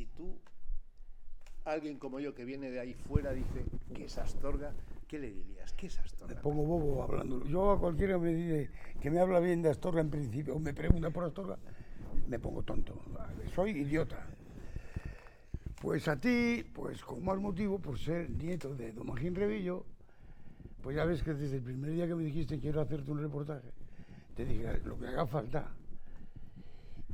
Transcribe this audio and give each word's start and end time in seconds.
si 0.00 0.06
tú, 0.06 0.34
alguien 1.66 1.98
como 1.98 2.20
yo 2.20 2.34
que 2.34 2.46
viene 2.46 2.70
de 2.70 2.80
ahí 2.80 2.94
fuera 2.94 3.34
dice 3.34 3.66
que 3.94 4.06
es 4.06 4.16
Astorga, 4.16 4.72
¿qué 5.06 5.18
le 5.18 5.30
dirías? 5.30 5.74
¿Qué 5.74 5.88
es 5.88 5.98
Me 5.98 6.04
Astorga? 6.04 6.40
pongo 6.40 6.64
bobo 6.64 7.02
hablando. 7.02 7.44
Yo 7.44 7.72
a 7.72 7.78
cualquiera 7.78 8.14
que 8.14 8.20
me 8.20 8.32
dice 8.32 8.70
que 8.98 9.10
me 9.10 9.20
habla 9.20 9.40
bien 9.40 9.60
de 9.60 9.68
Astorga 9.68 10.00
en 10.00 10.08
principio, 10.08 10.56
o 10.56 10.58
me 10.58 10.72
pregunta 10.72 11.10
por 11.10 11.24
Astorga, 11.24 11.58
me 12.28 12.38
pongo 12.38 12.62
tonto. 12.62 12.98
Soy 13.54 13.72
idiota. 13.72 14.26
Pues 15.82 16.08
a 16.08 16.18
ti, 16.18 16.64
pues 16.72 17.04
con 17.04 17.22
más 17.22 17.38
motivo, 17.38 17.78
por 17.78 17.98
ser 17.98 18.30
nieto 18.30 18.74
de 18.74 18.92
Don 18.92 19.06
Magín 19.06 19.34
Revillo, 19.34 19.84
pues 20.82 20.96
ya 20.96 21.04
ves 21.04 21.22
que 21.22 21.34
desde 21.34 21.56
el 21.56 21.62
primer 21.62 21.90
día 21.90 22.06
que 22.06 22.14
me 22.14 22.24
dijiste 22.24 22.58
quiero 22.58 22.80
hacerte 22.80 23.10
un 23.10 23.20
reportaje, 23.20 23.68
te 24.34 24.46
dije 24.46 24.80
lo 24.82 24.98
que 24.98 25.08
haga 25.08 25.26
falta. 25.26 25.74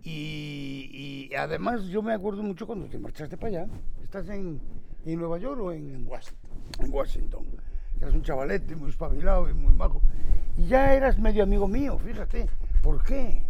Y, 0.06 1.28
y 1.30 1.34
además 1.34 1.82
yo 1.86 2.00
me 2.00 2.14
acuerdo 2.14 2.40
mucho 2.40 2.64
cuando 2.64 2.86
te 2.86 2.96
marchaste 2.96 3.36
para 3.36 3.62
allá. 3.62 3.72
¿Estás 4.04 4.28
en, 4.28 4.60
en 5.04 5.18
Nueva 5.18 5.36
York 5.38 5.60
o 5.60 5.72
en, 5.72 6.06
Washington. 6.06 6.48
en 6.78 6.92
Washington. 6.92 7.46
Eras 8.00 8.14
un 8.14 8.22
chavalete 8.22 8.76
muy 8.76 8.90
espabilado 8.90 9.50
y 9.50 9.54
muy 9.54 9.74
majo. 9.74 10.00
Y 10.56 10.68
ya 10.68 10.94
eras 10.94 11.18
medio 11.18 11.42
amigo 11.42 11.66
mío, 11.66 11.98
fíjate. 11.98 12.48
¿Por 12.84 13.02
qué? 13.02 13.42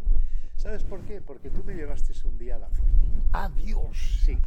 ¿Sabes 0.57 0.83
por 0.83 1.03
qué? 1.03 1.21
Porque 1.21 1.51
tú 1.51 1.63
me 1.63 1.75
llevaste 1.75 2.15
un 2.27 2.39
día 2.39 2.55
a 2.57 2.61
la 2.61 2.69
Forti. 2.71 3.05
Adiós. 3.33 4.23
Sí. 4.25 4.39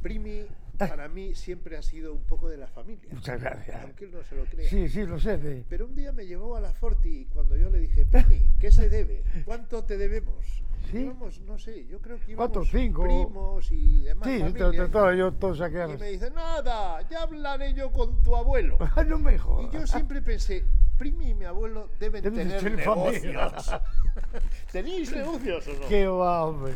Primi, 0.00 0.46
para 0.78 1.08
mí, 1.08 1.34
siempre 1.34 1.76
ha 1.76 1.82
sido 1.82 2.12
un 2.14 2.22
poco 2.24 2.48
de 2.48 2.56
la 2.56 2.66
familia. 2.68 3.08
Muchas 3.12 3.40
gracias. 3.40 3.82
Aunque 3.82 4.04
él 4.04 4.12
no 4.12 4.22
se 4.22 4.36
lo 4.36 4.44
crea. 4.44 4.68
Sí, 4.68 4.88
sí, 4.88 5.04
lo 5.04 5.18
sé. 5.18 5.36
de- 5.38 5.64
Pero 5.68 5.86
un 5.86 5.94
día 5.94 6.12
me 6.12 6.26
llevó 6.26 6.56
a 6.56 6.60
la 6.60 6.72
Forti 6.72 7.20
y 7.20 7.24
cuando 7.26 7.56
yo 7.56 7.68
le 7.70 7.80
dije, 7.80 8.04
Primi, 8.04 8.48
¿qué 8.60 8.70
se 8.70 8.88
debe? 8.88 9.24
¿Cuánto 9.44 9.84
te 9.84 9.96
debemos? 9.98 10.62
¿Sí? 10.90 10.98
Íbamos, 11.00 11.40
no 11.42 11.58
sé, 11.58 11.86
yo 11.86 12.00
creo 12.00 12.18
que 12.24 12.34
Cuatro, 12.34 12.62
íbamos 12.62 12.70
cinco. 12.70 13.02
primos 13.02 13.72
y 13.72 13.98
demás 14.04 14.26
Sí, 14.26 14.38
familia. 14.38 14.70
te 14.70 14.76
trataba 14.78 15.14
yo 15.14 15.32
todos 15.32 15.58
y 15.58 15.62
aquellos. 15.64 16.00
me 16.00 16.10
dice, 16.12 16.30
nada, 16.30 17.06
ya 17.10 17.22
hablaré 17.24 17.74
yo 17.74 17.90
con 17.92 18.22
tu 18.22 18.34
abuelo. 18.36 18.78
Ah, 18.96 19.04
no 19.04 19.18
me 19.18 19.36
jodas. 19.38 19.66
Y 19.72 19.76
yo 19.76 19.86
siempre 19.86 20.22
pensé, 20.22 20.64
Primi 20.96 21.30
y 21.30 21.34
mi 21.34 21.44
abuelo 21.44 21.90
deben 22.00 22.22
Deben 22.22 22.48
de 22.48 22.58
tener 22.58 22.82
familia. 22.84 23.20
negocios. 23.50 23.80
¿Tenéis 24.72 25.12
negocios 25.12 25.66
o 25.68 25.72
no? 25.74 25.88
Qué 25.88 26.06
va, 26.06 26.44
hombre. 26.44 26.74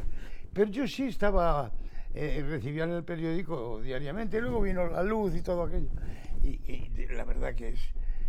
Pero 0.52 0.70
yo 0.70 0.86
sí 0.86 1.04
estaba, 1.08 1.70
eh, 2.14 2.44
recibía 2.48 2.84
en 2.84 2.92
el 2.92 3.04
periódico 3.04 3.80
diariamente, 3.80 4.40
luego 4.40 4.60
vino 4.60 4.86
la 4.86 5.02
luz 5.02 5.34
y 5.34 5.42
todo 5.42 5.62
aquello. 5.64 5.88
Y, 6.42 6.60
y 6.70 7.06
la 7.14 7.24
verdad 7.24 7.54
que 7.54 7.70
es, 7.70 7.80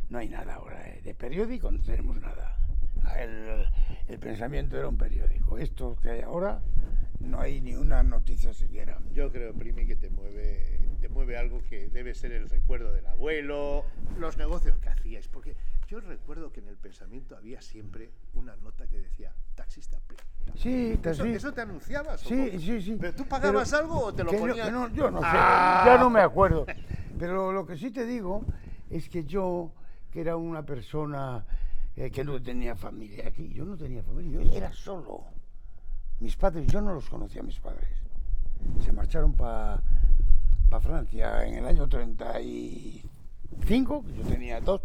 no 0.10 0.20
hay 0.20 0.30
nada 0.30 0.56
ahora, 0.56 0.88
eh. 0.88 1.02
de 1.04 1.14
periódico 1.16 1.72
no 1.72 1.82
tenemos 1.82 2.20
nada. 2.22 2.58
El, 3.20 3.66
el 4.08 4.20
pensamiento 4.20 4.78
era 4.78 4.88
un 4.88 4.98
periódico. 4.98 5.58
Esto 5.58 5.98
que 6.02 6.10
hay 6.10 6.22
ahora, 6.22 6.62
no 7.20 7.40
hay 7.40 7.62
ni 7.62 7.76
una 7.76 8.04
noticia 8.04 8.54
siquiera. 8.54 9.00
Yo 9.14 9.32
creo, 9.32 9.54
Primi, 9.54 9.86
que 9.86 9.96
te 9.96 10.10
mueve, 10.10 10.73
te 11.04 11.10
mueve 11.10 11.36
algo 11.36 11.62
que 11.70 11.90
debe 11.90 12.16
ser 12.16 12.32
el 12.32 12.50
recuerdo 12.50 12.94
del 12.94 13.06
abuelo, 13.08 13.84
los 14.20 14.38
negocios 14.38 14.78
que 14.78 14.88
hacíais. 14.88 15.28
Porque 15.28 15.58
yo 15.90 16.00
recuerdo 16.00 16.50
que 16.54 16.62
en 16.62 16.70
el 16.70 16.78
pensamiento 16.78 17.36
había 17.36 17.62
siempre 17.62 18.10
una 18.36 18.56
nota 18.56 18.88
que 18.88 19.00
decía 19.02 19.34
taxista. 19.54 20.00
Sí, 20.56 20.98
te- 21.02 21.10
¿Eso, 21.10 21.52
te 21.52 21.60
anunciabas? 21.60 22.22
Sí, 22.22 22.58
sí, 22.58 22.82
sí. 22.82 22.98
¿Pero 22.98 23.14
tú 23.16 23.26
pagabas 23.28 23.70
Pero 23.70 23.82
algo 23.84 24.00
o 24.00 24.14
te 24.14 24.24
lo 24.24 24.32
que 24.32 24.38
yo- 24.38 24.72
no, 24.72 24.88
yo 24.94 25.12
no 25.12 25.20
sé, 25.20 25.28
Ah. 25.30 25.84
ya 25.88 25.98
no 25.98 26.10
me 26.10 26.22
acuerdo. 26.22 26.66
Pero 27.20 27.52
lo 27.52 27.66
que 27.66 27.76
sí 27.76 27.92
te 27.92 28.06
digo 28.06 28.46
es 28.90 29.10
que 29.10 29.26
yo, 29.26 29.74
que 30.10 30.22
era 30.22 30.38
una 30.38 30.66
persona 30.66 31.46
eh, 31.98 32.10
que 32.12 32.24
no 32.24 32.42
tenía 32.42 32.78
familia 32.78 33.28
aquí, 33.28 33.50
yo 33.54 33.66
no 33.66 33.76
tenía 33.76 34.02
familia, 34.04 34.42
yo 34.42 34.52
era 34.56 34.72
solo. 34.72 35.26
Mis 36.22 36.38
padres, 36.38 36.66
yo 36.68 36.80
no 36.80 36.94
los 36.94 37.10
conocía 37.10 37.42
a 37.42 37.44
mis 37.44 37.60
padres. 37.60 37.90
Se 38.86 38.94
marcharon 38.94 39.34
para 39.34 39.84
Francia 40.80 41.46
en 41.46 41.56
el 41.56 41.66
año 41.66 41.88
35, 41.88 44.06
que 44.06 44.14
yo 44.14 44.24
tenía 44.24 44.62
dos, 44.62 44.82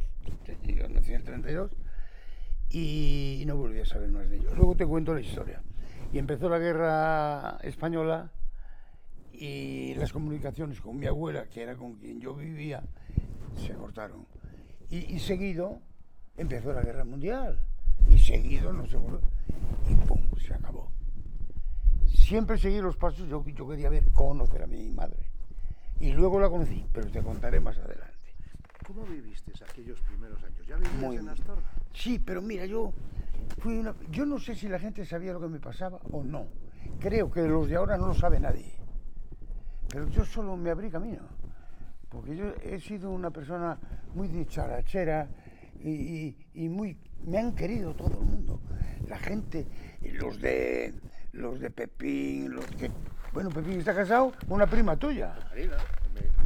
yo 0.65 0.89
nací 0.89 1.11
en 1.11 1.17
el 1.17 1.25
32, 1.25 1.71
y 2.71 3.43
no 3.47 3.57
volví 3.57 3.81
a 3.81 3.87
saber 3.87 4.11
más 4.11 4.29
de 4.29 4.37
ellos. 4.37 4.57
Luego 4.57 4.77
te 4.77 4.87
cuento 4.87 5.15
la 5.15 5.21
historia. 5.21 5.63
Y 6.13 6.19
empezó 6.19 6.49
la 6.49 6.59
guerra 6.59 7.59
española 7.63 8.31
y 9.33 9.95
las 9.95 10.13
comunicaciones 10.13 10.81
con 10.81 10.99
mi 10.99 11.07
abuela, 11.07 11.49
que 11.49 11.63
era 11.63 11.77
con 11.77 11.95
quien 11.95 12.21
yo 12.21 12.35
vivía, 12.35 12.83
se 13.57 13.75
cortaron. 13.75 14.27
Y, 14.91 15.15
y 15.15 15.19
seguido 15.19 15.81
empezó 16.37 16.73
la 16.73 16.83
guerra 16.83 17.05
mundial. 17.05 17.61
Y 18.09 18.19
seguido 18.19 18.73
no 18.73 18.87
se 18.87 18.97
volvió. 18.97 19.21
Y 19.89 19.95
pum, 20.07 20.21
se 20.39 20.55
acabó. 20.55 20.91
Siempre 22.07 22.59
seguí 22.59 22.81
los 22.81 22.97
pasos, 22.97 23.29
yo, 23.29 23.45
yo 23.45 23.69
quería 23.69 23.91
ver, 23.91 24.11
conocer 24.13 24.63
a 24.63 24.67
mi 24.67 24.89
madre. 24.91 25.28
Y 26.01 26.13
luego 26.13 26.39
la 26.41 26.49
conocí, 26.49 26.85
pero 26.93 27.11
te 27.11 27.23
contaré 27.23 27.61
más 27.61 27.77
adelante. 27.79 28.15
¿Cómo 28.87 29.05
viviste 29.07 29.53
aquellos 29.65 30.01
primeros 30.03 30.43
años? 30.45 30.67
¿Ya 30.67 30.77
vivías 30.77 30.95
Muy 30.95 31.17
en. 31.17 31.29
Astorga? 31.29 31.63
Sí, 31.93 32.19
pero 32.19 32.41
mira, 32.41 32.65
yo 32.67 32.93
fui 33.59 33.79
una... 33.79 33.95
Yo 34.11 34.25
no 34.25 34.39
sé 34.39 34.55
si 34.55 34.69
la 34.69 34.79
gente 34.79 35.05
sabía 35.05 35.33
lo 35.33 35.41
que 35.41 35.49
me 35.49 35.59
pasaba 35.61 35.99
o 36.13 36.23
no. 36.23 36.47
Creo 37.01 37.31
que 37.31 37.43
los 37.43 37.69
de 37.69 37.77
ahora 37.77 37.99
no 37.99 38.07
lo 38.07 38.15
sabe 38.15 38.41
nadie. 38.41 38.73
Pero 39.91 40.09
yo 40.09 40.25
solo 40.25 40.57
me 40.57 40.71
abrí 40.71 40.91
camino. 40.91 41.23
Porque 42.09 42.37
yo 42.37 42.55
he 42.63 42.81
sido 42.81 43.11
una 43.11 43.31
persona 43.31 43.79
muy 44.15 44.29
dicharachera 44.29 45.29
y, 45.83 45.91
y- 45.91 46.37
y 46.55 46.69
muy... 46.69 46.97
Me 47.27 47.39
han 47.39 47.55
querido 47.55 47.95
todo 47.95 48.21
el 48.21 48.25
mundo. 48.25 48.61
La 49.09 49.19
gente, 49.19 49.67
los 50.15 50.41
de... 50.41 50.95
Los 51.33 51.61
de 51.61 51.71
Pepín, 51.71 52.53
los 52.55 52.65
que... 52.71 52.91
Bueno, 53.33 53.51
Pepín 53.51 53.79
está 53.79 53.95
casado 53.95 54.33
con 54.47 54.53
una 54.57 54.67
prima 54.67 54.97
tuya 54.97 55.35
Marina, 55.51 55.77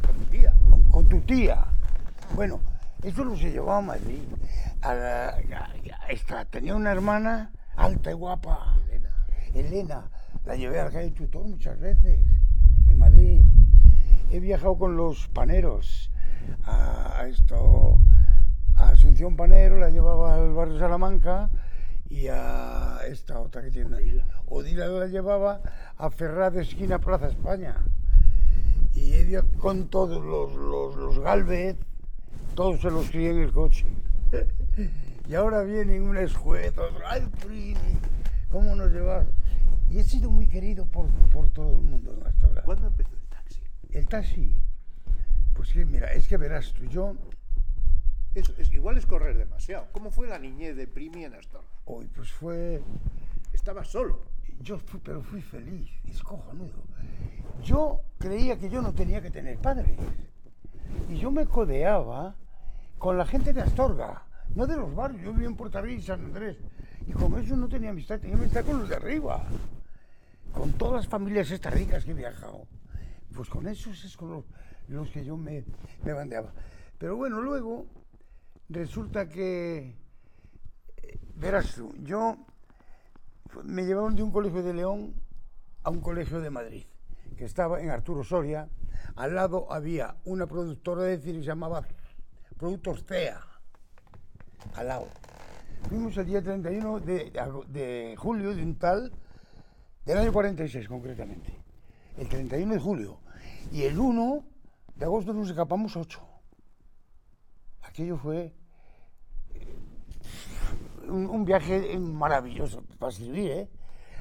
con 0.05 0.19
mi- 0.19 0.25
tía. 0.25 0.53
con, 0.69 0.83
con 0.83 1.05
tu 1.09 1.21
tía. 1.21 1.65
Bueno, 2.35 2.59
eso 3.01 3.23
lo 3.23 3.35
se 3.37 3.51
llevaba 3.51 3.77
a 3.77 3.81
Madrid. 3.81 4.21
A 4.81 4.93
la- 4.93 5.29
a- 5.29 6.05
a 6.05 6.09
esta, 6.09 6.45
tenía 6.45 6.75
una 6.75 6.91
hermana 6.91 7.51
alta 7.75 8.11
y 8.11 8.13
guapa, 8.13 8.75
Elena. 8.89 9.09
Elena. 9.53 10.03
La 10.45 10.55
llevé 10.55 10.79
a 10.81 10.85
la 10.85 10.91
calle 10.91 11.11
Tutor 11.11 11.45
muchas 11.47 11.79
veces, 11.79 12.19
en 12.87 12.97
Madrid. 12.97 13.45
He 14.31 14.39
viajado 14.39 14.77
con 14.77 14.97
los 14.97 15.27
paneros 15.29 16.11
a, 16.65 17.19
a 17.21 17.27
esto, 17.27 17.99
a 18.75 18.89
Asunción 18.89 19.35
Panero, 19.37 19.77
la 19.79 19.89
llevaba 19.89 20.35
al 20.35 20.51
barrio 20.53 20.79
Salamanca 20.79 21.49
y 22.13 22.27
a 22.27 22.99
esta 23.07 23.39
otra 23.39 23.63
que 23.63 23.71
tiene. 23.71 23.95
Odila. 23.95 24.25
Odila 24.45 24.87
la 24.87 25.07
llevaba 25.07 25.61
a 25.97 26.11
Ferraz 26.11 26.53
de 26.53 26.61
esquina 26.61 26.99
Plaza 26.99 27.27
España 27.27 27.75
y 28.93 29.15
ido 29.15 29.43
con 29.59 29.87
todos 29.87 30.23
los, 30.23 30.53
los, 30.53 30.95
los 30.95 31.19
Galvez, 31.19 31.75
todos 32.53 32.81
se 32.81 32.91
los 32.91 33.09
crié 33.09 33.31
en 33.31 33.39
el 33.39 33.51
coche. 33.51 33.87
y 35.27 35.33
ahora 35.33 35.63
vienen 35.63 36.03
unos 36.03 36.21
escuetos, 36.21 36.93
¡ay, 37.03 37.27
Prini! 37.43 37.97
¿Cómo 38.51 38.75
nos 38.75 38.91
llevas? 38.91 39.25
Y 39.89 39.97
he 39.97 40.03
sido 40.03 40.29
muy 40.29 40.45
querido 40.45 40.85
por, 40.85 41.07
por 41.31 41.49
todo 41.49 41.77
el 41.77 41.81
mundo 41.81 42.15
en 42.15 42.27
Astorga. 42.27 42.61
¿Cuándo 42.61 42.87
empezó 42.87 43.15
el 43.15 43.27
taxi? 43.27 43.61
El 43.89 44.07
taxi, 44.07 44.61
pues 45.55 45.69
sí, 45.69 45.83
mira, 45.83 46.13
es 46.13 46.27
que 46.27 46.37
verás 46.37 46.73
tú, 46.73 46.85
yo 46.85 47.15
es, 48.35 48.51
igual 48.71 48.99
es 48.99 49.07
correr 49.07 49.35
demasiado. 49.35 49.87
¿Cómo 49.91 50.11
fue 50.11 50.27
la 50.27 50.37
niñez 50.37 50.75
de 50.75 50.85
Primi 50.85 51.25
en 51.25 51.33
Astorga? 51.33 51.72
Hoy 51.85 52.07
pues 52.15 52.31
fue, 52.31 52.81
Estaba 53.53 53.83
solo. 53.83 54.21
yo 54.61 54.79
pero 55.03 55.21
fui 55.21 55.41
feliz, 55.41 55.89
es. 56.05 56.71
Yo 57.63 58.01
creía 58.17 58.57
que 58.57 58.69
yo 58.69 58.81
no 58.81 58.93
tenía 58.93 59.21
que 59.21 59.29
tener 59.29 59.57
padres. 59.57 59.97
Y 61.09 61.17
yo 61.17 61.31
me 61.31 61.45
codeaba 61.45 62.35
con 62.97 63.17
la 63.17 63.25
gente 63.25 63.53
de 63.53 63.61
Astorga, 63.61 64.23
no 64.55 64.67
de 64.67 64.77
los 64.77 64.93
barrios. 64.95 65.21
Yo 65.21 65.33
vivía 65.33 65.47
en 65.47 65.55
Rico 65.81 66.01
y 66.01 66.05
San 66.05 66.25
Andrés. 66.25 66.57
Y 67.07 67.11
con 67.11 67.37
eso 67.39 67.55
no 67.55 67.67
tenía 67.67 67.89
amistad, 67.89 68.19
tenía 68.19 68.35
amistad 68.35 68.65
con 68.65 68.79
los 68.79 68.89
de 68.89 68.95
arriba. 68.95 69.43
Con 70.53 70.73
todas 70.73 71.03
las 71.03 71.07
familias 71.07 71.51
estas 71.51 71.73
ricas 71.73 72.05
que 72.05 72.11
he 72.11 72.15
viajado. 72.15 72.67
Pues 73.35 73.49
con 73.49 73.67
esos 73.67 74.03
es 74.05 74.15
con 74.15 74.29
los, 74.31 74.45
los 74.87 75.09
que 75.09 75.25
yo 75.25 75.35
me, 75.35 75.63
me 76.03 76.13
bandeaba. 76.13 76.53
Pero 76.97 77.17
bueno, 77.17 77.41
luego 77.41 77.85
resulta 78.69 79.27
que, 79.27 79.95
verás 81.35 81.75
tú, 81.75 81.93
yo 82.03 82.37
me 83.63 83.85
llevaron 83.85 84.15
de 84.15 84.23
un 84.23 84.31
colegio 84.31 84.63
de 84.63 84.73
León 84.73 85.13
a 85.83 85.89
un 85.89 86.01
colegio 86.01 86.39
de 86.39 86.49
Madrid, 86.49 86.85
que 87.37 87.45
estaba 87.45 87.81
en 87.81 87.89
Arturo 87.89 88.23
Soria. 88.23 88.69
Al 89.15 89.35
lado 89.35 89.71
había 89.71 90.15
una 90.25 90.47
productora 90.47 91.03
de 91.03 91.19
cine 91.19 91.33
que 91.33 91.39
se 91.39 91.47
llamaba 91.47 91.85
Productos 92.57 93.03
CEA. 93.05 93.41
Al 94.75 94.87
lado. 94.87 95.07
Fuimos 95.89 96.15
el 96.17 96.25
día 96.25 96.41
31 96.41 96.99
de, 97.01 97.31
de 97.67 98.15
julio 98.17 98.55
de 98.55 98.63
un 98.63 98.77
tal, 98.77 99.11
del 100.05 100.17
año 100.17 100.31
46 100.31 100.87
concretamente. 100.87 101.53
El 102.17 102.29
31 102.29 102.73
de 102.73 102.79
julio. 102.79 103.19
Y 103.71 103.83
el 103.83 103.99
1 103.99 104.45
de 104.95 105.05
agosto 105.05 105.33
nos 105.33 105.49
escapamos 105.49 105.97
8. 105.97 106.21
Aquello 107.81 108.17
fue 108.17 108.53
un, 111.13 111.29
un 111.29 111.45
viaje 111.45 111.97
maravilloso 111.97 112.83
para 112.99 113.11
escribir, 113.11 113.51
¿eh? 113.51 113.69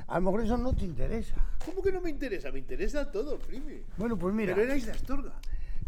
A 0.09 0.17
lo 0.19 0.27
mejor 0.27 0.45
eso 0.45 0.59
no 0.59 0.75
te 0.75 0.85
interesa. 0.85 1.35
¿Cómo 1.65 1.81
que 1.81 1.93
no 1.93 2.01
me 2.01 2.11
interesa? 2.11 2.51
Me 2.53 2.59
interesa 2.59 3.11
todo, 3.11 3.39
primi. 3.39 3.83
Bueno, 3.97 4.19
pues 4.19 4.35
mira. 4.35 4.55
Pero 4.55 4.67
erais 4.67 4.85
de 4.85 4.93
Astorga. 4.93 5.33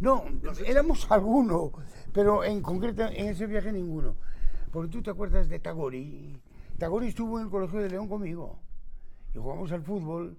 No, 0.01 0.25
éramos 0.67 1.11
algunos, 1.11 1.73
pero 2.13 2.43
en 2.43 2.63
concreto 2.63 3.03
en 3.03 3.29
ese 3.29 3.47
viaje 3.47 3.71
ninguno. 3.73 4.17
Porque 4.73 4.91
tú 4.91 5.03
te 5.03 5.11
acuerdas 5.11 5.49
de 5.49 5.59
Tagori. 5.59 6.41
Tagori 6.79 7.09
estuvo 7.09 7.39
en 7.39 7.45
el 7.45 7.51
Colegio 7.51 7.81
de 7.81 7.91
León 7.91 8.09
conmigo. 8.09 8.61
Y 9.35 9.39
jugamos 9.39 9.71
al 9.73 9.83
fútbol. 9.83 10.39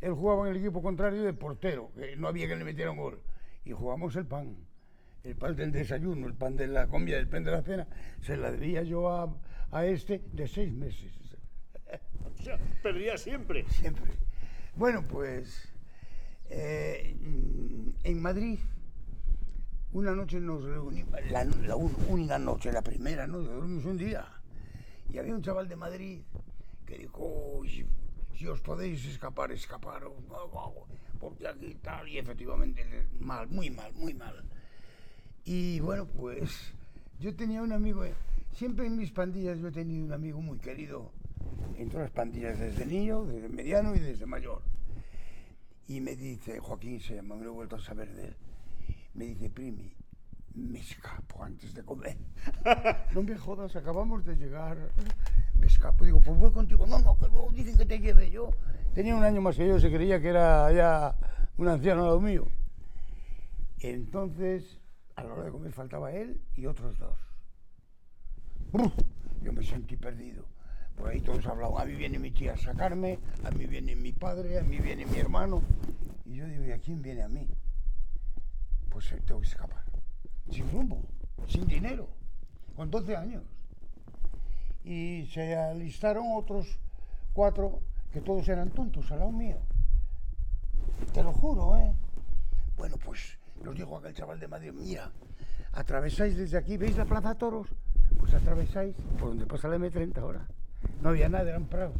Él 0.00 0.12
jugaba 0.12 0.48
en 0.48 0.56
el 0.56 0.62
equipo 0.62 0.82
contrario 0.82 1.22
de 1.22 1.32
portero, 1.32 1.90
que 1.96 2.16
no 2.16 2.28
había 2.28 2.48
que 2.48 2.56
le 2.56 2.64
metiera 2.64 2.90
un 2.90 2.98
gol. 2.98 3.22
Y 3.64 3.72
jugamos 3.72 4.14
el 4.16 4.26
pan. 4.26 4.56
El 5.22 5.36
pan 5.36 5.56
del 5.56 5.72
desayuno, 5.72 6.26
el 6.26 6.34
pan 6.34 6.56
de 6.56 6.66
la 6.66 6.86
comida, 6.86 7.18
el 7.18 7.28
pan 7.28 7.44
de 7.44 7.50
la 7.50 7.62
cena. 7.62 7.86
Se 8.20 8.36
la 8.36 8.50
debía 8.50 8.82
yo 8.82 9.10
a, 9.10 9.34
a 9.72 9.84
este 9.86 10.22
de 10.32 10.48
seis 10.48 10.72
meses. 10.72 11.12
O 12.40 12.42
sea, 12.42 12.58
perdía 12.82 13.18
siempre. 13.18 13.68
Siempre. 13.68 14.12
Bueno, 14.74 15.04
pues 15.06 15.68
eh, 16.48 17.14
en 18.02 18.22
Madrid, 18.22 18.58
una 19.92 20.12
noche 20.14 20.40
nos 20.40 20.62
reunimos, 20.62 21.12
la, 21.30 21.44
la 21.44 22.38
noche, 22.38 22.72
la 22.72 22.80
primera, 22.80 23.26
¿no? 23.26 23.40
Dormimos 23.40 23.84
un 23.84 23.98
día. 23.98 24.26
Y 25.12 25.18
había 25.18 25.34
un 25.34 25.42
chaval 25.42 25.68
de 25.68 25.76
Madrid 25.76 26.22
que 26.86 26.96
dijo, 26.96 27.18
"Oh, 27.20 27.62
si, 27.66 27.84
si 28.38 28.46
os 28.46 28.60
podéis 28.62 29.04
escapar, 29.04 29.52
escaparos, 29.52 30.12
porque 31.18 31.46
aquí 31.46 31.74
tal, 31.82 32.08
y 32.08 32.18
efectivamente, 32.18 33.06
mal, 33.18 33.48
muy 33.48 33.68
mal, 33.70 33.92
muy 33.92 34.14
mal. 34.14 34.42
Y 35.44 35.80
bueno, 35.80 36.06
pues 36.06 36.72
yo 37.18 37.34
tenía 37.36 37.60
un 37.62 37.72
amigo, 37.72 38.04
eh, 38.04 38.14
siempre 38.52 38.86
en 38.86 38.96
mis 38.96 39.10
pandillas 39.10 39.58
yo 39.58 39.68
he 39.68 39.72
tenido 39.72 40.04
un 40.04 40.12
amigo 40.12 40.40
muy 40.40 40.58
querido, 40.58 41.12
en 41.76 41.88
todas 41.88 42.04
las 42.04 42.12
pandillas, 42.12 42.58
desde 42.58 42.84
niño, 42.86 43.24
desde 43.24 43.48
mediano 43.48 43.94
y 43.94 43.98
desde 43.98 44.26
mayor. 44.26 44.62
Y 45.88 46.00
me 46.00 46.14
dice, 46.14 46.60
Joaquín 46.60 47.00
se 47.00 47.16
llama, 47.16 47.36
me 47.36 47.44
lo 47.44 47.50
he 47.50 47.54
vuelto 47.54 47.76
a 47.76 47.80
saber 47.80 48.14
de 48.14 48.26
él. 48.26 48.36
Me 49.14 49.24
dice, 49.24 49.50
Primi, 49.50 49.92
me 50.54 50.78
escapo 50.78 51.42
antes 51.42 51.74
de 51.74 51.82
comer. 51.82 52.16
no 53.14 53.22
me 53.22 53.36
jodas, 53.36 53.74
acabamos 53.76 54.24
de 54.24 54.36
llegar. 54.36 54.92
Me 55.58 55.66
escapo. 55.66 56.04
Digo, 56.04 56.20
pues 56.20 56.38
voy 56.38 56.50
contigo. 56.52 56.86
No, 56.86 56.98
no, 57.00 57.18
que 57.18 57.26
luego 57.28 57.50
dicen 57.52 57.76
que 57.76 57.86
te 57.86 57.98
lleve 57.98 58.30
yo. 58.30 58.50
Tenía 58.94 59.16
un 59.16 59.24
año 59.24 59.40
más 59.40 59.56
que 59.56 59.66
yo, 59.66 59.78
se 59.80 59.90
creía 59.90 60.20
que 60.20 60.28
era 60.28 60.72
ya 60.72 61.16
un 61.56 61.68
anciano 61.68 62.02
lado 62.02 62.20
mío. 62.20 62.46
Entonces, 63.80 64.78
a 65.16 65.24
la 65.24 65.32
hora 65.32 65.44
de 65.44 65.50
comer 65.50 65.72
faltaba 65.72 66.12
él 66.12 66.40
y 66.54 66.66
otros 66.66 66.98
dos. 66.98 67.29
Yo 69.42 69.52
me 69.52 69.64
sentí 69.64 69.96
perdido. 69.96 70.44
Por 70.96 71.08
ahí 71.08 71.20
todos 71.20 71.46
hablaban, 71.46 71.82
a 71.82 71.84
mí 71.86 71.94
viene 71.94 72.18
mi 72.18 72.30
tía 72.30 72.52
a 72.52 72.56
sacarme, 72.56 73.18
a 73.42 73.50
mí 73.50 73.66
viene 73.66 73.96
mi 73.96 74.12
padre, 74.12 74.58
a 74.58 74.62
mí 74.62 74.78
viene 74.78 75.06
mi 75.06 75.18
hermano. 75.18 75.62
Y 76.24 76.36
yo 76.36 76.46
digo, 76.46 76.64
¿y 76.64 76.72
a 76.72 76.78
quién 76.78 77.02
viene 77.02 77.22
a 77.22 77.28
mí? 77.28 77.48
Pues 78.90 79.10
eh, 79.12 79.20
tengo 79.26 79.40
que 79.40 79.46
escapar. 79.46 79.82
Sin 80.50 80.70
rumbo, 80.70 81.02
sin 81.48 81.66
dinero, 81.66 82.08
con 82.76 82.90
12 82.90 83.16
años. 83.16 83.42
Y 84.84 85.26
se 85.32 85.56
alistaron 85.56 86.26
otros 86.36 86.78
cuatro 87.32 87.80
que 88.12 88.20
todos 88.20 88.48
eran 88.48 88.70
tontos 88.70 89.10
al 89.10 89.20
lado 89.20 89.32
mío. 89.32 89.58
Te 91.12 91.22
lo 91.22 91.32
juro, 91.32 91.76
¿eh? 91.76 91.94
Bueno, 92.76 92.96
pues 93.04 93.38
nos 93.64 93.74
dijo 93.74 93.96
aquel 93.96 94.14
chaval 94.14 94.38
de 94.38 94.48
Madrid, 94.48 94.72
mira, 94.72 95.10
atravesáis 95.72 96.36
desde 96.36 96.58
aquí, 96.58 96.76
¿veis 96.76 96.96
la 96.96 97.04
Plaza 97.04 97.34
Toros? 97.34 97.68
Pues 98.20 98.34
atravesáis 98.34 98.94
por 99.18 99.30
donde 99.30 99.46
pasa 99.46 99.68
la 99.68 99.78
M30 99.78 100.18
ahora. 100.18 100.46
No 101.02 101.08
había 101.10 101.28
nada, 101.28 101.48
eran 101.48 101.64
prados. 101.64 101.96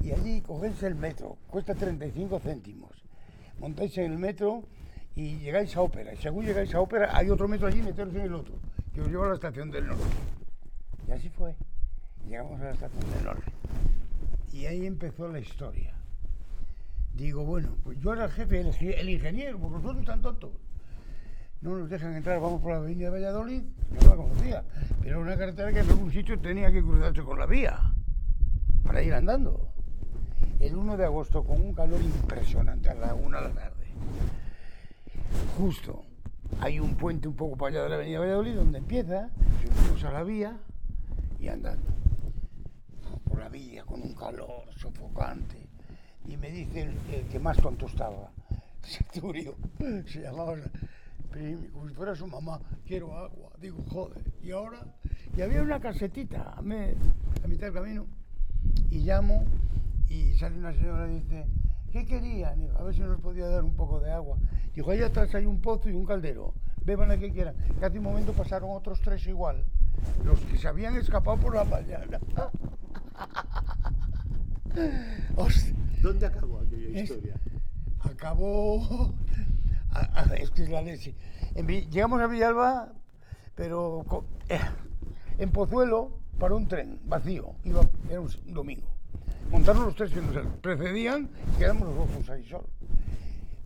Y 0.00 0.12
allí 0.12 0.40
cogéis 0.40 0.82
el 0.82 0.94
metro, 0.94 1.38
cuesta 1.48 1.74
35 1.74 2.40
céntimos. 2.40 2.90
Montáis 3.58 3.96
en 3.98 4.12
el 4.12 4.18
metro 4.18 4.64
y 5.14 5.38
llegáis 5.38 5.76
a 5.76 5.82
Ópera. 5.82 6.12
Y 6.12 6.16
según 6.16 6.44
llegáis 6.44 6.74
a 6.74 6.80
Ópera, 6.80 7.16
hay 7.16 7.30
otro 7.30 7.46
metro 7.48 7.68
allí, 7.68 7.82
meteros 7.82 8.14
en 8.14 8.22
el 8.22 8.34
otro, 8.34 8.54
que 8.92 9.00
os 9.00 9.08
lleva 9.08 9.26
a 9.26 9.28
la 9.28 9.34
estación 9.34 9.70
del 9.70 9.86
norte. 9.86 10.04
Y 11.08 11.12
así 11.12 11.28
fue. 11.28 11.54
Llegamos 12.28 12.60
a 12.60 12.64
la 12.64 12.70
estación 12.72 13.10
del 13.12 13.24
norte. 13.24 13.52
Y 14.52 14.66
ahí 14.66 14.86
empezó 14.86 15.28
la 15.28 15.38
historia. 15.38 15.94
Digo, 17.14 17.44
bueno, 17.44 17.76
pues 17.84 17.98
yo 18.00 18.12
era 18.12 18.24
el 18.24 18.30
jefe, 18.30 18.60
el, 18.60 18.74
el 18.94 19.08
ingeniero, 19.08 19.58
porque 19.58 19.76
nosotros 19.76 20.00
están 20.00 20.22
tontos. 20.22 20.50
No 21.62 21.78
nos 21.78 21.88
dejan 21.88 22.16
entrar, 22.16 22.40
vamos 22.40 22.60
por 22.60 22.72
la 22.72 22.78
avenida 22.78 23.06
de 23.06 23.20
Valladolid, 23.20 23.62
no 23.90 24.08
la 24.08 24.16
conocía, 24.16 24.64
pero 25.00 25.20
una 25.20 25.36
carretera 25.36 25.72
que 25.72 25.78
en 25.78 25.90
algún 25.90 26.10
sitio 26.12 26.38
tenía 26.40 26.72
que 26.72 26.82
cruzarse 26.82 27.22
con 27.22 27.38
la 27.38 27.46
vía, 27.46 27.78
para 28.82 29.00
ir 29.02 29.14
andando. 29.14 29.68
El 30.58 30.76
1 30.76 30.96
de 30.96 31.04
agosto, 31.04 31.44
con 31.44 31.60
un 31.60 31.72
calor 31.72 32.00
impresionante, 32.00 32.88
a 32.90 32.94
la 32.94 33.14
una 33.14 33.40
de 33.40 33.48
la 33.48 33.54
tarde. 33.54 33.86
Justo, 35.56 36.04
hay 36.60 36.80
un 36.80 36.96
puente 36.96 37.28
un 37.28 37.34
poco 37.34 37.56
para 37.56 37.70
allá 37.70 37.82
de 37.84 37.88
la 37.90 37.94
avenida 37.94 38.18
Valladolid, 38.18 38.54
donde 38.56 38.78
empieza, 38.78 39.30
subimos 39.62 40.04
a 40.04 40.12
la 40.12 40.22
vía 40.24 40.58
y 41.38 41.48
andando 41.48 41.92
por 43.24 43.38
la 43.38 43.48
villa 43.48 43.84
con 43.84 44.02
un 44.02 44.14
calor 44.14 44.64
sofocante. 44.76 45.68
Y 46.28 46.36
me 46.36 46.50
dice 46.50 46.92
el, 47.12 47.26
que 47.28 47.38
más 47.38 47.56
tonto 47.58 47.86
estaba, 47.86 48.30
Serturio, 48.82 49.54
se 50.06 50.22
llamaba, 50.22 50.56
Primi, 51.32 51.68
como 51.68 51.88
si 51.88 51.94
fuera 51.94 52.14
su 52.14 52.26
mamá, 52.26 52.60
quiero 52.86 53.16
agua. 53.16 53.50
Digo, 53.60 53.78
joder, 53.90 54.18
y 54.42 54.50
ahora, 54.50 54.80
y 55.36 55.40
había 55.42 55.62
una 55.62 55.80
casetita 55.80 56.54
a, 56.56 56.62
me- 56.62 56.94
a 57.42 57.48
mitad 57.48 57.66
del 57.66 57.74
camino, 57.74 58.06
y 58.90 58.98
llamo, 59.00 59.44
y 60.08 60.34
sale 60.34 60.58
una 60.58 60.72
señora 60.72 61.10
y 61.10 61.20
dice, 61.20 61.46
¿qué 61.90 62.04
querían? 62.06 62.60
Digo, 62.60 62.76
a 62.78 62.82
ver 62.82 62.94
si 62.94 63.00
nos 63.00 63.18
podía 63.20 63.46
dar 63.48 63.64
un 63.64 63.74
poco 63.74 63.98
de 64.00 64.12
agua. 64.12 64.36
Dijo, 64.74 64.90
allá 64.90 65.06
atrás 65.06 65.34
hay 65.34 65.46
un 65.46 65.60
pozo 65.60 65.88
y 65.88 65.92
un 65.94 66.04
caldero, 66.04 66.54
beban 66.84 67.08
la 67.08 67.16
que 67.18 67.32
quieran. 67.32 67.54
Que 67.78 67.84
hace 67.86 67.98
un 67.98 68.04
momento 68.04 68.32
pasaron 68.32 68.70
otros 68.70 69.00
tres 69.00 69.26
igual, 69.26 69.64
los 70.24 70.38
que 70.40 70.58
se 70.58 70.68
habían 70.68 70.96
escapado 70.96 71.38
por 71.38 71.54
la 71.54 71.64
mañana. 71.64 72.18
Hostia, 75.36 75.74
¿Dónde 76.02 76.26
acabó 76.26 76.58
aquella 76.58 76.98
Es- 76.98 77.10
historia? 77.10 77.36
acabó. 78.00 79.14
Es 80.36 80.50
que 80.50 80.62
es 80.64 80.70
la 80.70 80.82
leche. 80.82 81.14
Llegamos 81.54 82.20
a 82.20 82.26
Villalba, 82.26 82.92
pero 83.54 84.04
eh, 84.48 84.60
en 85.38 85.50
Pozuelo 85.50 86.18
para 86.38 86.54
un 86.54 86.66
tren 86.66 87.00
vacío. 87.04 87.54
Iba, 87.64 87.82
era 88.10 88.20
un, 88.20 88.30
domingo. 88.46 88.88
Montaron 89.50 89.84
los 89.84 89.94
tres 89.94 90.10
que 90.12 90.20
nos 90.20 90.46
precedían 90.60 91.28
y 91.54 91.58
quedamos 91.58 91.88
los 91.88 92.08
otros 92.08 92.30
ahí 92.30 92.44
solos. 92.44 92.70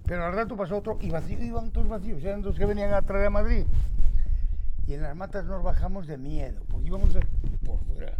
Pero 0.04 0.24
al 0.24 0.32
rato 0.32 0.56
pasó 0.56 0.78
otro 0.78 0.98
y 1.00 1.10
vacío, 1.10 1.42
iban 1.42 1.70
todos 1.70 1.88
vacíos. 1.88 2.22
Eran 2.22 2.42
dos 2.42 2.56
que 2.56 2.64
venían 2.64 2.92
a 2.92 3.02
traer 3.02 3.26
a 3.26 3.30
Madrid. 3.30 3.64
Y 4.86 4.94
en 4.94 5.02
las 5.02 5.16
matas 5.16 5.44
nos 5.46 5.62
bajamos 5.62 6.06
de 6.06 6.16
miedo, 6.16 6.62
porque 6.68 6.86
íbamos 6.86 7.10
por 7.64 7.80
fuera. 7.84 8.16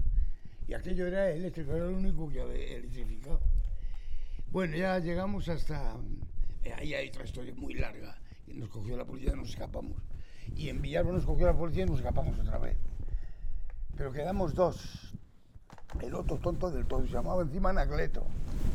Y 0.66 0.74
aquello 0.74 1.06
era 1.06 1.30
eléctrico, 1.30 1.72
era 1.72 1.84
lo 1.84 1.96
único 1.96 2.28
que 2.28 2.40
había 2.40 2.76
electrificado. 2.76 3.40
Bueno, 4.50 4.76
ya 4.76 4.98
llegamos 4.98 5.48
hasta... 5.48 5.94
eh, 6.68 6.74
Ahí 6.78 6.94
hay 6.94 7.08
otra 7.08 7.24
historia 7.24 7.54
muy 7.56 7.74
larga. 7.74 8.16
Nos 8.46 8.68
cogió 8.68 8.96
la 8.96 9.04
policía 9.04 9.32
y 9.32 9.36
nos 9.36 9.50
escapamos. 9.50 10.00
Y 10.54 10.68
en 10.68 10.80
Villalba 10.80 11.12
nos 11.12 11.24
cogió 11.24 11.46
la 11.46 11.56
policía 11.56 11.84
y 11.84 11.86
nos 11.86 11.98
escapamos 11.98 12.38
otra 12.38 12.58
vez. 12.58 12.76
Pero 13.96 14.12
quedamos 14.12 14.54
dos. 14.54 15.14
El 16.00 16.14
otro 16.14 16.36
tonto 16.38 16.70
del 16.70 16.86
todo 16.86 17.02
se 17.06 17.12
llamaba 17.12 17.42
encima 17.42 17.70
Anacleto. 17.70 18.26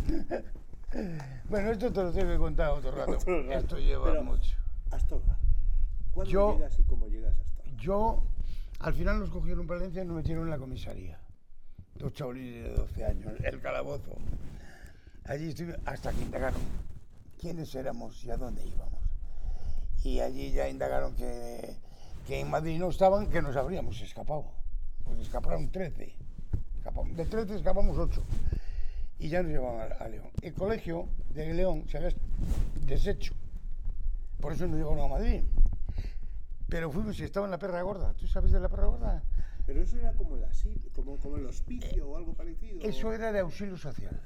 bueno, 1.49 1.71
esto 1.71 1.91
te 1.91 2.03
lo 2.03 2.11
tengo 2.11 2.31
que 2.31 2.37
contar 2.37 2.71
otro 2.71 2.91
rato. 2.91 3.11
Otro 3.11 3.43
rato. 3.43 3.59
Esto 3.59 3.77
lleva 3.77 4.05
Pero- 4.11 4.23
mucho. 4.23 4.55
Astorga. 4.91 5.37
¿Cuándo 6.11 6.31
Yo- 6.31 6.53
llegas 6.55 6.79
y 6.79 6.83
cómo 6.83 7.07
llegas 7.07 7.35
a 7.37 7.41
Astorga? 7.41 7.71
Yo, 7.77 8.23
al 8.79 8.93
final 8.93 9.19
nos 9.19 9.29
cogieron 9.29 9.61
en 9.61 9.67
Valencia 9.67 10.03
y 10.03 10.05
nos 10.05 10.17
metieron 10.17 10.43
en 10.45 10.49
la 10.49 10.57
comisaría. 10.57 11.19
Dos 11.95 12.13
chavalines 12.13 12.63
de 12.63 12.73
12 12.73 13.05
años, 13.05 13.33
el 13.43 13.61
calabozo. 13.61 14.17
Allí 15.25 15.49
estuvimos 15.49 15.79
hasta 15.85 16.11
que 16.11 16.21
indagaron 16.23 16.59
quiénes 17.41 17.73
éramos 17.75 18.23
y 18.23 18.29
a 18.31 18.37
dónde 18.37 18.63
íbamos. 18.65 19.01
Y 20.03 20.19
allí 20.19 20.51
ya 20.51 20.69
indagaron 20.69 21.15
que, 21.15 21.75
que 22.27 22.39
en 22.39 22.49
Madrid 22.49 22.77
no 22.79 22.89
estaban, 22.89 23.27
que 23.29 23.41
nos 23.41 23.55
habríamos 23.55 23.99
escapado. 24.01 24.45
Pues 25.03 25.19
escaparon 25.19 25.71
13. 25.71 26.13
Escapamos- 26.77 27.15
de 27.15 27.25
13 27.25 27.55
escapamos 27.55 27.97
8. 27.97 28.23
Y 29.19 29.29
ya 29.29 29.41
nos 29.43 29.51
llevaban 29.51 29.91
a, 29.91 29.95
a 29.95 30.07
León. 30.07 30.29
El 30.41 30.53
colegio 30.53 31.07
de 31.33 31.53
León 31.53 31.85
se 31.89 31.97
había 31.97 32.09
deshecho. 32.85 33.33
Por 34.39 34.53
eso 34.53 34.65
nos 34.67 34.77
llevaron 34.77 35.01
a 35.05 35.07
Madrid. 35.07 35.43
Pero 36.69 36.89
fuimos 36.91 37.19
y 37.19 37.23
estaba 37.23 37.45
en 37.45 37.51
la 37.51 37.59
perra 37.59 37.81
gorda. 37.81 38.13
¿Tú 38.13 38.27
sabes 38.27 38.51
de 38.51 38.59
la 38.59 38.69
perra 38.69 38.85
gorda? 38.87 39.23
Pero 39.65 39.81
eso 39.83 39.97
era 39.99 40.13
como 40.13 40.35
asilo, 40.45 40.81
como, 40.95 41.17
como 41.17 41.37
el 41.37 41.45
hospicio 41.45 42.09
o 42.09 42.17
algo 42.17 42.33
parecido. 42.33 42.81
Eso 42.81 43.13
era 43.13 43.31
de 43.31 43.39
auxilio 43.39 43.77
social. 43.77 44.19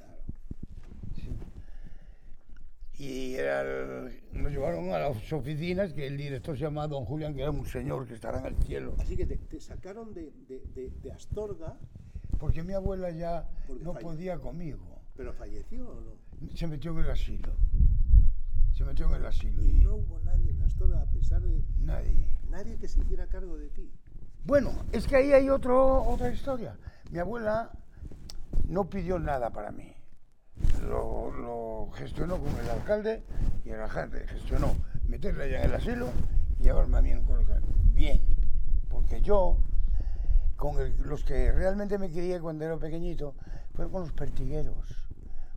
Y 2.98 3.36
era 3.36 3.62
el- 3.62 4.22
nos 4.32 4.52
llevaron 4.52 4.90
a 4.94 5.00
las 5.00 5.32
oficinas, 5.34 5.94
que 5.94 6.08
el 6.08 6.16
director 6.18 6.56
se 6.58 6.64
llamaba 6.64 6.88
Don 6.88 7.04
Julián, 7.06 7.36
que 7.36 7.42
era 7.42 7.52
un 7.52 7.66
señor 7.66 8.08
que 8.08 8.14
estará 8.14 8.40
en 8.40 8.46
el 8.46 8.64
cielo. 8.64 8.96
Así 9.00 9.18
que 9.18 9.26
te, 9.26 9.36
te 9.38 9.60
sacaron 9.60 10.14
de, 10.14 10.32
de, 10.48 10.62
de, 10.74 10.90
de 11.02 11.12
Astorga 11.12 11.78
porque 12.40 12.64
mi 12.64 12.74
abuela 12.74 13.10
ya 13.12 13.50
no 13.82 13.94
podía 13.94 14.38
conmigo. 14.40 15.02
¿Pero 15.18 15.34
falleció 15.34 15.90
o 15.90 16.02
no? 16.02 16.56
Se 16.56 16.68
metió 16.68 16.92
en 16.92 17.00
el 17.06 17.12
asilo. 17.12 17.54
Se 18.74 18.84
metió 18.84 19.08
en 19.08 19.14
el 19.16 19.26
asilo 19.26 19.64
Y 19.64 19.70
y 19.70 19.74
no 19.86 19.96
hubo 19.96 20.20
nadie 20.20 20.52
en 20.52 20.62
Astorga, 20.62 21.02
a 21.02 21.06
pesar 21.06 21.42
de 21.42 21.64
nadie. 21.80 22.28
nadie 22.50 22.78
que 22.78 22.88
se 22.90 23.00
hiciera 23.02 23.28
cargo 23.28 23.58
de 23.58 23.70
ti. 23.70 23.90
Bueno, 24.46 24.72
es 24.92 25.08
que 25.08 25.16
ahí 25.16 25.32
hay 25.34 25.50
otro, 25.50 26.04
otra 26.04 26.32
historia. 26.32 26.78
Mi 27.12 27.20
abuela 27.20 27.72
no 28.68 28.90
pidió 28.90 29.18
nada 29.18 29.50
para 29.50 29.72
mí. 29.72 29.95
Lo, 30.88 31.90
gestionó 31.94 32.38
con 32.38 32.50
el 32.60 32.70
alcalde 32.70 33.24
y 33.64 33.70
el 33.70 33.80
alcalde 33.80 34.28
gestionó 34.28 34.76
meterla 35.08 35.48
ya 35.48 35.60
en 35.60 35.70
el 35.70 35.76
asilo 35.76 36.10
y 36.60 36.64
llevarme 36.64 36.98
a 36.98 37.02
mí 37.02 37.12
en 37.12 37.20
un. 37.20 37.46
Bien, 37.94 38.22
porque 38.90 39.22
yo, 39.22 39.58
con 40.56 40.76
los 41.04 41.24
que 41.24 41.52
realmente 41.52 41.98
me 41.98 42.10
quería 42.10 42.40
cuando 42.42 42.66
era 42.66 42.78
pequeñito, 42.78 43.36
fueron 43.74 43.92
con 43.92 44.02
los 44.02 44.12
pertigueros. 44.12 44.76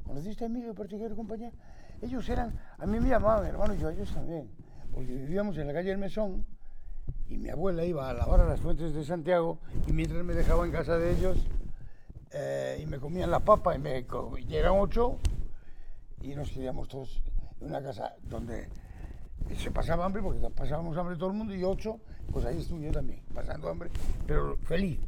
¿Conociste 0.04 0.44
a 0.44 0.46
Emilio 0.46 0.74
Pertiguero, 0.74 1.14
compañía? 1.16 1.52
Ellos 2.00 2.28
eran, 2.28 2.58
a 2.78 2.86
mí 2.86 3.00
me 3.00 3.08
llamaban 3.08 3.46
hermano 3.46 3.74
y 3.74 3.78
yo 3.78 3.90
ellos 3.90 4.12
también, 4.12 4.48
porque 4.92 5.12
vivíamos 5.12 5.58
en 5.58 5.66
la 5.66 5.72
calle 5.72 5.90
del 5.90 5.98
Mesón 5.98 6.46
y 7.28 7.36
mi 7.36 7.50
abuela 7.50 7.84
iba 7.84 8.08
a 8.08 8.14
lavar 8.14 8.40
a 8.40 8.44
las 8.46 8.60
fuentes 8.60 8.94
de 8.94 9.04
Santiago 9.04 9.58
y 9.86 9.92
mientras 9.92 10.24
me 10.24 10.34
dejaba 10.34 10.64
en 10.64 10.72
casa 10.72 10.96
de 10.96 11.10
ellos 11.12 11.46
eh, 12.32 12.78
y 12.82 12.86
me 12.86 12.98
comían 12.98 13.30
la 13.30 13.40
papa 13.40 13.74
y 13.74 13.78
me 13.78 14.04
y 14.46 14.54
eran 14.54 14.72
ocho 14.76 15.18
y 16.22 16.34
nos 16.34 16.50
queríamos 16.50 16.88
todos 16.88 17.22
en 17.60 17.68
una 17.68 17.82
casa 17.82 18.14
donde 18.22 18.68
se 19.56 19.70
pasaba 19.70 20.04
hambre 20.04 20.22
porque 20.22 20.40
pasábamos 20.50 20.96
hambre 20.96 21.16
todo 21.16 21.30
el 21.30 21.36
mundo 21.36 21.54
y 21.54 21.64
ocho 21.64 22.00
pues 22.32 22.44
ahí 22.44 22.58
estuve 22.60 22.86
yo 22.86 22.92
también 22.92 23.22
pasando 23.34 23.68
hambre 23.68 23.90
pero 24.26 24.56
feliz 24.58 24.98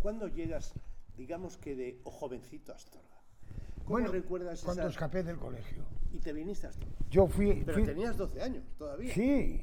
¿Cuándo 0.00 0.28
llegas, 0.28 0.74
digamos 1.16 1.56
que 1.58 1.74
de 1.74 2.00
jovencito 2.04 2.72
a 2.72 2.76
Astorga? 2.76 3.06
¿Cómo 3.84 3.90
bueno 3.90 4.08
recuerdas 4.12 4.62
cuando 4.64 4.82
esa... 4.82 4.90
escapé 4.90 5.22
del 5.22 5.36
colegio 5.38 5.84
Y 6.12 6.18
te 6.18 6.32
viniste 6.32 6.66
a 6.66 6.70
Astorga. 6.70 6.94
yo 7.10 7.26
fui, 7.26 7.62
Pero 7.64 7.78
fui- 7.78 7.86
tenías 7.86 8.16
12 8.16 8.42
años 8.42 8.64
todavía. 8.78 9.12
sí 9.14 9.62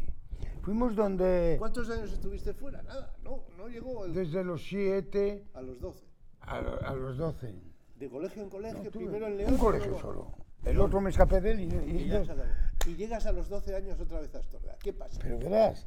fuimos 0.61 0.95
donde 0.95 1.55
¿Cuántos 1.59 1.89
años 1.89 2.11
estuviste 2.11 2.53
fuera? 2.53 2.81
Nada, 2.83 3.13
no, 3.23 3.43
no 3.57 3.67
llegó 3.67 4.05
el- 4.05 4.13
desde 4.13 4.43
los 4.43 4.63
siete 4.65 5.45
a 5.53 5.61
los 5.61 5.79
12. 5.79 6.05
A, 6.47 6.57
a 6.57 6.93
los 6.95 7.17
doce 7.17 7.53
De 7.99 8.09
colegio 8.09 8.43
en 8.43 8.49
colegio, 8.49 8.83
No, 8.83 8.91
primero 8.91 9.27
en 9.27 9.37
León. 9.37 9.51
un 9.53 9.57
colegio 9.59 9.87
luego- 9.91 10.01
solo 10.01 10.45
el 10.65 10.79
otro 10.79 10.99
me 10.99 11.11
escapé 11.11 11.41
de 11.41 11.51
él 11.51 11.59
y, 11.59 11.63
y- 11.63 11.67
Y, 12.01 12.03
llegas 12.05 12.29
a 12.29 12.33
la- 12.35 12.45
y 12.87 12.95
llegas 12.95 13.25
a 13.27 13.31
los 13.31 13.47
12 13.49 13.75
años 13.75 13.99
otra 13.99 14.19
vez 14.19 14.33
a 14.33 14.39
Astorga. 14.39 14.75
¿Qué 14.81 14.93
pasa? 14.93 15.19
Pero 15.21 15.37
verás, 15.37 15.85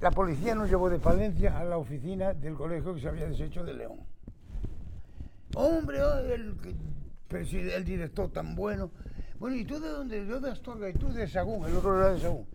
la 0.00 0.10
policía 0.12 0.54
nos 0.54 0.68
llevó 0.70 0.88
de 0.88 0.98
Palencia 1.00 1.58
a 1.58 1.64
la 1.64 1.76
oficina 1.76 2.32
del 2.32 2.54
colegio 2.54 2.94
que 2.94 3.00
se 3.00 3.08
había 3.08 3.26
deshecho 3.28 3.64
de 3.64 3.74
León. 3.74 3.98
Hombre, 5.56 6.00
oh, 6.02 6.18
el, 6.20 6.54
el 7.30 7.84
director 7.84 8.30
tan 8.30 8.54
bueno. 8.54 8.90
Bueno, 9.40 9.56
¿y 9.56 9.64
tú 9.64 9.80
de 9.80 9.88
dónde? 9.88 10.24
Yo 10.26 10.38
de 10.40 10.50
Astorga 10.50 10.88
y 10.88 10.92
tú 10.94 11.12
de 11.12 11.26
Sagún, 11.26 11.64
el 11.68 11.74
otro 11.76 11.98
era 11.98 12.12
de 12.12 12.20
Sagún. 12.20 12.46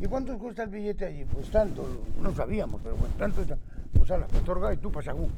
¿Y 0.00 0.06
cuánto 0.06 0.38
cuesta 0.38 0.62
el 0.62 0.70
billete 0.70 1.04
allí? 1.04 1.24
Pues 1.26 1.50
tanto, 1.50 1.84
no 2.22 2.32
sabíamos, 2.34 2.80
pero 2.82 2.96
bueno, 2.96 3.14
tanto, 3.18 3.42
tanto. 3.44 3.64
Pues 3.92 4.10
a 4.10 4.16
la 4.18 4.26
Astorga 4.26 4.72
y 4.72 4.76
tú 4.78 4.90
para 4.90 5.04
Sagún. 5.04 5.30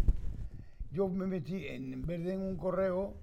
Yo 0.92 1.09
me 1.09 1.26
metí, 1.26 1.66
en, 1.66 1.92
en 1.92 2.06
vez 2.06 2.25
de 2.25 2.35
en 2.35 2.40
un 2.40 2.56
correo, 2.56 3.14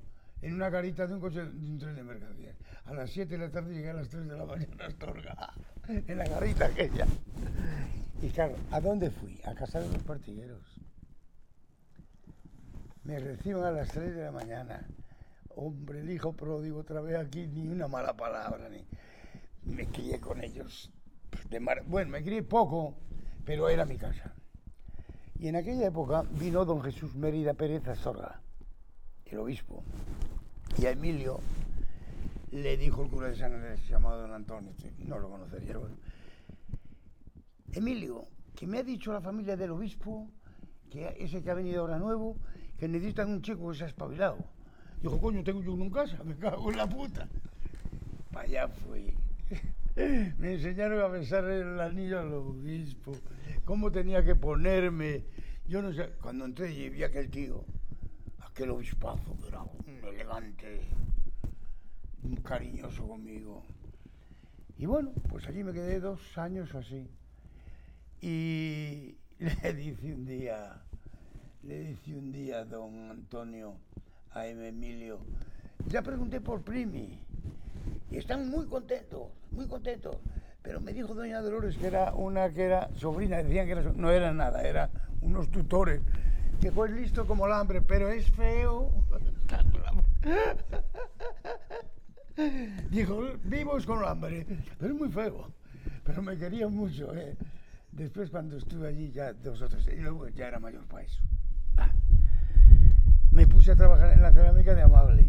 en 0.42 0.54
una 0.54 0.70
garita 0.70 1.08
de 1.08 1.14
un 1.14 1.20
coche 1.20 1.44
de 1.44 1.50
un 1.50 1.78
tren 1.78 1.96
de 1.96 2.04
mercancías. 2.04 2.56
A 2.86 2.94
las 2.94 3.10
7 3.10 3.38
de 3.38 3.46
la 3.46 3.52
tarde 3.52 3.74
llegué 3.74 3.90
a 3.90 3.94
las 3.94 4.10
3 4.10 4.28
de 4.28 4.38
la 4.38 4.46
mañana 4.46 4.84
a 4.84 4.88
Astorga, 4.88 5.54
en 5.88 6.18
la 6.18 6.28
garita 6.28 6.66
aquella. 6.66 7.06
Y 8.22 8.30
claro, 8.30 8.56
¿a 8.72 8.80
dónde 8.80 9.12
fui? 9.12 9.40
A 9.46 9.54
casa 9.54 9.80
de 9.80 9.90
los 9.92 10.04
partigueros. 10.04 10.62
Me 13.04 13.20
reciben 13.20 13.64
a 13.64 13.72
las 13.72 13.90
3 13.90 14.16
de 14.16 14.24
la 14.24 14.32
mañana. 14.32 14.88
Hombre, 15.50 16.02
el 16.02 16.12
hijo 16.12 16.34
pródigo, 16.34 16.80
otra 16.80 17.02
vez 17.02 17.16
aquí, 17.18 17.48
ni 17.48 17.68
una 17.68 17.88
mala 17.88 18.16
palabra, 18.16 18.70
ni... 18.70 18.86
Me 19.64 19.86
crié 19.88 20.20
con 20.20 20.42
ellos. 20.42 20.92
pues, 21.30 21.50
de 21.50 21.60
Bueno, 21.88 22.12
me 22.12 22.24
crié 22.24 22.44
poco, 22.44 22.96
pero 23.44 23.68
era 23.70 23.86
mi 23.86 23.98
casa. 23.98 24.34
Y 25.40 25.48
en 25.48 25.56
aquella 25.56 25.88
época 25.88 26.24
vino 26.32 26.66
don 26.66 26.82
Jesús 26.82 27.16
Mérida 27.16 27.54
Pérez 27.54 27.88
Astorga, 27.88 28.42
el 29.26 29.38
obispo. 29.38 29.84
Y 30.80 30.86
a 30.88 30.92
Emilio 30.92 31.40
le 32.52 32.76
dijo 32.76 33.04
el 33.04 33.10
cura 33.10 33.28
de 33.28 33.36
San 33.36 33.54
Andrés, 33.54 33.88
llamado 33.88 34.22
don 34.22 34.34
Antonio, 34.34 34.72
sí, 34.82 34.90
no 35.06 35.20
lo 35.20 35.30
conocería. 35.30 35.78
Emilio, 37.74 38.26
que 38.56 38.66
me 38.66 38.80
ha 38.80 38.84
dicho 38.84 39.14
la 39.14 39.22
familia 39.22 39.56
del 39.56 39.72
obispo, 39.72 40.28
que 40.90 41.16
ese 41.20 41.44
que 41.44 41.52
ha 41.52 41.54
venido 41.54 41.82
ahora 41.82 42.00
nuevo, 42.00 42.38
que 42.80 42.88
necesitan 42.88 43.30
un 43.30 43.42
chico 43.44 43.70
que 43.70 43.78
se 43.78 43.84
ha 43.84 43.88
espabilado. 43.88 44.38
Dijo, 45.02 45.20
coño, 45.20 45.44
tengo 45.44 45.62
yo 45.62 45.74
uno 45.74 45.84
en 45.84 45.92
casa, 45.92 46.24
me 46.24 46.36
cago 46.36 46.72
en 46.72 46.78
la 46.78 46.90
puta. 46.90 47.28
Para 48.32 48.46
allá 48.46 48.68
fui. 48.68 49.14
Me 49.96 50.54
enseñaron 50.54 51.02
a 51.02 51.08
besar 51.08 51.44
el 51.46 51.80
anillo 51.80 52.20
al 52.20 52.32
obispo, 52.34 53.14
cómo 53.68 53.92
tenía 53.92 54.24
que 54.24 54.34
ponerme. 54.34 55.26
Yo 55.68 55.82
no 55.82 55.92
sé, 55.92 56.14
cuando 56.22 56.46
entré 56.46 56.72
y 56.72 56.90
vi 56.90 57.04
a 57.04 57.08
aquel 57.08 57.30
tío, 57.30 57.66
aquel 58.40 58.70
obispazo 58.70 59.38
que 59.42 59.50
era 59.50 59.62
un 59.62 60.04
elegante, 60.06 60.80
un 62.24 62.38
cariñoso 62.38 63.06
conmigo. 63.06 63.66
Y 64.78 64.86
bueno, 64.86 65.12
pues 65.30 65.46
allí 65.48 65.66
me 65.66 65.74
quedé 65.74 66.00
dos 66.00 66.38
años 66.38 66.74
así. 66.76 67.10
Y 68.22 69.18
le 69.40 69.74
dice 69.74 70.14
un 70.14 70.26
día, 70.26 70.82
le 71.64 71.84
dice 71.84 72.16
un 72.16 72.32
día 72.32 72.60
a 72.60 72.66
don 72.66 73.12
Antonio, 73.12 73.76
a 74.32 74.48
M. 74.48 74.66
Emilio, 74.66 75.20
ya 75.90 76.02
pregunté 76.02 76.40
por 76.40 76.62
Primi 76.62 77.20
y 78.12 78.18
están 78.18 78.50
muy 78.50 78.66
contentos, 78.66 79.28
muy 79.52 79.68
contentos. 79.68 80.16
Pero 80.68 80.82
me 80.82 80.92
dijo 80.92 81.14
doña 81.14 81.40
Dolores 81.42 81.78
que 81.78 81.88
era 81.88 82.14
una 82.14 82.50
que 82.50 82.66
era 82.66 82.90
sobrina, 82.98 83.38
decían 83.38 83.68
que 83.68 83.72
era 83.72 83.84
no 83.96 84.12
era 84.12 84.34
nada, 84.34 84.62
era 84.64 84.90
unos 85.22 85.50
tutores. 85.50 86.02
Que 86.60 86.74
fue 86.74 86.90
listo 86.90 87.26
como 87.26 87.46
el 87.48 87.54
hambre, 87.54 87.82
pero 87.82 88.10
es 88.10 88.30
feo. 88.32 88.92
Dijo, 92.92 93.24
vivos 93.46 93.86
con 93.86 94.04
hambre, 94.04 94.46
pero 94.78 94.94
es 94.94 95.00
muy 95.00 95.10
feo. 95.10 95.54
Pero 96.04 96.22
me 96.22 96.38
quería 96.38 96.68
mucho, 96.68 97.16
¿eh? 97.16 97.38
Después 97.94 98.30
cuando 98.30 98.58
estuve 98.58 98.90
allí 98.90 99.10
ya 99.12 99.32
dos 99.32 99.62
o 99.62 99.70
tres, 99.70 99.88
y 99.88 100.02
luego 100.02 100.28
ya 100.28 100.50
era 100.50 100.60
mayor 100.60 100.86
para 100.88 101.06
eso. 101.06 101.22
Ah. 101.78 101.90
Me 103.32 103.48
puse 103.48 103.72
a 103.72 103.76
trabajar 103.78 104.12
en 104.12 104.22
la 104.22 104.34
cerámica 104.34 104.76
de 104.76 104.82
Amable. 104.82 105.28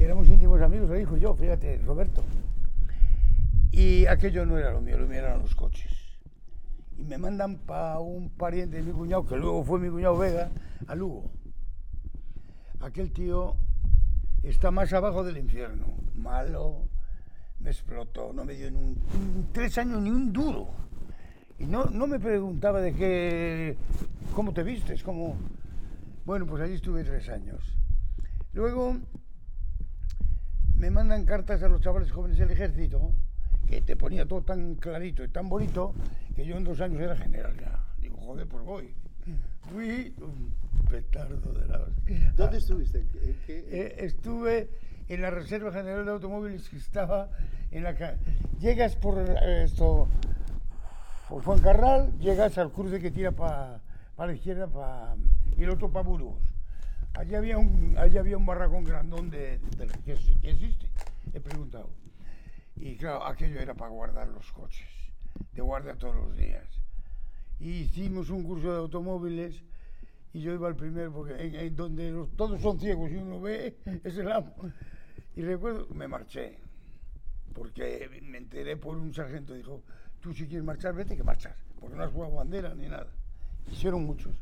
éramos 0.00 0.26
íntimos 0.26 0.60
amigos, 0.60 0.88
lo 0.88 0.96
dijo 0.96 1.16
yo, 1.16 1.34
fíjate, 1.34 1.78
Roberto. 1.86 2.24
Y 3.70 4.06
aquello 4.06 4.46
no 4.46 4.58
era 4.58 4.72
lo 4.72 4.80
mío, 4.80 4.98
lo 4.98 5.06
mío 5.06 5.18
eran 5.18 5.40
los 5.40 5.54
coches. 5.54 5.92
Y 6.96 7.04
me 7.04 7.18
mandan 7.18 7.58
para 7.58 8.00
un 8.00 8.30
pariente 8.30 8.78
de 8.78 8.82
mi 8.82 8.92
cuñado, 8.92 9.26
que 9.26 9.36
luego 9.36 9.62
fue 9.64 9.78
mi 9.78 9.88
cuñado 9.88 10.16
Vega, 10.18 10.50
a 10.86 10.94
Lugo. 10.94 11.30
Aquel 12.80 13.12
tío 13.12 13.56
está 14.42 14.70
más 14.70 14.92
abajo 14.92 15.22
del 15.22 15.36
infierno. 15.36 15.86
Malo, 16.14 16.88
me 17.60 17.70
explotó, 17.70 18.32
no 18.32 18.44
me 18.44 18.54
dio 18.54 18.70
ni 18.70 18.78
un, 18.78 19.02
en 19.14 19.48
tres 19.52 19.78
años 19.78 20.02
ni 20.02 20.10
un 20.10 20.32
duro. 20.32 20.68
Y 21.58 21.66
no, 21.66 21.86
no 21.86 22.06
me 22.06 22.20
preguntaba 22.20 22.80
de 22.80 22.94
qué, 22.94 23.76
cómo 24.34 24.52
te 24.52 24.62
vistes, 24.62 25.02
cómo... 25.02 25.36
Bueno, 26.24 26.46
pues 26.46 26.62
allí 26.62 26.74
estuve 26.74 27.04
tres 27.04 27.28
años. 27.28 27.60
Luego 28.52 28.96
me 30.76 30.90
mandan 30.90 31.24
cartas 31.24 31.62
a 31.62 31.68
los 31.68 31.80
chavales 31.80 32.12
jóvenes 32.12 32.38
del 32.38 32.50
ejército, 32.50 33.12
que 33.68 33.82
te 33.82 33.96
ponía 33.96 34.24
todo 34.26 34.42
tan 34.42 34.74
clarito 34.76 35.22
y 35.22 35.28
tan 35.28 35.48
bonito, 35.48 35.94
que 36.34 36.46
yo 36.46 36.56
en 36.56 36.64
dos 36.64 36.80
años 36.80 37.00
era 37.02 37.14
general 37.16 37.54
ya. 37.60 37.84
Digo, 37.98 38.16
joder, 38.16 38.46
pues 38.48 38.64
voy. 38.64 38.94
Fui 39.70 40.14
un 40.22 40.54
petardo 40.88 41.52
de 41.52 41.66
la 41.66 41.80
hostia. 41.82 42.32
¿Dónde 42.34 42.58
estuviste? 42.58 42.98
¿En 43.00 43.08
qué- 43.08 43.24
en 43.24 43.36
qué- 43.46 43.58
Eh, 43.70 43.94
estuve 44.06 44.70
en 45.08 45.20
la 45.20 45.30
Reserva 45.30 45.70
General 45.72 46.04
de 46.04 46.10
Automóviles 46.12 46.68
que 46.68 46.76
estaba 46.78 47.28
en 47.70 47.82
la 47.84 47.94
ca- 47.94 48.16
llegas 48.58 48.96
por 48.96 49.18
eh, 49.18 49.64
esto 49.64 50.08
por 51.28 51.42
Fuencarral, 51.42 52.18
llegas 52.18 52.56
al 52.56 52.72
cruce 52.72 53.00
que 53.00 53.10
tira 53.10 53.32
para 53.32 53.80
la 54.16 54.32
izquierda 54.32 54.66
pa- 54.66 55.14
y 55.58 55.62
el 55.64 55.70
otro 55.70 55.90
para 55.90 56.08
Burgos. 56.08 56.40
Allí 57.12 57.34
había 57.34 57.58
un 57.58 57.96
allí 57.98 58.16
había 58.16 58.38
un 58.38 58.46
barracón 58.46 58.84
grandón 58.84 59.28
de, 59.28 59.58
de- 59.76 59.88
que, 60.06 60.16
que 60.40 60.50
existe, 60.50 60.86
he 61.34 61.40
preguntado. 61.40 61.90
Y 62.80 62.96
claro, 62.96 63.24
aquello 63.26 63.60
era 63.60 63.74
para 63.74 63.90
guardar 63.90 64.28
los 64.28 64.50
coches, 64.52 64.88
de 65.52 65.62
guardia 65.62 65.96
todos 65.96 66.14
los 66.14 66.36
días. 66.36 66.66
Y 67.60 67.70
hicimos 67.80 68.30
un 68.30 68.44
curso 68.44 68.70
de 68.72 68.78
automóviles 68.78 69.62
y 70.32 70.40
yo 70.42 70.52
iba 70.52 70.68
al 70.68 70.76
primer, 70.76 71.10
porque 71.10 71.34
en, 71.34 71.54
en 71.56 71.74
donde 71.74 72.10
los- 72.10 72.30
todos 72.36 72.60
son 72.60 72.78
ciegos 72.78 73.10
y 73.10 73.16
uno 73.16 73.40
ve, 73.40 73.76
es 74.04 74.16
el 74.18 74.30
amo. 74.30 74.54
Y 75.34 75.42
recuerdo, 75.42 75.88
me 75.94 76.06
marché, 76.06 76.58
porque 77.54 78.08
me 78.22 78.38
enteré 78.38 78.76
por 78.76 78.96
un 78.96 79.12
sargento, 79.12 79.54
dijo, 79.54 79.82
tú 80.20 80.32
si 80.32 80.46
quieres 80.46 80.64
marchar, 80.64 80.94
vete 80.94 81.16
que 81.16 81.22
marchas, 81.24 81.56
porque 81.80 81.96
no 81.96 82.04
has 82.04 82.12
jugado 82.12 82.34
bandera 82.34 82.74
ni 82.74 82.86
nada. 82.88 83.08
Hicieron 83.70 84.04
muchos. 84.04 84.34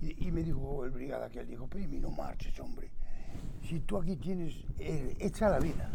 Y, 0.00 0.28
y 0.28 0.30
me 0.32 0.42
dijo 0.44 0.84
el 0.84 0.90
brigada 0.92 1.26
aquel, 1.26 1.48
dijo, 1.48 1.66
Primi, 1.66 1.98
no 1.98 2.10
marches, 2.10 2.58
hombre. 2.60 2.88
Si 3.68 3.80
tú 3.80 3.98
aquí 3.98 4.16
tienes, 4.16 4.54
eh, 4.78 5.16
echa 5.18 5.48
la 5.48 5.58
vida. 5.58 5.90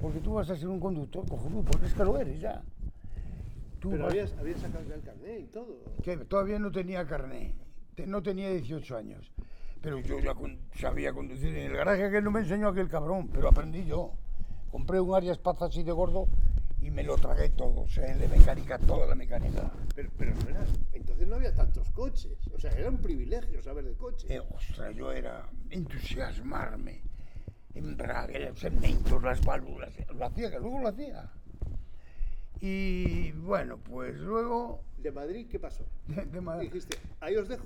Porque 0.00 0.20
tú 0.20 0.34
vas 0.34 0.48
a 0.50 0.56
ser 0.56 0.68
un 0.68 0.80
conductor 0.80 1.28
cojonudo, 1.28 1.62
porque 1.64 1.86
es 1.86 1.94
que 1.94 2.04
lo 2.04 2.18
eres 2.18 2.40
ya. 2.40 2.62
Tú 3.80 3.90
Pero 3.90 4.04
vas- 4.04 4.12
habías, 4.12 4.32
habías 4.38 4.60
sacado 4.60 4.84
ya 4.88 4.94
el 4.94 5.02
carnet 5.02 5.40
y 5.40 5.46
todo. 5.46 5.78
que 6.02 6.16
todavía 6.18 6.58
no 6.58 6.70
tenía 6.70 7.06
carné, 7.06 7.54
te- 7.94 8.06
no 8.06 8.22
tenía 8.22 8.50
18 8.50 8.96
años. 8.96 9.30
Pero 9.82 9.98
yo 10.00 10.18
ya 10.20 10.34
con- 10.34 10.58
sabía 10.74 11.12
conducir 11.12 11.56
en 11.56 11.70
el 11.70 11.76
garaje 11.76 12.10
que 12.10 12.20
no 12.20 12.30
me 12.30 12.40
enseñó 12.40 12.68
aquel 12.68 12.88
cabrón, 12.88 13.28
pero 13.32 13.48
aprendí 13.48 13.84
yo. 13.86 14.12
Compré 14.70 15.00
un 15.00 15.14
Arias 15.14 15.38
Paz 15.38 15.62
así 15.62 15.82
de 15.82 15.92
gordo 15.92 16.28
y 16.80 16.90
me 16.90 17.02
lo 17.02 17.16
tragué 17.16 17.48
todo, 17.50 17.80
o 17.82 17.88
sea, 17.88 18.14
de 18.16 18.28
mecánica, 18.28 18.78
toda 18.78 19.06
la 19.06 19.14
mecánica. 19.14 19.70
Pero, 19.94 20.10
pero 20.18 20.34
no 20.34 20.48
era, 20.50 20.64
entonces 20.92 21.26
no 21.26 21.36
había 21.36 21.54
tantos 21.54 21.90
coches. 21.90 22.36
O 22.54 22.58
sea, 22.60 22.70
era 22.72 22.88
un 22.90 22.98
privilegio 22.98 23.60
saber 23.62 23.84
de 23.84 23.94
coches. 23.94 24.30
Eh, 24.30 24.40
ostras, 24.40 24.94
yo 24.94 25.10
era 25.12 25.48
entusiasmarme, 25.70 27.02
embrague, 27.74 28.52
segmentos, 28.56 29.22
las 29.22 29.44
válvulas, 29.44 29.92
lo 30.14 30.26
hacía, 30.26 30.50
que 30.50 30.58
luego 30.60 30.80
lo 30.80 30.88
hacía. 30.88 31.30
Y 32.60 33.32
bueno, 33.32 33.78
pues 33.78 34.16
luego, 34.16 34.82
¿De 34.98 35.10
Madrid 35.10 35.46
qué 35.50 35.58
pasó? 35.58 35.84
de- 36.08 36.26
de 36.26 36.40
ma- 36.40 36.58
Dijiste, 36.58 36.98
ahí 37.20 37.36
os 37.36 37.48
dejo. 37.48 37.64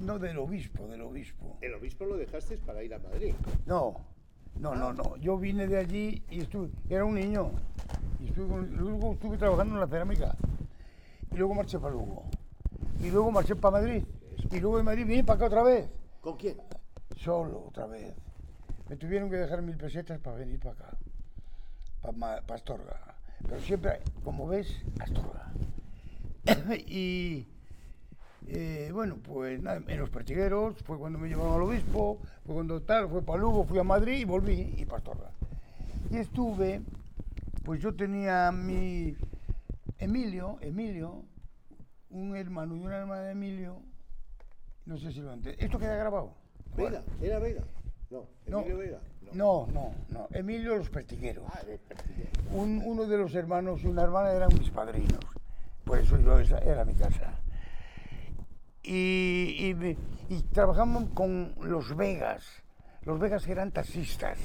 no 0.00 0.18
del 0.18 0.38
obispo, 0.38 0.88
del 0.88 1.02
obispo. 1.02 1.56
El 1.60 1.74
obispo 1.74 2.04
lo 2.04 2.16
dejasteis 2.16 2.60
para 2.60 2.82
ir 2.82 2.92
a 2.94 2.98
Madrid. 2.98 3.34
No, 3.66 4.04
no, 4.58 4.74
no, 4.74 4.92
no. 4.92 5.16
Yo 5.18 5.38
vine 5.38 5.68
de 5.68 5.76
allí 5.78 6.24
y 6.30 6.40
estuve, 6.40 6.70
era 6.88 7.04
un 7.04 7.14
niño. 7.14 7.52
Y 8.20 8.28
estuve 8.28 8.48
con- 8.48 8.76
luego 8.76 9.12
estuve 9.12 9.38
trabajando 9.38 9.74
en 9.74 9.80
la 9.80 9.86
cerámica. 9.86 10.34
Y 11.30 11.36
luego 11.36 11.54
marché 11.54 11.78
para 11.78 11.92
Lugo. 11.92 12.24
Y 13.00 13.10
luego 13.10 13.30
marché 13.30 13.54
para 13.54 13.78
Madrid. 13.78 14.02
Y 14.50 14.58
luego 14.60 14.78
de 14.78 14.82
Madrid 14.82 15.06
vine 15.06 15.22
para 15.22 15.36
acá 15.36 15.46
otra 15.46 15.62
vez. 15.62 15.88
¿Con 16.20 16.36
quién? 16.36 16.56
Solo 17.16 17.66
otra 17.68 17.86
vez. 17.86 18.14
Me 18.88 18.96
tuvieron 18.96 19.28
que 19.30 19.36
dejar 19.36 19.62
mil 19.62 19.76
pesetas 19.76 20.20
para 20.20 20.36
venir 20.36 20.60
para 20.60 20.74
acá. 20.74 20.96
Para 22.00 22.54
Astorga. 22.54 23.16
Pero 23.42 23.60
siempre, 23.60 24.00
como 24.24 24.46
ves, 24.46 24.68
Astorga. 25.00 25.52
y 26.86 27.46
eh, 28.48 28.90
bueno, 28.92 29.16
pues 29.16 29.60
nada, 29.60 29.82
en 29.88 29.98
los 29.98 30.10
pertigueros 30.10 30.76
fue 30.84 30.98
cuando 30.98 31.18
me 31.18 31.28
llevaron 31.28 31.54
al 31.54 31.62
obispo, 31.62 32.20
fue 32.44 32.54
cuando 32.54 32.80
tal, 32.80 33.08
fue 33.08 33.22
para 33.22 33.40
Lugo, 33.40 33.64
fui 33.64 33.78
a 33.78 33.84
Madrid 33.84 34.18
y 34.18 34.24
volví 34.24 34.74
y 34.76 34.84
para 34.84 34.98
Astorga. 34.98 35.30
Y 36.10 36.18
estuve, 36.18 36.80
pues 37.64 37.82
yo 37.82 37.94
tenía 37.94 38.52
mi 38.52 39.16
Emilio, 39.98 40.58
Emilio, 40.60 41.24
un 42.10 42.36
hermano 42.36 42.76
y 42.76 42.80
una 42.80 42.98
hermana 42.98 43.22
de 43.22 43.32
Emilio, 43.32 43.80
no 44.84 44.96
sé 44.96 45.10
si 45.10 45.20
lo 45.20 45.32
entiendes. 45.32 45.64
¿Esto 45.64 45.78
queda 45.80 45.96
grabado? 45.96 46.32
Vega, 46.76 47.02
¿era 47.20 47.40
Vega? 47.40 47.64
No, 48.10 48.26
No, 48.46 48.58
Emilio 48.60 48.78
Vega. 48.78 49.00
no, 49.32 49.66
no, 49.72 49.92
no. 50.10 50.28
Emilio 50.32 50.76
los 50.76 50.88
pertigueros. 50.90 51.44
Ah, 51.52 51.62
de 51.64 51.78
Pertiguero. 51.78 52.30
Un- 52.52 52.82
uno 52.84 53.06
de 53.06 53.18
los 53.18 53.34
hermanos 53.34 53.82
y 53.82 53.86
una 53.88 54.02
hermana 54.02 54.32
eran 54.32 54.50
mis 54.54 54.70
padrinos. 54.70 55.18
Por 55.84 55.98
eso 55.98 56.16
yo 56.18 56.38
esa 56.38 56.58
era 56.58 56.84
mi 56.84 56.94
casa. 56.94 57.40
Y, 58.82 59.74
y, 60.28 60.42
trabajamos 60.52 61.08
con 61.14 61.54
los 61.60 61.96
Vegas. 61.96 62.44
Los 63.02 63.18
Vegas 63.18 63.44
que 63.44 63.52
eran 63.52 63.72
taxistas, 63.72 64.38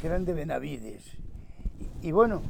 que 0.00 0.06
eran 0.06 0.24
de 0.24 0.32
Benavides. 0.32 1.04
Y, 2.02 2.08
y 2.08 2.12
bueno, 2.12 2.40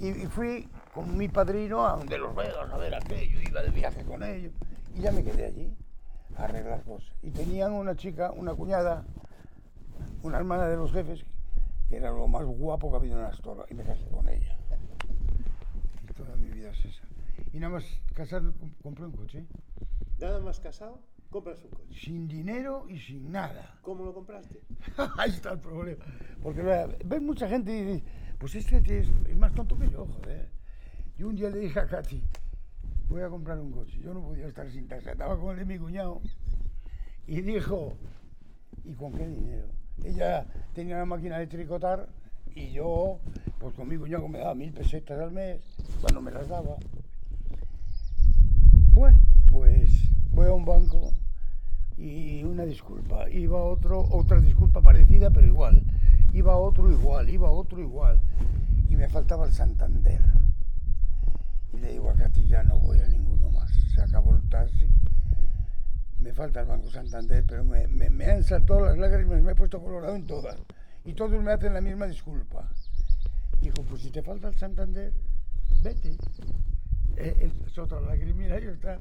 y, 0.00 0.08
y 0.08 0.26
fui 0.26 0.68
con 0.94 1.16
mi 1.16 1.28
padrino 1.28 1.84
a 1.86 1.96
donde 1.96 2.18
los 2.18 2.34
Vegas 2.34 2.70
a 2.72 2.76
ver 2.76 2.94
aquello, 2.94 3.40
iba 3.40 3.62
de 3.62 3.70
viaje 3.70 4.04
con 4.04 4.22
ellos. 4.22 4.52
Y 4.94 5.00
ya 5.00 5.10
me 5.12 5.22
quedé 5.24 5.46
allí 5.46 5.74
a 6.36 6.44
arreglar 6.44 6.82
cosas. 6.84 7.10
Y 7.22 7.30
tenían 7.30 7.72
una 7.72 7.96
chica, 7.96 8.30
una 8.32 8.54
cuñada, 8.54 9.04
una 10.22 10.38
hermana 10.38 10.66
de 10.66 10.76
los 10.76 10.92
jefes, 10.92 11.24
que 11.88 11.96
era 11.96 12.10
lo 12.10 12.26
más 12.28 12.44
guapo 12.44 12.88
que 12.90 12.96
ha 12.96 12.98
habido 12.98 13.18
en 13.18 13.24
Astorga, 13.26 13.64
y 13.70 13.74
me 13.74 13.84
casé 13.84 14.06
con 14.08 14.28
ella. 14.28 14.56
Y 16.08 16.12
toda 16.14 16.36
mi 16.36 16.48
vida 16.50 16.70
es 16.70 16.84
esa. 16.84 17.02
Y 17.52 17.58
nada 17.58 17.74
más 17.74 17.84
casar, 18.14 18.42
com- 18.58 18.70
compré 18.82 19.04
un 19.06 19.12
coche, 19.12 19.46
Nada 20.18 20.40
más 20.40 20.58
casado, 20.60 20.98
compras 21.30 21.62
un 21.64 21.70
coche. 21.70 21.94
sin 22.00 22.26
dinero 22.26 22.86
y 22.88 22.98
sin 22.98 23.30
nada. 23.30 23.78
¿Cómo 23.82 24.04
lo 24.04 24.14
compraste? 24.14 24.60
Ahí 25.18 25.30
está 25.30 25.52
el 25.52 25.58
problema. 25.60 26.04
Porque 26.42 26.62
ves 27.04 27.22
mucha 27.22 27.48
gente 27.48 27.72
y 27.76 27.84
dice, 27.84 28.04
pues 28.38 28.54
este 28.54 28.78
es, 28.98 29.08
es 29.28 29.36
más 29.36 29.54
tonto 29.54 29.78
que 29.78 29.88
yo, 29.90 30.06
joder. 30.06 30.48
Yo 31.18 31.28
un 31.28 31.36
día 31.36 31.50
le 31.50 31.58
dije 31.60 31.78
a 31.80 31.86
Katy, 31.86 32.22
voy 33.08 33.22
a 33.22 33.28
comprar 33.28 33.58
un 33.60 33.70
coche. 33.72 33.98
Yo 34.00 34.12
no 34.14 34.22
podía 34.22 34.46
estar 34.48 34.70
sin 34.70 34.88
taxa, 34.88 35.12
estaba 35.12 35.38
con 35.38 35.50
el 35.52 35.58
de 35.58 35.64
mi 35.64 35.78
cuñado. 35.78 36.20
Y 37.26 37.40
dijo, 37.42 37.96
¿y 38.84 38.94
con 38.94 39.12
qué 39.12 39.26
dinero? 39.26 39.68
Ella 40.04 40.46
tenía 40.74 40.96
una 40.96 41.04
máquina 41.04 41.38
de 41.38 41.46
tricotar 41.46 42.08
y 42.54 42.70
yo, 42.70 43.18
pues 43.58 43.74
con 43.74 43.88
mi 43.88 43.96
cuñado 43.96 44.28
me 44.28 44.38
daba 44.38 44.54
mil 44.54 44.72
pesetas 44.72 45.20
al 45.20 45.30
mes, 45.30 45.60
cuando 46.00 46.22
me 46.22 46.30
las 46.30 46.48
daba. 46.48 46.76
Bueno, 48.92 49.20
pues 49.50 49.90
voy 50.30 50.46
a 50.46 50.54
un 50.54 50.64
banco 50.64 51.12
y 51.98 52.44
una 52.44 52.64
disculpa. 52.64 53.28
Iba 53.30 53.62
otro, 53.62 54.06
otra 54.10 54.40
disculpa 54.40 54.80
parecida, 54.80 55.30
pero 55.30 55.46
igual. 55.46 55.82
Iba 56.32 56.56
otro 56.56 56.90
igual, 56.90 57.28
iba 57.28 57.50
otro 57.50 57.80
igual. 57.80 58.20
Y 58.88 58.96
me 58.96 59.08
faltaba 59.08 59.46
el 59.46 59.52
Santander. 59.52 60.20
Y 61.72 61.78
le 61.78 61.92
digo 61.92 62.10
a 62.10 62.14
Katy, 62.14 62.46
ya 62.46 62.62
no 62.62 62.78
voy 62.78 63.00
a 63.00 63.08
ninguno 63.08 63.50
más. 63.50 63.70
Se 63.94 64.00
acabó 64.00 64.34
el 64.34 64.48
taxi. 64.48 64.88
Me 66.26 66.32
falta 66.32 66.62
el 66.62 66.66
Banco 66.66 66.90
Santander, 66.90 67.44
pero 67.46 67.62
me, 67.62 67.84
han 68.24 68.42
saltado 68.42 68.84
las 68.84 68.98
lágrimas, 68.98 69.40
me 69.42 69.52
he 69.52 69.54
puesto 69.54 69.80
colorado 69.80 70.16
en 70.16 70.26
todas. 70.26 70.58
Y 71.04 71.12
todos 71.12 71.40
me 71.40 71.52
hacen 71.52 71.72
la 71.72 71.80
misma 71.80 72.06
disculpa. 72.06 72.68
Dijo, 73.60 73.84
pues 73.88 74.02
si 74.02 74.10
te 74.10 74.24
falta 74.24 74.48
el 74.48 74.56
Santander, 74.56 75.12
vete. 75.84 76.18
Eh, 77.16 77.52
es 77.64 77.78
otra 77.78 78.00
lagrimina, 78.00 78.58
yo 78.58 78.72
está. 78.72 78.98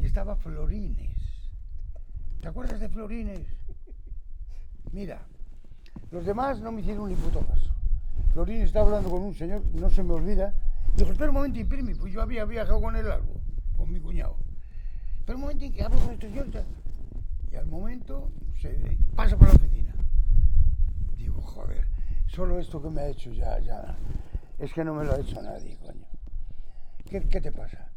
Y 0.00 0.06
estaba 0.06 0.34
Florines. 0.34 1.16
¿Te 2.40 2.48
acuerdas 2.48 2.80
de 2.80 2.88
Florines? 2.88 3.46
Mira, 4.90 5.22
los 6.10 6.26
demás 6.26 6.60
no 6.60 6.72
me 6.72 6.80
hicieron 6.80 7.08
ni 7.08 7.14
puto 7.14 7.38
caso. 7.38 7.70
Florines 8.32 8.66
estaba 8.66 8.86
hablando 8.86 9.10
con 9.10 9.22
un 9.22 9.34
señor, 9.34 9.62
no 9.74 9.88
se 9.90 10.02
me 10.02 10.12
olvida. 10.12 10.52
Dijo, 10.96 11.12
espera 11.12 11.30
un 11.30 11.36
momento, 11.36 11.60
imprimi, 11.60 11.94
pues 11.94 12.12
yo 12.12 12.20
había 12.20 12.44
viajado 12.44 12.80
con 12.80 12.96
él 12.96 13.08
algo, 13.08 13.40
con 13.76 13.92
mi 13.92 14.00
cuñado. 14.00 14.47
Espera 15.28 15.36
un 15.36 15.42
momento 15.42 15.76
que 15.76 15.82
hablo 15.82 15.98
con 15.98 16.14
este 16.14 16.26
señor. 16.30 16.64
Y 17.52 17.56
al 17.56 17.66
momento 17.66 18.32
se 18.62 18.96
pasa 19.14 19.36
por 19.36 19.48
la 19.48 19.54
oficina. 19.56 19.94
Digo, 21.18 21.42
joder, 21.42 21.86
solo 22.28 22.58
esto 22.58 22.80
que 22.80 22.88
me 22.88 23.02
ha 23.02 23.08
hecho 23.08 23.30
ya, 23.32 23.58
ya. 23.58 23.94
Es 24.58 24.72
que 24.72 24.82
no 24.82 24.94
me 24.94 25.04
lo 25.04 25.12
ha 25.12 25.20
hecho 25.20 25.42
nadie, 25.42 25.76
coño. 25.84 26.06
¿Qué, 27.04 27.28
qué 27.28 27.42
te 27.42 27.52
pasa? 27.52 27.90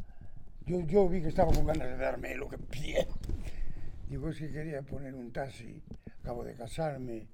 Yo, 0.65 0.81
yo 0.81 1.07
vi 1.07 1.21
que 1.21 1.29
estaba 1.29 1.53
con 1.53 1.65
ganas 1.65 1.87
de 1.87 1.95
darme 1.95 2.35
lo 2.35 2.49
que 2.49 2.57
pide. 2.57 3.07
Digo, 4.09 4.27
es 4.27 4.37
que 4.37 4.51
quería 4.51 4.81
poner 4.81 5.15
un 5.15 5.31
taxi, 5.31 5.81
acabo 6.19 6.43
de 6.43 6.53
casarme, 6.55 7.29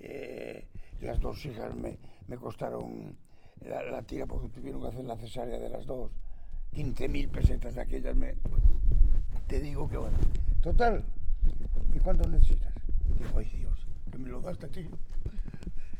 eh, 0.00 0.66
las 1.00 1.20
dos 1.20 1.46
hijas 1.46 1.76
me, 1.76 1.96
me 2.26 2.36
costaron 2.38 3.16
la, 3.60 3.84
la 3.84 4.02
tira 4.02 4.26
porque 4.26 4.48
tuvieron 4.48 4.82
que 4.82 4.88
hacer 4.88 5.04
la 5.04 5.16
cesárea 5.16 5.60
de 5.60 5.68
las 5.68 5.86
dos, 5.86 6.10
15.000 6.72 7.30
pesetas 7.30 7.76
de 7.76 7.82
aquellas, 7.82 8.16
me, 8.16 8.34
te 9.48 9.60
digo 9.60 9.88
que 9.88 9.96
bueno. 9.96 10.16
Total, 10.62 11.02
¿y 11.94 11.98
cuánto 11.98 12.28
necesitas? 12.28 12.72
Digo, 13.18 13.38
ay 13.38 13.50
Dios, 13.56 13.86
que 14.12 14.18
me 14.18 14.28
lo 14.28 14.40
das 14.40 14.62
a 14.62 14.68
ti. 14.68 14.88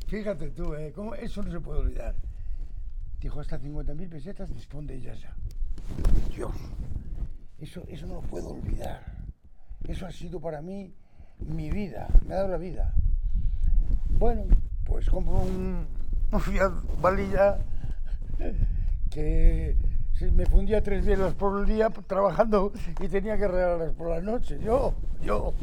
Fíjate 0.07 0.51
tú, 0.51 0.73
¿eh? 0.75 0.91
¿Cómo? 0.95 1.15
eso 1.15 1.43
no 1.43 1.51
se 1.51 1.59
puede 1.59 1.79
olvidar. 1.81 2.15
Dijo, 3.19 3.39
hasta 3.39 3.59
50.000 3.59 4.09
pesetas 4.09 4.53
dispone 4.53 4.87
de 4.87 4.95
ellas 4.95 5.19
ya. 5.19 5.35
Dios, 6.33 6.53
eso, 7.59 7.83
eso 7.87 8.07
no 8.07 8.15
lo 8.15 8.21
puedo 8.21 8.49
olvidar. 8.51 9.03
Eso 9.87 10.05
ha 10.05 10.11
sido 10.11 10.39
para 10.39 10.61
mí 10.61 10.93
mi 11.39 11.71
vida, 11.71 12.07
me 12.25 12.33
ha 12.33 12.37
dado 12.37 12.49
la 12.49 12.57
vida. 12.57 12.93
Bueno, 14.09 14.43
pues 14.85 15.09
compro 15.09 15.37
un, 15.37 15.87
un 16.31 16.39
Fiat 16.39 16.71
Valilla 17.01 17.59
que 19.09 19.75
me 20.21 20.45
fundía 20.45 20.83
tres 20.83 21.05
bielas 21.05 21.33
por 21.33 21.59
el 21.59 21.65
día 21.65 21.89
trabajando 21.89 22.73
y 22.99 23.07
tenía 23.07 23.37
que 23.37 23.47
regalarlas 23.47 23.93
por 23.93 24.09
la 24.09 24.21
noche. 24.21 24.59
Yo, 24.61 24.93
yo. 25.21 25.53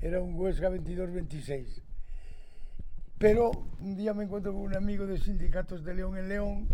Era 0.00 0.20
un 0.20 0.34
Huesca 0.34 0.70
22-26. 0.70 1.82
Pero 3.18 3.50
un 3.80 3.96
día 3.96 4.14
me 4.14 4.24
encuentro 4.24 4.52
con 4.52 4.62
un 4.62 4.76
amigo 4.76 5.06
de 5.06 5.18
sindicatos 5.18 5.84
de 5.84 5.94
León 5.94 6.16
en 6.16 6.28
León. 6.28 6.68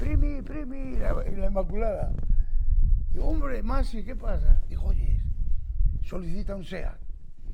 Primi, 0.00 0.42
primi, 0.42 0.96
la, 0.96 1.12
la 1.12 1.46
Inmaculada. 1.46 2.12
Digo, 3.12 3.26
hombre, 3.26 3.62
Masi, 3.62 4.04
¿qué 4.04 4.16
pasa? 4.16 4.60
Dijo, 4.68 4.86
oye, 4.86 5.22
solicita 6.02 6.56
un 6.56 6.64
SEAT. 6.64 6.98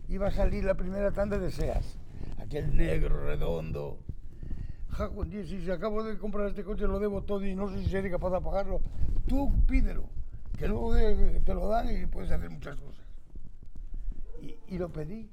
Iba 0.09 0.29
a 0.29 0.31
salir 0.31 0.65
la 0.65 0.75
primera 0.75 1.11
tanda 1.11 1.39
de 1.39 1.51
SEAS. 1.51 1.99
Aquel 2.39 2.77
negro 2.77 3.25
redondo. 3.25 3.99
Si 5.47 5.71
acabo 5.71 6.03
de 6.05 6.19
comprar 6.19 6.49
este 6.49 6.63
coche 6.65 6.87
lo 6.87 6.99
debo 6.99 7.23
todo 7.23 7.45
y 7.45 7.55
no 7.55 7.69
sé 7.69 7.83
si 7.83 7.91
seré 7.91 8.11
capaz 8.11 8.31
de 8.31 8.41
pagarlo. 8.41 8.81
Tú 9.27 9.51
pídelo. 9.67 10.09
que 10.59 10.69
luego 10.69 10.95
te 11.45 11.55
lo 11.55 11.69
dan 11.69 11.91
y 11.91 12.07
puedes 12.07 12.31
hacer 12.31 12.49
muchas 12.51 12.77
cosas. 12.77 13.05
Y, 14.41 14.57
y 14.69 14.79
lo 14.79 14.91
pedí. 14.93 15.31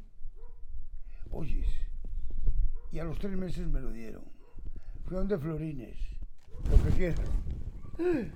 Oyes. 1.32 1.68
Y 2.92 3.00
a 3.00 3.04
los 3.04 3.20
tres 3.20 3.38
meses 3.38 3.68
me 3.68 3.80
lo 3.80 3.92
dieron. 3.92 4.24
Fui 5.06 5.16
donde 5.16 5.38
Florines. 5.38 5.98
Lo 6.70 6.84
que 6.84 6.90
quieras. 6.92 7.20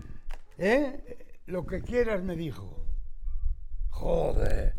¿Eh? 0.58 1.18
Lo 1.48 1.66
que 1.66 1.82
quieras, 1.82 2.24
me 2.24 2.36
dijo. 2.36 2.86
Joder. 3.90 4.74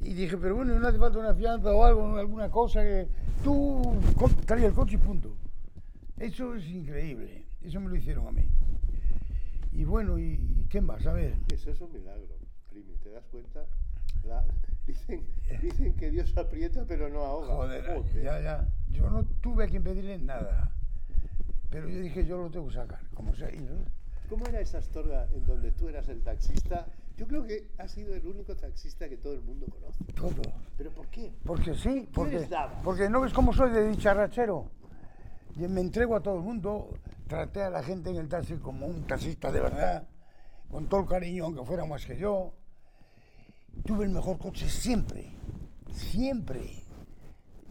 Y 0.00 0.14
dije, 0.14 0.36
pero 0.38 0.56
bueno, 0.56 0.78
no 0.78 0.86
hace 0.88 0.98
falta 0.98 1.18
una 1.18 1.34
fianza 1.34 1.72
o 1.74 1.84
algo, 1.84 2.16
alguna 2.16 2.50
cosa 2.50 2.82
que 2.82 3.08
tú 3.44 3.82
co- 4.16 4.30
trae 4.46 4.64
el 4.66 4.72
coche 4.72 4.94
y 4.94 4.98
punto. 4.98 5.36
Eso 6.20 6.54
es 6.54 6.66
increíble. 6.68 7.46
Eso 7.62 7.80
me 7.80 7.88
lo 7.88 7.96
hicieron 7.96 8.26
a 8.28 8.32
mí. 8.32 8.46
Y 9.72 9.84
bueno, 9.84 10.18
¿y, 10.18 10.34
y 10.34 10.66
qué 10.68 10.80
más? 10.80 11.06
A 11.06 11.12
ver. 11.12 11.34
Eso 11.52 11.70
es 11.70 11.80
un 11.80 11.92
milagro, 11.92 12.36
Primi, 12.68 12.94
¿te 13.02 13.10
das 13.10 13.24
cuenta? 13.26 13.64
La- 14.24 14.44
dicen, 14.86 15.24
dicen 15.62 15.94
que 15.96 16.10
Dios 16.10 16.36
aprieta 16.36 16.84
pero 16.86 17.08
no 17.08 17.20
ahoga. 17.24 17.54
Joder, 17.54 17.84
Joder. 17.96 18.22
ya, 18.24 18.40
ya. 18.40 18.68
Yo 18.90 19.08
no 19.10 19.24
tuve 19.40 19.64
a 19.64 19.66
quien 19.68 19.82
pedirle 19.82 20.18
nada. 20.18 20.74
Pero 21.70 21.88
yo 21.88 22.00
dije, 22.00 22.26
yo 22.26 22.36
lo 22.38 22.50
tengo 22.50 22.66
que 22.68 22.74
sacar, 22.74 23.00
como 23.14 23.34
sea. 23.34 23.50
No- 23.52 23.84
¿Cómo 24.28 24.46
era 24.46 24.60
esa 24.60 24.78
Astorga 24.78 25.26
en 25.34 25.44
donde 25.46 25.72
tú 25.72 25.88
eras 25.88 26.08
el 26.08 26.20
taxista? 26.22 26.86
Yo 27.16 27.26
creo 27.26 27.42
que 27.44 27.70
has 27.78 27.90
sido 27.90 28.14
el 28.14 28.24
único 28.26 28.54
taxista 28.56 29.08
que 29.08 29.16
todo 29.16 29.32
el 29.34 29.40
mundo 29.42 29.66
conoce. 29.66 30.04
todo. 30.14 30.42
¿Pero 30.76 30.90
por 30.90 31.06
qué? 31.08 31.32
Porque 31.44 31.74
sí, 31.74 32.08
porque, 32.12 32.48
porque 32.84 33.08
no 33.08 33.20
ves 33.20 33.32
cómo 33.32 33.52
soy 33.52 33.70
de 33.72 33.88
dicharrachero. 33.88 34.70
Y 35.56 35.68
me 35.68 35.80
entrego 35.80 36.16
a 36.16 36.22
todo 36.22 36.36
el 36.36 36.42
mundo, 36.42 36.90
traté 37.26 37.62
a 37.62 37.70
la 37.70 37.82
gente 37.82 38.10
en 38.10 38.16
el 38.16 38.28
taxi 38.28 38.56
como 38.56 38.86
un 38.86 39.06
taxista 39.06 39.50
de 39.52 39.60
verdad, 39.60 40.08
con 40.70 40.88
todo 40.88 41.00
el 41.00 41.06
cariño, 41.06 41.44
aunque 41.44 41.64
fuera 41.64 41.84
más 41.84 42.06
que 42.06 42.16
yo. 42.16 42.54
Tuve 43.84 44.04
el 44.04 44.10
mejor 44.10 44.38
coche 44.38 44.68
siempre, 44.68 45.32
siempre. 45.92 46.84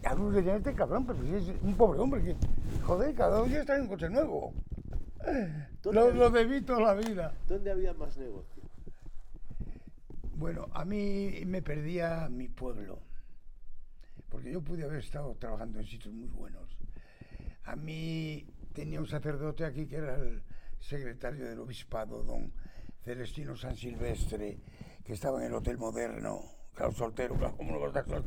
Algunos 0.03 0.33
decían, 0.33 0.57
este 0.57 0.73
cabrón, 0.73 1.05
pero 1.05 1.21
si 1.21 1.35
es 1.35 1.61
un 1.61 1.75
pobre 1.75 1.99
hombre 1.99 2.23
que, 2.23 2.35
joder, 2.83 3.13
cada 3.15 3.39
dos 3.39 3.49
días 3.49 3.65
trae 3.65 3.81
un 3.81 3.87
coche 3.87 4.09
nuevo. 4.09 4.53
Lo, 5.83 6.11
lo 6.11 6.29
debí 6.29 6.61
toda 6.61 6.81
la 6.81 6.93
vida. 6.93 7.33
¿Dónde 7.47 7.71
había 7.71 7.93
más 7.93 8.17
negocio? 8.17 8.63
Bueno, 10.35 10.67
a 10.71 10.85
mí 10.85 11.41
me 11.45 11.61
perdía 11.61 12.29
mi 12.29 12.47
pueblo, 12.47 12.99
porque 14.29 14.51
yo 14.53 14.61
pude 14.61 14.85
haber 14.85 14.99
estado 14.99 15.35
trabajando 15.35 15.79
en 15.79 15.85
sitios 15.85 16.13
muy 16.13 16.29
buenos. 16.29 16.68
A 17.69 17.75
mí 17.75 18.47
tenía 18.73 18.99
un 18.99 19.05
sacerdote 19.07 19.63
aquí 19.63 19.85
que 19.85 19.97
era 19.97 20.15
el 20.15 20.41
secretario 20.79 21.45
del 21.45 21.59
obispado, 21.59 22.23
don 22.23 22.51
Celestino 23.03 23.55
San 23.55 23.75
Silvestre, 23.75 24.57
que 25.05 25.13
estaba 25.13 25.39
en 25.39 25.47
el 25.47 25.53
Hotel 25.53 25.77
Moderno, 25.77 26.41
claro, 26.73 26.91
soltero, 26.93 27.35
claro, 27.35 27.55
¿cómo 27.57 27.73
no 27.73 27.79
soltero? 27.91 28.23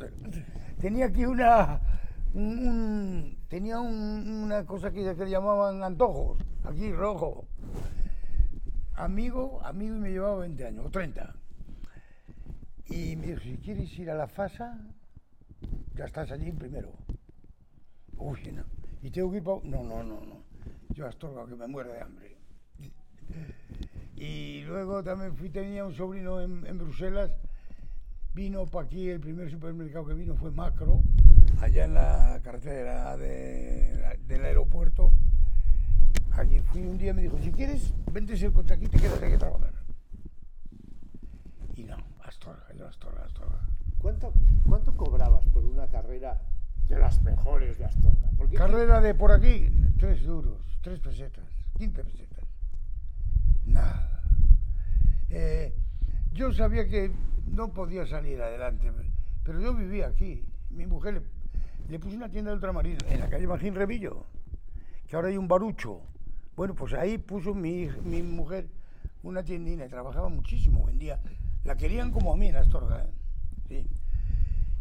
Tenía 0.80 1.06
aquí 1.06 1.24
una, 1.24 1.80
un- 2.34 2.68
un- 2.68 3.38
tenía 3.48 3.80
un- 3.80 4.28
una 4.44 4.64
cosa 4.64 4.92
que, 4.92 5.02
que 5.16 5.24
le 5.24 5.30
llamaban 5.30 5.82
antojos, 5.82 6.38
aquí 6.62 6.92
rojo. 6.92 7.48
Amigo, 8.94 9.60
amigo 9.64 9.96
y 9.96 9.98
me 9.98 10.10
llevaba 10.10 10.36
20 10.36 10.66
años, 10.66 10.86
o 10.86 10.90
30. 10.90 11.34
Y 12.90 13.16
me 13.16 13.26
dijo, 13.26 13.40
si 13.40 13.56
quieres 13.56 13.98
ir 13.98 14.08
a 14.08 14.14
la 14.14 14.28
FASA, 14.28 14.78
ya 15.96 16.04
estás 16.04 16.30
allí 16.30 16.52
primero. 16.52 16.92
Uy, 18.18 18.52
no. 18.52 18.64
¿Y 19.02 19.10
tengo 19.10 19.30
que 19.30 19.38
ir 19.38 19.42
pa- 19.42 19.60
No, 19.64 19.82
no, 19.82 20.02
no, 20.02 20.20
no. 20.20 20.42
Yo 20.90 21.06
Astorga 21.06 21.46
que 21.46 21.54
me 21.56 21.66
muero 21.66 21.92
de 21.92 22.00
hambre. 22.00 22.36
Y 24.16 24.62
luego 24.64 25.02
también 25.02 25.34
fui, 25.36 25.50
tenía 25.50 25.84
un 25.84 25.92
sobrino 25.94 26.40
en, 26.40 26.78
Bruselas, 26.78 27.30
vino 28.34 28.66
para 28.66 28.86
aquí, 28.86 29.08
el 29.08 29.20
primer 29.20 29.50
supermercado 29.50 30.06
que 30.06 30.14
vino 30.14 30.36
fue 30.36 30.50
Macro, 30.52 31.00
allá 31.60 31.84
en 31.86 31.94
la 31.94 32.40
carretera 32.42 33.16
de- 33.16 34.18
del 34.26 34.44
aeropuerto. 34.44 35.12
Allí 36.32 36.60
fui 36.60 36.82
un 36.82 36.96
día 36.98 37.10
y 37.10 37.14
me 37.14 37.22
dijo, 37.22 37.38
si 37.38 37.50
quieres, 37.50 37.92
vente 38.12 38.34
el 38.34 38.52
coche 38.52 38.74
aquí, 38.74 38.86
te 38.86 38.98
quedas 38.98 39.20
aquí 39.22 39.32
a 39.34 39.38
trabajar. 39.38 39.72
Y 41.74 41.84
no, 41.84 41.96
Astorga, 42.22 42.72
yo 42.76 42.86
Astorga, 42.86 43.24
Astorga. 43.24 43.66
¿Cuánto, 43.98 44.32
¿Cuánto 44.68 44.94
cobrabas 44.96 45.46
por 45.48 45.64
una 45.64 45.88
carrera 45.88 46.40
de 46.88 46.98
las 46.98 47.20
mejores 47.22 47.78
de 47.78 47.84
Astorga? 47.86 48.21
Carrera 48.56 49.00
de 49.00 49.14
por 49.14 49.32
aquí, 49.32 49.68
tres 49.98 50.24
duros, 50.24 50.60
tres 50.82 51.00
pesetas, 51.00 51.44
quince 51.76 52.04
pesetas. 52.04 52.44
Nada. 53.66 54.22
Eh, 55.30 55.74
yo 56.32 56.52
sabía 56.52 56.86
que 56.86 57.10
no 57.46 57.72
podía 57.72 58.06
salir 58.06 58.40
adelante, 58.40 58.90
pero 59.44 59.60
yo 59.60 59.74
vivía 59.74 60.08
aquí. 60.08 60.44
Mi 60.70 60.86
mujer 60.86 61.14
le, 61.14 61.22
le 61.88 61.98
puso 61.98 62.16
una 62.16 62.28
tienda 62.28 62.50
de 62.50 62.56
ultramarino 62.56 62.98
en 63.08 63.20
la 63.20 63.28
calle 63.28 63.46
Magín 63.46 63.74
Revillo, 63.74 64.26
que 65.06 65.16
ahora 65.16 65.28
hay 65.28 65.36
un 65.36 65.48
barucho. 65.48 66.00
Bueno, 66.56 66.74
pues 66.74 66.92
ahí 66.94 67.18
puso 67.18 67.54
mi, 67.54 67.88
mi 68.04 68.22
mujer 68.22 68.68
una 69.22 69.42
tiendina 69.42 69.86
y 69.86 69.88
trabajaba 69.88 70.28
muchísimo, 70.28 70.84
vendía. 70.84 71.20
La 71.64 71.76
querían 71.76 72.10
como 72.10 72.32
a 72.32 72.36
mí 72.36 72.48
en 72.48 72.56
Astorga. 72.56 73.06
¿eh? 73.70 73.86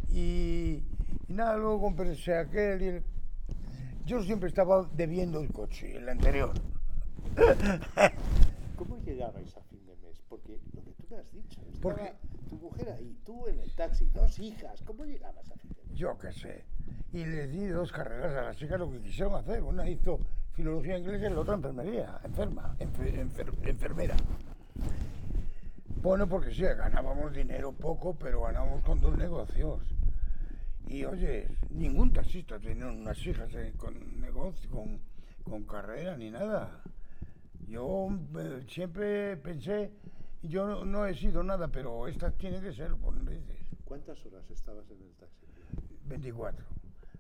Y, 0.10 0.84
nada, 1.28 1.58
luego 1.58 1.82
compré 1.82 2.12
aquel. 2.36 3.04
Yo 4.06 4.22
siempre 4.24 4.50
estaba 4.50 4.88
debiendo 4.94 5.40
el 5.42 5.52
coche, 5.52 5.96
el 5.98 6.10
anterior. 6.10 6.54
¿Cómo 8.76 8.98
llegabais 8.98 9.56
a 9.56 9.62
fin 9.64 9.86
de 9.86 9.96
mes? 9.98 10.22
Porque 10.28 10.60
lo 10.74 10.84
que 10.84 10.92
tú 10.92 11.04
me 11.10 11.18
has 11.18 11.32
dicho, 11.32 11.62
estaba 11.62 11.82
Porque- 11.82 12.14
tu 12.50 12.56
mujer 12.58 12.90
ahí, 12.92 13.16
tú 13.26 13.48
en 13.48 13.60
el 13.60 13.72
taxi, 13.76 14.06
dos 14.14 14.38
hijas, 14.40 14.82
¿cómo 14.84 15.06
llegabas 15.06 15.50
a 15.52 15.56
fin 15.56 15.72
de 15.72 15.84
mes? 15.90 15.98
Yo 15.98 16.18
qué 16.18 16.32
sé. 16.34 16.64
Y 17.14 17.24
les 17.26 17.50
di 17.52 17.68
dos 17.68 17.92
carreras 17.92 18.34
a 18.36 18.42
las 18.44 18.58
chicas 18.58 18.80
lo 18.80 18.90
que 18.92 19.00
quisieron 19.00 19.36
hacer. 19.36 19.62
Una 19.64 19.88
hizo 19.90 20.20
filología 20.54 20.98
inglesa 20.98 21.28
y 21.28 21.34
la 21.34 21.40
otra 21.42 21.56
enfermería, 21.56 22.20
enferma, 22.24 22.76
enfer- 22.80 23.14
enfer- 23.16 23.68
enfermera. 23.70 24.16
Bueno, 26.02 26.28
porque 26.28 26.52
sí, 26.54 26.64
ganábamos 26.64 27.32
dinero 27.34 27.72
poco, 27.74 28.16
pero 28.16 28.42
ganábamos 28.42 28.82
con 28.82 29.00
dos 29.00 29.16
negocios. 29.18 29.80
Y 30.92 31.06
oye, 31.06 31.48
ningún 31.70 32.12
taxista 32.12 32.60
tenía 32.60 32.88
unas 32.88 33.26
hijas 33.26 33.50
con 33.78 34.20
negocio, 34.20 34.70
con, 34.70 35.00
con 35.42 35.64
carrera 35.64 36.18
ni 36.18 36.30
nada. 36.30 36.84
Yo 37.66 38.10
eh, 38.38 38.66
siempre 38.68 39.38
pensé, 39.38 39.94
yo 40.42 40.68
no, 40.68 40.84
no 40.84 41.06
he 41.06 41.16
sido 41.16 41.44
nada, 41.44 41.70
pero 41.70 42.10
estas 42.10 42.38
tienen 42.38 42.62
que 42.62 42.74
ser, 42.74 42.94
por 42.96 43.14
narices. 43.14 43.56
¿Cuántas 43.86 44.26
horas 44.26 44.52
estabas 44.52 44.92
en 44.92 45.02
el 45.02 45.14
taxi? 45.14 45.46
24. 46.08 46.66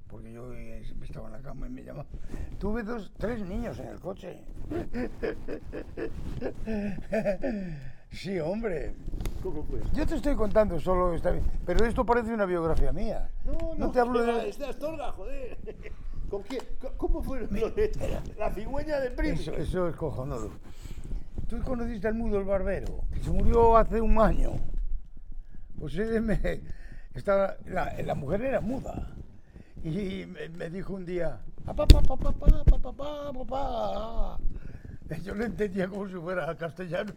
Porque 0.10 0.34
yo 0.34 0.54
eh, 0.54 0.84
estaba 1.02 1.28
en 1.28 1.34
la 1.34 1.42
cama 1.42 1.68
y 1.68 1.70
me 1.70 1.86
llamaba. 1.86 2.10
Tuve 2.60 2.84
dos, 2.84 3.14
tres 3.18 3.48
niños 3.48 3.80
en 3.80 3.88
el 3.88 4.02
coche. 4.02 4.44
Sí, 8.12 8.40
hombre. 8.40 8.94
¿Cómo 9.42 9.64
fue? 9.64 9.80
Yo 9.94 10.06
te 10.06 10.16
estoy 10.16 10.36
contando 10.36 10.80
solo 10.80 11.14
esta 11.14 11.32
vez, 11.32 11.44
pero 11.66 11.86
esto 11.86 12.06
parece 12.06 12.34
una 12.34 12.46
biografía 12.46 12.92
mía. 12.92 13.30
No, 13.46 13.74
no, 13.76 13.92
te 13.92 14.00
hablo 14.00 14.22
de... 14.22 14.50
es 14.50 14.60
de 14.60 14.66
Astorga, 14.66 15.12
joder. 15.14 15.58
¿Con 16.30 16.44
¿Cómo 16.96 17.22
fue 17.22 17.42
lo 17.42 17.70
de 17.72 17.92
la 18.38 18.54
cigüeña 18.54 19.00
de 19.00 19.12
Primi? 19.12 19.34
Eso, 19.34 19.52
eso 19.54 19.88
es 19.90 19.96
cojonudo. 19.96 20.52
Tú 21.50 21.60
conociste 21.62 22.08
al 22.08 22.14
mudo 22.14 22.38
el 22.38 22.46
barbero, 22.46 23.04
que 23.14 23.22
se 23.22 23.32
murió 23.32 23.76
hace 23.76 24.00
un 24.00 24.18
año. 24.18 24.52
Pues 25.78 25.96
él 25.98 26.22
me, 26.22 26.62
estaba, 27.14 27.58
la, 27.66 27.94
la 28.02 28.16
mujer 28.16 28.44
era 28.44 28.62
muda. 28.62 29.14
Y 29.84 30.26
me, 30.28 30.48
me 30.50 30.70
dijo 30.70 30.94
un 30.94 31.06
día, 31.06 31.42
papá, 31.66 31.86
papá, 31.88 32.16
papá, 32.16 32.32
papá, 32.32 32.82
papá, 32.82 33.34
papá. 33.34 34.40
Yo 35.24 35.36
lo 35.36 35.44
entendía 35.44 35.90
como 35.90 36.08
si 36.08 36.14
fuera 36.14 36.56
castellano. 36.56 37.12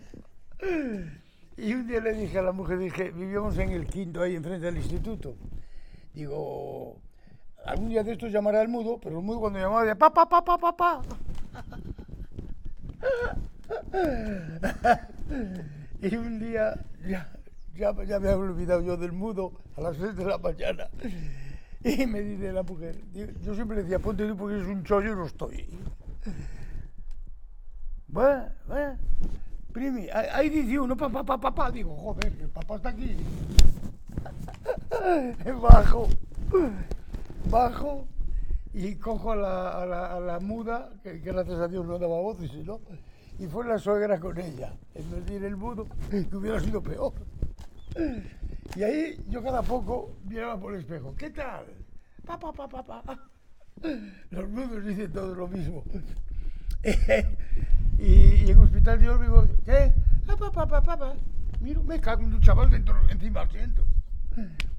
Y 1.57 1.73
un 1.73 1.87
día 1.87 2.01
le 2.01 2.15
dije 2.15 2.39
a 2.39 2.43
la 2.43 2.53
mujer, 2.53 2.79
dije, 2.79 3.11
vivíamos 3.11 3.57
en 3.59 3.71
el 3.71 3.87
quinto 3.87 4.23
ahí 4.23 4.35
enfrente 4.35 4.67
del 4.67 4.77
instituto. 4.77 5.37
Digo, 6.13 6.97
algún 7.65 7.91
día 7.91 8.03
de 8.03 8.13
estos 8.13 8.33
llamará 8.33 8.61
al 8.61 8.69
mudo, 8.69 8.99
pero 9.01 9.19
el 9.19 9.25
mudo 9.25 9.41
cuando 9.41 9.61
llamaba 9.61 9.83
decía, 9.83 9.97
papá, 9.97 10.29
papá. 10.29 11.03
y 16.03 16.17
un 16.17 16.41
día, 16.41 16.75
ya, 17.07 17.31
ya, 17.77 17.95
ya 18.05 18.19
me 18.19 18.31
había 18.31 18.37
olvidado 18.37 18.83
yo 18.83 18.97
del 18.97 19.13
mudo 19.13 19.53
a 19.77 19.81
las 19.81 19.97
6 19.97 20.17
de 20.17 20.25
la 20.25 20.39
mañana. 20.39 20.89
Y 21.85 22.07
me 22.07 22.21
dice 22.23 22.53
la 22.53 22.63
mujer, 22.63 22.97
yo 23.43 23.55
siempre 23.55 23.83
decía, 23.83 23.99
ponte 23.99 24.27
tú 24.27 24.35
porque 24.37 24.59
es 24.59 24.67
un 24.67 24.83
chollo 24.85 25.13
y 25.13 25.17
no 25.17 25.27
estoy. 25.27 25.69
Primi, 29.75 30.09
ahí 30.09 30.49
dice 30.49 30.79
uno, 30.79 30.97
papá, 30.97 31.25
papá, 31.25 31.41
papá. 31.41 31.71
Digo, 31.71 31.95
joder, 31.97 32.33
que 32.33 32.47
papá 32.49 32.77
está 32.77 32.89
aquí. 32.91 33.17
Bajo, 35.61 36.09
bajo 37.51 38.07
y 38.73 38.95
cojo 38.95 39.33
a 39.33 39.37
la, 39.37 40.21
la, 40.21 40.41
muda, 40.41 40.91
que, 41.03 41.19
gracias 41.19 41.59
a 41.59 41.69
Dios 41.69 41.85
no 41.85 41.99
daba 41.99 42.21
voces, 42.21 42.55
¿no? 42.65 42.81
y 43.39 43.47
fue 43.47 43.67
la 43.67 43.79
suegra 43.79 44.19
con 44.21 44.39
ella, 44.39 44.73
en 44.95 45.11
vez 45.11 45.27
de 45.27 45.35
ir 45.35 45.45
el 45.45 45.57
mudo, 45.57 45.87
que 46.09 46.37
hubiera 46.37 46.61
sido 46.61 46.81
peor. 46.81 47.13
Y 48.77 48.83
ahí 48.83 49.21
yo 49.29 49.43
cada 49.43 49.63
poco 49.63 50.17
miraba 50.25 50.59
por 50.59 50.75
el 50.75 50.81
espejo, 50.81 51.15
¿qué 51.17 51.31
tal? 51.31 51.67
Pa, 52.25 52.39
pa, 52.39 52.53
pa, 52.53 52.69
pa, 52.69 53.03
pa. 53.03 53.31
Los 54.31 54.49
mudos 54.49 54.85
dicen 54.85 55.13
todo 55.13 55.35
lo 55.35 55.49
mismo. 55.49 55.83
y, 58.05 58.45
y 58.47 58.51
en 58.51 58.59
hospital 58.59 59.01
yo 59.01 59.19
digo, 59.19 59.47
¿qué? 59.65 59.93
Ah, 60.29 60.37
pa, 60.39 60.51
pa, 60.51 60.67
pa, 60.67 60.83
pa, 60.83 60.97
pa. 60.97 61.15
Miro, 61.61 61.83
me 61.83 61.99
cago 62.01 62.23
en 62.23 62.35
un 62.35 62.41
chaval 62.41 62.71
dentro, 62.71 62.95
encima 63.09 63.41
del 63.41 63.49
asiento. 63.49 63.87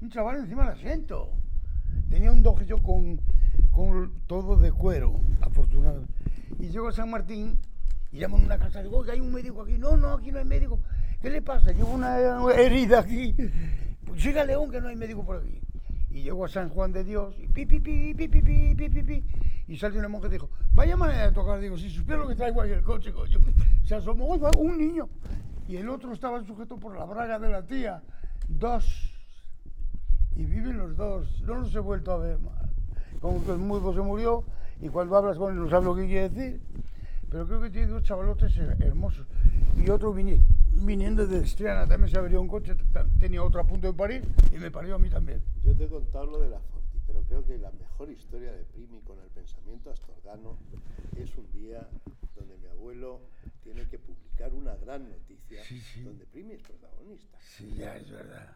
Un 0.00 0.10
chaval 0.10 0.36
encima 0.36 0.64
del 0.64 0.74
asiento. 0.74 1.30
Tenía 2.08 2.30
un 2.30 2.42
dojo 2.42 2.62
con, 2.82 3.20
con 3.70 4.12
todo 4.26 4.56
de 4.56 4.70
cuero, 4.70 5.20
afortunadamente. 5.40 6.12
Y 6.58 6.68
llego 6.68 6.88
a 6.88 6.92
San 6.92 7.10
Martín 7.10 7.58
y 8.12 8.18
llamo 8.18 8.36
a 8.36 8.40
una 8.40 8.58
casa 8.58 8.82
digo, 8.82 8.98
oiga, 8.98 9.14
hay 9.14 9.20
un 9.20 9.32
médico 9.32 9.62
aquí. 9.62 9.76
No, 9.78 9.96
no, 9.96 10.14
aquí 10.14 10.30
no 10.30 10.38
hay 10.38 10.44
médico. 10.44 10.80
¿Qué 11.20 11.30
le 11.30 11.42
pasa? 11.42 11.72
Llevo 11.72 11.94
una 11.94 12.18
herida 12.54 13.00
aquí. 13.00 13.34
Pues 14.06 14.22
siga 14.22 14.44
León 14.44 14.70
que 14.70 14.80
no 14.80 14.88
hay 14.88 14.96
médico 14.96 15.24
por 15.24 15.38
aquí. 15.38 15.60
Y 16.16 16.22
llego 16.22 16.46
a 16.46 16.48
San 16.48 16.70
Juan 16.70 16.92
de 16.92 17.04
Dios 17.04 17.36
y 17.38 17.46
pi, 17.46 17.66
pi, 17.66 17.78
pi, 17.78 18.14
pi, 18.14 18.26
pi, 18.26 18.40
pi, 18.40 18.74
pi, 18.74 18.88
pi, 18.88 19.02
pi. 19.02 19.24
Y 19.68 19.76
sale 19.76 19.98
una 19.98 20.08
monja 20.08 20.28
y 20.28 20.30
dijo, 20.30 20.48
vaya 20.72 20.96
manera 20.96 21.26
de 21.26 21.32
tocar. 21.32 21.60
Digo, 21.60 21.76
si 21.76 21.90
supiera 21.90 22.22
lo 22.22 22.26
que 22.28 22.34
traigo 22.34 22.62
ahí 22.62 22.70
el 22.70 22.82
coche, 22.82 23.12
coño. 23.12 23.38
Se 23.84 23.96
asomó, 23.96 24.24
un 24.24 24.78
niño. 24.78 25.10
Y 25.68 25.76
el 25.76 25.90
otro 25.90 26.14
estaba 26.14 26.42
sujeto 26.42 26.78
por 26.78 26.96
la 26.96 27.04
braga 27.04 27.38
de 27.38 27.50
la 27.50 27.66
tía. 27.66 28.02
Dos. 28.48 29.12
Y 30.34 30.46
viven 30.46 30.78
los 30.78 30.96
dos. 30.96 31.42
No 31.42 31.56
los 31.56 31.74
he 31.74 31.80
vuelto 31.80 32.12
a 32.12 32.16
ver 32.16 32.38
más. 32.38 32.64
Como 33.20 33.44
que 33.44 33.50
el 33.52 33.58
mudo 33.58 33.92
se 33.92 34.00
murió 34.00 34.44
y 34.80 34.88
cuando 34.88 35.16
hablas 35.18 35.36
con 35.36 35.52
él 35.52 35.60
no 35.62 35.68
sabes 35.68 35.84
lo 35.84 35.94
que 35.94 36.06
quiere 36.06 36.30
decir. 36.30 36.62
Pero 37.28 37.46
creo 37.46 37.60
que 37.60 37.68
tiene 37.68 37.88
dos 37.88 38.02
chavalotes 38.04 38.56
hermosos. 38.56 39.26
Y 39.76 39.90
otro 39.90 40.14
vini- 40.14 40.40
viniendo 40.84 41.26
de 41.26 41.38
Estriana 41.40 41.86
también 41.86 42.10
se 42.10 42.18
abrió 42.18 42.40
un 42.40 42.48
coche, 42.48 42.74
tenía 43.18 43.42
otro 43.42 43.60
a 43.60 43.66
punto 43.66 43.86
de 43.86 43.92
parir 43.94 44.22
y 44.52 44.58
me 44.58 44.70
parió 44.70 44.94
a 44.94 44.98
mí 44.98 45.08
también. 45.08 45.42
Yo 45.64 45.74
te 45.76 45.84
he 45.84 45.88
contado 45.88 46.26
lo 46.26 46.40
de 46.40 46.50
la 46.50 46.60
Forti, 46.60 46.98
pero 47.06 47.22
creo 47.22 47.44
que 47.46 47.58
la 47.58 47.70
mejor 47.72 48.10
historia 48.10 48.52
de 48.52 48.64
Primi 48.64 49.00
con 49.02 49.18
el 49.20 49.28
pensamiento 49.30 49.90
astorgano 49.90 50.56
es 51.16 51.36
un 51.36 51.50
día 51.52 51.88
donde 52.36 52.56
mi 52.58 52.66
abuelo 52.68 53.20
tiene 53.62 53.88
que 53.88 53.98
publicar 53.98 54.52
una 54.52 54.74
gran 54.76 55.08
noticia 55.08 55.62
Sí, 55.64 55.80
sí. 55.80 56.02
donde 56.02 56.24
Primi 56.26 56.52
es 56.54 56.62
protagonista. 56.62 57.38
Sí, 57.40 57.74
ya 57.76 57.96
es 57.96 58.10
verdad. 58.10 58.50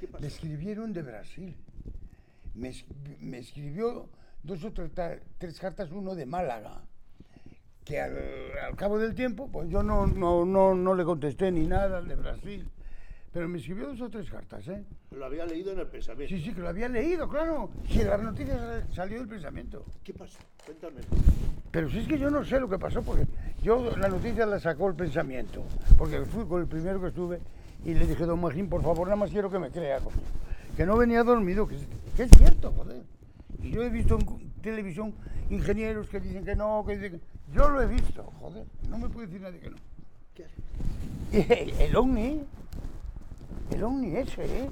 ¿Qué 0.00 0.06
pasó? 0.08 0.20
Me 0.22 0.28
escribieron 0.28 0.92
de 0.92 1.02
Brasil. 1.02 1.56
Me, 2.54 2.72
me 3.20 3.38
escribió 3.38 4.08
dos 4.42 4.62
o 4.64 4.72
tres, 4.72 4.90
tres 5.38 5.58
cartas, 5.58 5.90
uno 5.90 6.14
de 6.14 6.24
Málaga, 6.26 6.86
que 7.84 8.00
al, 8.00 8.16
al 8.66 8.76
cabo 8.76 8.98
del 8.98 9.14
tiempo, 9.14 9.48
pues 9.52 9.68
yo 9.68 9.82
no, 9.82 10.06
no, 10.06 10.44
no, 10.44 10.74
no 10.74 10.94
le 10.94 11.04
contesté 11.04 11.50
ni 11.52 11.66
nada 11.66 11.98
al 11.98 12.08
de 12.08 12.14
Brasil. 12.16 12.68
Pero 13.32 13.48
me 13.48 13.58
escribió 13.58 13.88
dos 13.88 14.00
o 14.00 14.08
tres 14.08 14.30
cartas, 14.30 14.66
¿eh? 14.68 14.84
Lo 15.10 15.24
había 15.24 15.44
leído 15.44 15.72
en 15.72 15.80
el 15.80 15.88
pensamiento. 15.88 16.34
Sí, 16.36 16.40
sí, 16.40 16.52
que 16.54 16.60
lo 16.60 16.68
había 16.68 16.88
leído, 16.88 17.28
claro. 17.28 17.68
Si 17.90 17.98
las 18.04 18.22
noticias 18.22 18.56
sal- 18.60 18.86
salió 18.94 19.18
del 19.18 19.26
pensamiento. 19.28 19.84
¿Qué 20.04 20.14
pasó? 20.14 20.38
Cuéntame. 20.64 21.00
Pero 21.72 21.90
si 21.90 21.98
es 21.98 22.06
que 22.06 22.16
yo 22.16 22.30
no 22.30 22.44
sé 22.44 22.60
lo 22.60 22.68
que 22.68 22.78
pasó, 22.78 23.02
porque 23.02 23.26
yo 23.60 23.96
la 23.96 24.08
noticia 24.08 24.46
la 24.46 24.60
sacó 24.60 24.86
el 24.88 24.94
pensamiento. 24.94 25.64
Porque 25.98 26.20
fui 26.26 26.46
con 26.46 26.60
el 26.62 26.68
primero 26.68 27.00
que 27.00 27.08
estuve 27.08 27.40
y 27.84 27.94
le 27.94 28.06
dije, 28.06 28.24
don 28.24 28.40
Magín, 28.40 28.68
por 28.68 28.82
favor, 28.82 29.08
nada 29.08 29.16
más 29.16 29.30
quiero 29.30 29.50
que 29.50 29.58
me 29.58 29.70
crea, 29.70 29.98
coño. 29.98 30.16
Que 30.76 30.86
no 30.86 30.96
venía 30.96 31.24
dormido, 31.24 31.66
que, 31.66 31.76
que 32.16 32.22
es 32.22 32.30
cierto, 32.38 32.70
joder. 32.70 33.02
Y 33.62 33.70
yo 33.70 33.82
he 33.82 33.88
visto 33.90 34.18
en 34.18 34.50
televisión 34.60 35.14
ingenieros 35.50 36.08
que 36.08 36.20
dicen 36.20 36.44
que 36.44 36.54
no, 36.56 36.84
que 36.86 36.96
dicen 36.96 37.18
que... 37.20 37.52
Yo 37.52 37.68
lo 37.68 37.82
he 37.82 37.86
visto, 37.86 38.24
joder. 38.40 38.66
No 38.88 38.98
me 38.98 39.08
puede 39.08 39.26
decir 39.26 39.40
nadie 39.42 39.60
que 39.60 39.70
no. 39.70 39.76
¿Qué 40.34 40.44
visto? 41.32 41.74
El 41.82 41.96
ovni, 41.96 42.44
el 43.72 43.82
ovni 43.82 44.14
ese, 44.16 44.44
¿eh? 44.64 44.70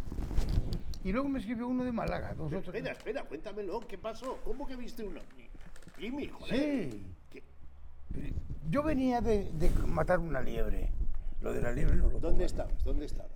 Y 1.04 1.10
luego 1.12 1.28
me 1.28 1.40
escribió 1.40 1.66
uno 1.66 1.82
de 1.84 1.90
Málaga, 1.90 2.34
dos 2.34 2.46
otros. 2.52 2.66
Espera, 2.74 2.92
espera, 2.92 3.24
cuéntamelo. 3.24 3.80
¿Qué 3.80 3.98
pasó? 3.98 4.38
¿Cómo 4.44 4.66
que 4.66 4.76
viste 4.76 5.02
un 5.02 5.16
ovni? 5.16 5.48
Primi, 5.96 6.28
joder. 6.28 6.90
Sí. 6.90 7.02
¿Qué- 7.30 7.42
Yo 8.70 8.82
venía 8.84 9.20
de, 9.20 9.50
de 9.52 9.70
matar 9.86 10.20
una 10.20 10.40
liebre. 10.40 10.90
Lo 11.40 11.52
de 11.52 11.60
la 11.60 11.72
liebre 11.72 11.96
no 11.96 12.08
lo 12.10 12.20
¿Dónde 12.20 12.44
estabas? 12.44 12.84
¿Dónde 12.84 13.06
estabas? 13.06 13.32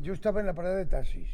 Yo 0.00 0.14
estaba 0.14 0.40
en 0.40 0.46
la 0.46 0.54
parada 0.54 0.76
de 0.76 0.86
taxis 0.86 1.28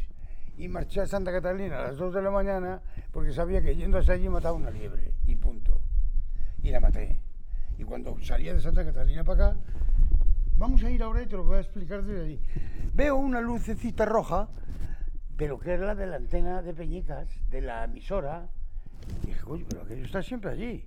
y 0.58 0.68
marché 0.68 1.00
a 1.00 1.06
Santa 1.06 1.30
Catalina 1.32 1.78
a 1.80 1.82
las 1.88 1.96
2 1.96 2.14
de 2.14 2.22
la 2.22 2.30
mañana 2.30 2.80
porque 3.12 3.32
sabía 3.32 3.60
que 3.60 3.76
yendo 3.76 3.98
hasta 3.98 4.12
allí 4.12 4.28
mataba 4.28 4.56
una 4.56 4.70
liebre 4.70 5.12
y 5.24 5.36
punto. 5.36 5.80
Y 6.62 6.70
la 6.70 6.80
maté. 6.80 7.20
Y 7.78 7.84
cuando 7.84 8.16
salía 8.22 8.54
de 8.54 8.60
Santa 8.60 8.84
Catalina 8.84 9.22
para 9.22 9.50
acá, 9.50 9.60
vamos 10.56 10.82
a 10.82 10.90
ir 10.90 11.02
ahora 11.02 11.22
y 11.22 11.26
te 11.26 11.36
lo 11.36 11.44
voy 11.44 11.58
a 11.58 11.60
explicar 11.60 12.02
desde 12.02 12.24
allí. 12.24 12.40
Veo 12.94 13.16
una 13.16 13.40
lucecita 13.40 14.06
roja, 14.06 14.48
pero 15.36 15.58
que 15.58 15.74
es 15.74 15.80
la 15.80 15.94
de 15.94 16.06
la 16.06 16.16
antena 16.16 16.62
de 16.62 16.72
Peñicas, 16.72 17.28
de 17.50 17.60
la 17.60 17.84
emisora. 17.84 18.48
Y 19.22 19.26
dije, 19.26 19.40
coño, 19.42 19.66
pero 19.68 19.82
aquello 19.82 20.04
está 20.04 20.22
siempre 20.22 20.50
allí. 20.50 20.84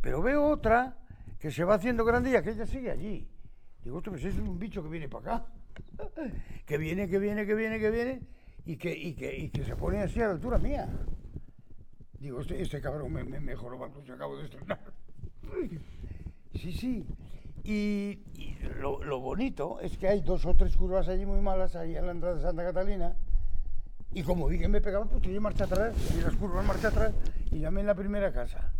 Pero 0.00 0.22
veo 0.22 0.46
otra 0.46 0.96
que 1.38 1.50
se 1.50 1.64
va 1.64 1.74
haciendo 1.74 2.04
grande 2.04 2.30
y 2.30 2.36
aquella 2.36 2.66
sigue 2.66 2.90
allí. 2.90 3.28
Digo, 3.82 3.98
"Ostras, 3.98 4.18
pues 4.20 4.34
es 4.34 4.40
un 4.40 4.58
bicho 4.58 4.82
que 4.82 4.88
viene 4.88 5.08
para 5.08 5.36
acá. 5.36 5.46
que 6.66 6.78
viene, 6.78 7.08
que 7.08 7.18
viene, 7.18 7.44
que 7.44 7.54
viene, 7.54 7.78
que 7.78 7.90
viene, 7.90 8.20
y 8.66 8.76
que, 8.76 8.96
y 8.96 9.14
que, 9.14 9.36
y 9.36 9.48
que 9.50 9.64
se 9.64 9.76
pone 9.76 10.00
así 10.00 10.20
a 10.20 10.28
la 10.28 10.32
altura 10.32 10.58
mía. 10.58 10.88
Digo, 12.18 12.40
este, 12.40 12.60
este 12.60 12.80
cabrón 12.80 13.12
me, 13.12 13.24
me 13.24 13.40
mejoró 13.40 13.76
cuando 13.78 14.04
se 14.04 14.12
acabo 14.12 14.36
de 14.36 14.44
estrenar. 14.44 14.80
Sí, 16.54 16.72
sí. 16.72 17.04
Y, 17.64 18.20
lo, 18.78 19.02
lo 19.02 19.18
bonito 19.18 19.80
es 19.80 19.98
que 19.98 20.06
hay 20.06 20.20
dos 20.20 20.46
o 20.46 20.54
tres 20.54 20.76
curvas 20.76 21.08
allí 21.08 21.26
muy 21.26 21.40
malas, 21.40 21.74
ahí 21.74 21.96
en 21.96 22.06
la 22.06 22.12
entrada 22.12 22.36
de 22.36 22.42
Santa 22.42 22.62
Catalina. 22.62 23.16
Y 24.12 24.22
como 24.22 24.46
vi 24.46 24.60
que 24.60 24.68
me 24.68 24.80
pegaban, 24.80 25.08
pues 25.08 25.22
tiré 25.22 25.40
marcha 25.40 25.64
atrás, 25.64 25.94
y 26.16 26.20
las 26.20 26.36
curvas 26.36 26.64
marcha 26.64 26.88
atrás, 26.88 27.12
y 27.50 27.58
llamé 27.58 27.80
en 27.80 27.88
la 27.88 27.94
primera 27.96 28.32
casa, 28.32 28.72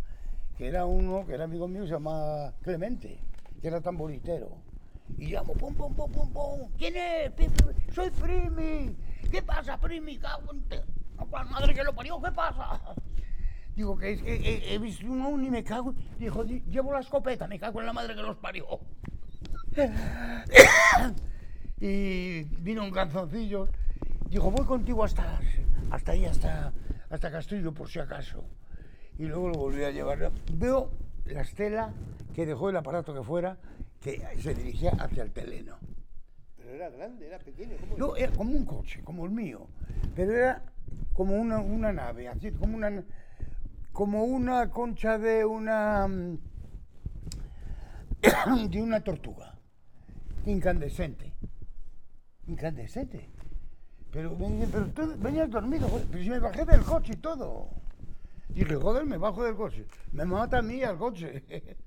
que 0.57 0.67
era 0.67 0.85
uno, 0.85 1.25
que 1.25 1.33
era 1.33 1.43
amigo 1.43 1.67
mío, 1.67 1.85
se 1.85 1.91
llamaba 1.91 2.53
Clemente, 2.61 3.19
que 3.61 3.67
era 3.67 3.81
tamboritero. 3.81 4.51
Y 5.17 5.27
llamo, 5.27 5.53
pum, 5.53 5.75
pum, 5.75 5.93
pum, 5.93 6.11
pum, 6.11 6.31
pum, 6.31 6.69
¿quién 6.77 6.95
es? 6.95 7.31
Soy 7.93 8.09
Primi. 8.11 8.95
¿Qué 9.31 9.41
pasa, 9.41 9.79
Primi? 9.79 10.17
Cago 10.17 10.51
a 11.17 11.25
cual 11.25 11.49
madre 11.49 11.73
que 11.73 11.83
lo 11.83 11.93
parió, 11.95 12.21
¿qué 12.21 12.31
pasa? 12.31 12.79
Digo 13.75 13.97
que 13.97 14.17
que 14.21 14.35
he, 14.35 14.73
he 14.73 14.77
visto 14.79 15.05
un 15.07 15.21
ovni, 15.21 15.49
me 15.49 15.63
cago. 15.63 15.93
Dijo, 16.17 16.43
"Di- 16.43 16.61
llevo 16.69 16.93
la 16.93 16.99
escopeta, 16.99 17.47
me 17.47 17.59
cago 17.59 17.79
en 17.81 17.85
la 17.87 17.93
madre 17.93 18.15
que 18.15 18.21
los 18.21 18.37
parió. 18.37 18.65
y 21.79 22.43
vino 22.61 22.83
un 22.83 22.91
canzoncillo. 22.91 23.67
Dijo, 24.29 24.49
voy 24.51 24.65
contigo 24.65 25.03
hasta, 25.03 25.39
hasta 25.91 26.11
ahí, 26.13 26.25
hasta, 26.25 26.73
hasta 27.09 27.31
Castillo, 27.31 27.73
por 27.73 27.89
si 27.89 27.99
acaso. 27.99 28.43
Y 29.17 29.25
luego 29.25 29.49
lo 29.49 29.55
volví 29.55 29.83
a 29.83 29.91
llevar. 29.91 30.31
Veo 30.53 30.91
la 31.25 31.41
estela 31.41 31.93
que 32.33 32.45
dejó 32.45 32.69
el 32.69 32.77
aparato 32.77 33.13
que 33.13 33.23
fuera, 33.23 33.57
que 34.01 34.21
se 34.41 34.53
dirigía 34.53 34.91
hacia 34.99 35.23
el 35.23 35.31
teleno. 35.31 35.77
Pero 36.65 36.77
era 36.77 36.89
grande, 36.89 37.27
era 37.27 37.37
pequeño. 37.37 37.77
¿Cómo 37.79 37.97
No, 37.97 38.15
era 38.15 38.31
como 38.31 38.51
un 38.51 38.65
coche, 38.65 39.01
como 39.03 39.25
el 39.25 39.31
mío, 39.31 39.67
pero 40.15 40.33
era 40.33 40.63
como 41.13 41.35
una, 41.35 41.93
nave, 41.93 42.27
así 42.27 42.51
como 42.51 42.75
una, 42.75 43.03
como 43.91 44.23
una 44.23 44.71
concha 44.71 45.19
de 45.19 45.45
una 45.45 46.07
mm, 46.07 46.39
de 48.71 48.81
una 48.81 49.01
tortuga, 49.01 49.59
incandescente, 50.47 51.33
incandescente. 52.47 53.29
Pero 54.11 54.35
pero 54.71 54.87
tú 54.87 55.13
venías 55.19 55.51
dormido, 55.51 55.87
pero 56.09 56.23
si 56.23 56.29
me 56.29 56.39
bajé 56.39 56.65
del 56.65 56.81
coche 56.81 57.13
y 57.13 57.17
todo. 57.17 57.69
Dije, 58.49 58.75
joder, 58.75 59.05
me 59.05 59.17
bajo 59.17 59.43
del 59.43 59.55
coche, 59.55 59.85
me 60.13 60.25
mata 60.25 60.59
a 60.59 60.61
mí 60.63 60.81
al 60.81 60.97
coche. 60.97 61.43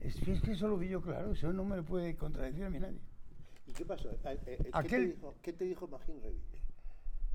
Es 0.00 0.14
que, 0.14 0.32
es 0.32 0.40
que 0.40 0.52
eso 0.52 0.68
lo 0.68 0.78
vi 0.78 0.88
yo 0.88 1.02
claro, 1.02 1.32
eso 1.32 1.52
no 1.52 1.64
me 1.64 1.76
lo 1.76 1.84
puede 1.84 2.14
contradecir 2.14 2.64
a 2.64 2.70
mí 2.70 2.78
nadie. 2.78 3.00
¿Y 3.68 3.72
qué 3.72 3.84
pasó? 3.84 4.10
Eh, 4.10 4.38
eh, 4.46 4.70
¿Qué, 4.82 4.88
te 4.88 4.98
dijo, 4.98 5.34
¿Qué 5.42 5.52
te 5.52 5.64
dijo 5.64 5.86
Magín 5.88 6.22
Revi? 6.22 6.40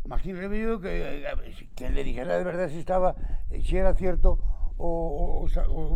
Magín 0.06 0.36
Revido 0.36 0.82
que, 0.82 1.24
eh, 1.24 1.70
que 1.76 1.90
le 1.92 2.04
dijera 2.04 2.38
de 2.38 2.44
verdad 2.44 2.70
si 2.70 2.80
estaba, 2.80 3.16
si 3.62 3.78
era 3.78 3.94
cierto 3.94 4.40
o, 4.78 5.48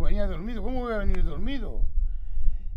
venía 0.04 0.28
dormido. 0.28 0.62
¿Cómo 0.62 0.82
voy 0.82 0.94
a 0.94 1.00
venir 1.00 1.24
dormido? 1.24 1.82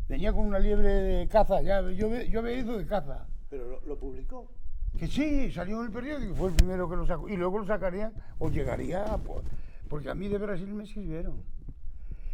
Venía 0.08 0.32
con 0.32 0.46
una 0.46 0.58
liebre 0.58 0.88
de 0.88 1.28
caza, 1.28 1.60
ya, 1.60 1.82
yo, 1.82 2.22
yo 2.22 2.40
había 2.40 2.58
ido 2.58 2.78
de 2.78 2.86
caza. 2.86 3.28
Pero 3.50 3.68
lo, 3.68 3.80
lo 3.82 3.98
publicó. 3.98 4.50
Que 4.98 5.06
sí, 5.06 5.52
salió 5.52 5.80
en 5.80 5.86
el 5.86 5.92
periódico, 5.92 6.34
fue 6.34 6.48
el 6.48 6.56
primero 6.56 6.88
que 6.88 6.96
lo 6.96 7.06
sacó. 7.06 7.28
Y 7.28 7.36
luego 7.36 7.58
lo 7.58 7.66
sacarían, 7.66 8.12
o 8.38 8.50
llegaría, 8.50 9.04
pues, 9.18 9.44
porque 9.88 10.10
a 10.10 10.14
mí 10.14 10.28
de 10.28 10.38
Brasil 10.38 10.66
me 10.66 10.84
escribieron. 10.84 11.44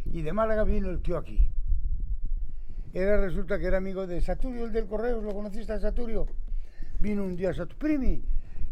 Y 0.05 0.21
de 0.21 0.33
Málaga 0.33 0.63
vino 0.63 0.89
el 0.89 1.01
tío 1.01 1.17
aquí. 1.17 1.51
Era, 2.97 3.17
resulta 3.17 3.59
que 3.59 3.67
era 3.67 3.77
amigo 3.77 4.07
de 4.07 4.19
Saturio, 4.19 4.65
el 4.65 4.71
del 4.71 4.87
correo, 4.87 5.21
¿lo 5.21 5.31
conociste 5.31 5.71
a 5.71 5.79
Saturio? 5.79 6.25
Vino 6.99 7.23
un 7.25 7.35
día 7.35 7.53
Saturio, 7.53 7.77
primi, 7.77 8.23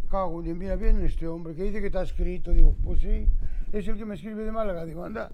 cago, 0.09 0.41
mira 0.41 0.75
bien 0.75 0.99
este 1.05 1.27
hombre, 1.27 1.53
que 1.53 1.61
dice 1.61 1.79
que 1.79 1.91
te 1.91 1.99
ha 1.99 2.01
escrito. 2.01 2.51
Digo, 2.51 2.75
pues 2.83 3.01
sí, 3.01 3.29
es 3.71 3.87
el 3.87 3.95
que 3.95 4.03
me 4.03 4.15
escribe 4.15 4.43
de 4.43 4.51
Málaga. 4.51 4.83
Digo, 4.83 5.05
anda. 5.05 5.29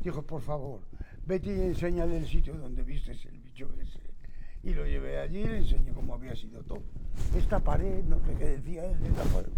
Dijo, 0.00 0.22
por 0.22 0.42
favor, 0.42 0.80
vete 1.24 1.54
y 1.54 1.60
enséñale 1.60 2.16
el 2.16 2.26
sitio 2.26 2.54
donde 2.54 2.82
vistes 2.82 3.24
el 3.26 3.38
bicho 3.38 3.72
ese. 3.80 4.00
Y 4.64 4.74
lo 4.74 4.84
llevé 4.84 5.20
allí 5.20 5.42
y 5.42 5.46
le 5.46 5.58
enseñé 5.58 5.92
cómo 5.92 6.14
había 6.14 6.34
sido 6.34 6.64
todo. 6.64 6.82
Esta 7.36 7.60
pared, 7.60 8.02
no 8.06 8.18
sé 8.26 8.34
qué 8.36 8.44
decía 8.56 8.86
él, 8.86 9.00
de 9.04 9.10
la 9.10 9.22
pared. 9.32 9.52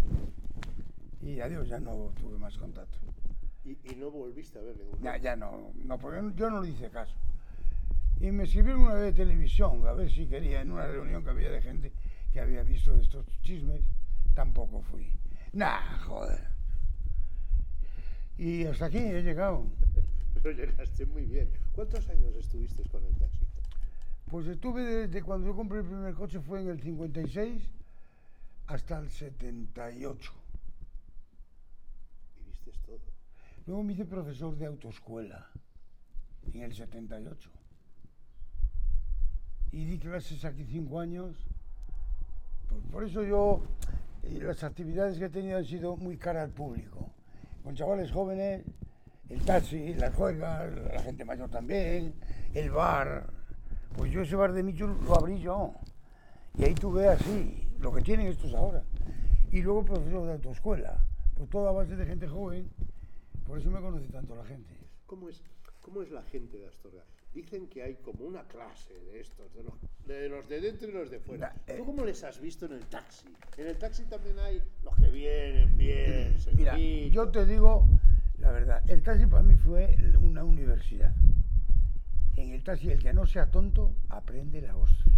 Y 1.23 1.39
adiós, 1.39 1.67
ya 1.67 1.79
no 1.79 2.11
tuve 2.21 2.37
más 2.37 2.55
contacto. 2.55 2.99
¿Y, 3.65 3.71
y 3.91 3.95
no 3.95 4.11
volviste 4.11 4.59
a 4.59 4.61
verle? 4.61 4.83
Ya, 5.01 5.17
ya 5.17 5.35
no, 5.35 5.71
no, 5.73 5.97
porque 5.97 6.21
yo 6.35 6.51
no 6.51 6.61
le 6.61 6.69
hice 6.69 6.91
caso. 6.91 7.15
Y 8.19 8.31
me 8.31 8.43
escribieron 8.43 8.81
una 8.81 8.95
vez 8.95 9.15
de 9.15 9.23
televisión, 9.23 9.87
a 9.87 9.93
ver 9.93 10.11
si 10.11 10.27
quería, 10.27 10.61
en 10.61 10.71
una 10.71 10.87
reunión 10.87 11.23
que 11.23 11.29
había 11.29 11.51
de 11.51 11.61
gente 11.61 11.93
que 12.33 12.41
había 12.41 12.63
visto 12.63 12.93
estos 12.99 13.25
chismes, 13.41 13.81
tampoco 14.33 14.81
fui. 14.81 15.11
Nah, 15.53 15.97
joder. 15.99 16.47
Y 18.37 18.65
hasta 18.65 18.85
aquí 18.85 18.97
he 18.97 19.23
llegado. 19.23 19.65
Pero 20.33 20.51
llegaste 20.51 21.05
muy 21.05 21.25
bien. 21.25 21.49
¿Cuántos 21.71 22.07
años 22.09 22.35
estuviste 22.35 22.83
con 22.89 23.03
el 23.05 23.15
taxi? 23.15 23.45
Pues 24.29 24.47
estuve 24.47 24.83
desde 24.83 25.23
cuando 25.23 25.47
yo 25.47 25.55
compré 25.55 25.79
el 25.79 25.85
primer 25.85 26.13
coche, 26.13 26.39
fue 26.39 26.61
en 26.61 26.69
el 26.69 26.81
56 26.81 27.69
hasta 28.67 28.99
el 28.99 29.09
78. 29.09 30.33
Y 32.37 32.43
viste 32.43 32.71
todo. 32.85 32.99
Luego 33.65 33.83
me 33.83 33.93
hice 33.93 34.05
profesor 34.05 34.55
de 34.55 34.67
autoescuela 34.67 35.49
en 36.53 36.61
el 36.61 36.75
78. 36.75 37.49
Y 39.71 39.85
di 39.85 39.99
clases 39.99 40.43
aquí 40.45 40.65
cinco 40.65 40.99
años. 40.99 41.35
Por, 42.67 42.81
por 42.91 43.03
eso 43.03 43.23
yo, 43.23 43.61
eh, 44.23 44.39
las 44.41 44.63
actividades 44.63 45.17
que 45.17 45.25
he 45.25 45.29
tenido 45.29 45.57
han 45.57 45.65
sido 45.65 45.95
muy 45.95 46.17
cara 46.17 46.41
al 46.41 46.51
público. 46.51 47.11
Con 47.63 47.75
chavales 47.75 48.11
jóvenes, 48.11 48.63
el 49.29 49.41
taxi, 49.41 49.93
las 49.93 50.13
juegas, 50.15 50.73
la 50.91 51.01
gente 51.03 51.23
mayor 51.23 51.49
también, 51.49 52.13
el 52.53 52.71
bar. 52.71 53.31
Pues 53.95 54.11
yo 54.11 54.21
ese 54.21 54.35
bar 54.35 54.53
de 54.53 54.63
Micho 54.63 54.87
lo 54.87 55.15
abrí 55.15 55.39
yo. 55.39 55.73
Y 56.57 56.63
ahí 56.63 56.73
tuve 56.73 57.07
así, 57.07 57.67
lo 57.79 57.93
que 57.93 58.01
tienen 58.01 58.27
estos 58.27 58.53
ahora. 58.53 58.83
Y 59.51 59.61
luego 59.61 59.85
profesor 59.85 60.25
de 60.25 60.33
autoescuela. 60.33 61.05
Pues 61.35 61.49
toda 61.49 61.71
base 61.71 61.95
de 61.95 62.05
gente 62.05 62.27
joven. 62.27 62.69
Por 63.45 63.59
eso 63.59 63.69
me 63.69 63.79
conoce 63.79 64.07
tanto 64.07 64.35
la 64.35 64.45
gente. 64.45 64.73
¿Cómo 65.05 65.29
es, 65.29 65.41
¿Cómo 65.81 66.01
es 66.01 66.11
la 66.11 66.23
gente 66.23 66.57
de 66.57 66.67
Astorga? 66.67 67.03
Dicen 67.33 67.67
que 67.67 67.83
hay 67.83 67.95
como 67.95 68.25
una 68.25 68.43
clase 68.43 68.93
de 68.93 69.19
estos, 69.19 69.53
de 69.53 69.63
los 69.63 69.73
de, 70.07 70.29
los 70.29 70.49
de 70.49 70.61
dentro 70.61 70.89
y 70.89 70.91
los 70.91 71.11
de 71.11 71.19
fuera. 71.19 71.53
Eh. 71.67 71.75
¿Tú 71.77 71.85
cómo 71.85 72.03
les 72.03 72.23
has 72.23 72.39
visto 72.41 72.65
en 72.65 72.73
el 72.73 72.85
taxi? 72.87 73.27
En 73.57 73.67
el 73.67 73.77
taxi 73.77 74.03
también 74.05 74.39
hay 74.39 74.61
los 74.83 74.95
que 74.95 75.09
vienen 75.11 75.77
bien, 75.77 76.35
Mira, 76.55 76.75
sencillos. 76.75 77.13
yo 77.13 77.29
te 77.29 77.45
digo 77.45 77.85
la 78.39 78.51
verdad, 78.51 78.81
el 78.89 79.03
taxi 79.03 79.25
para 79.25 79.43
mí 79.43 79.55
fue 79.55 79.97
una 80.19 80.43
universidad. 80.43 81.13
En 82.35 82.49
el 82.51 82.63
taxi 82.63 82.89
el 82.89 82.99
que 83.01 83.13
no 83.13 83.25
sea 83.25 83.47
tonto 83.51 83.93
aprende 84.09 84.61
la 84.61 84.75
hostia. 84.75 85.11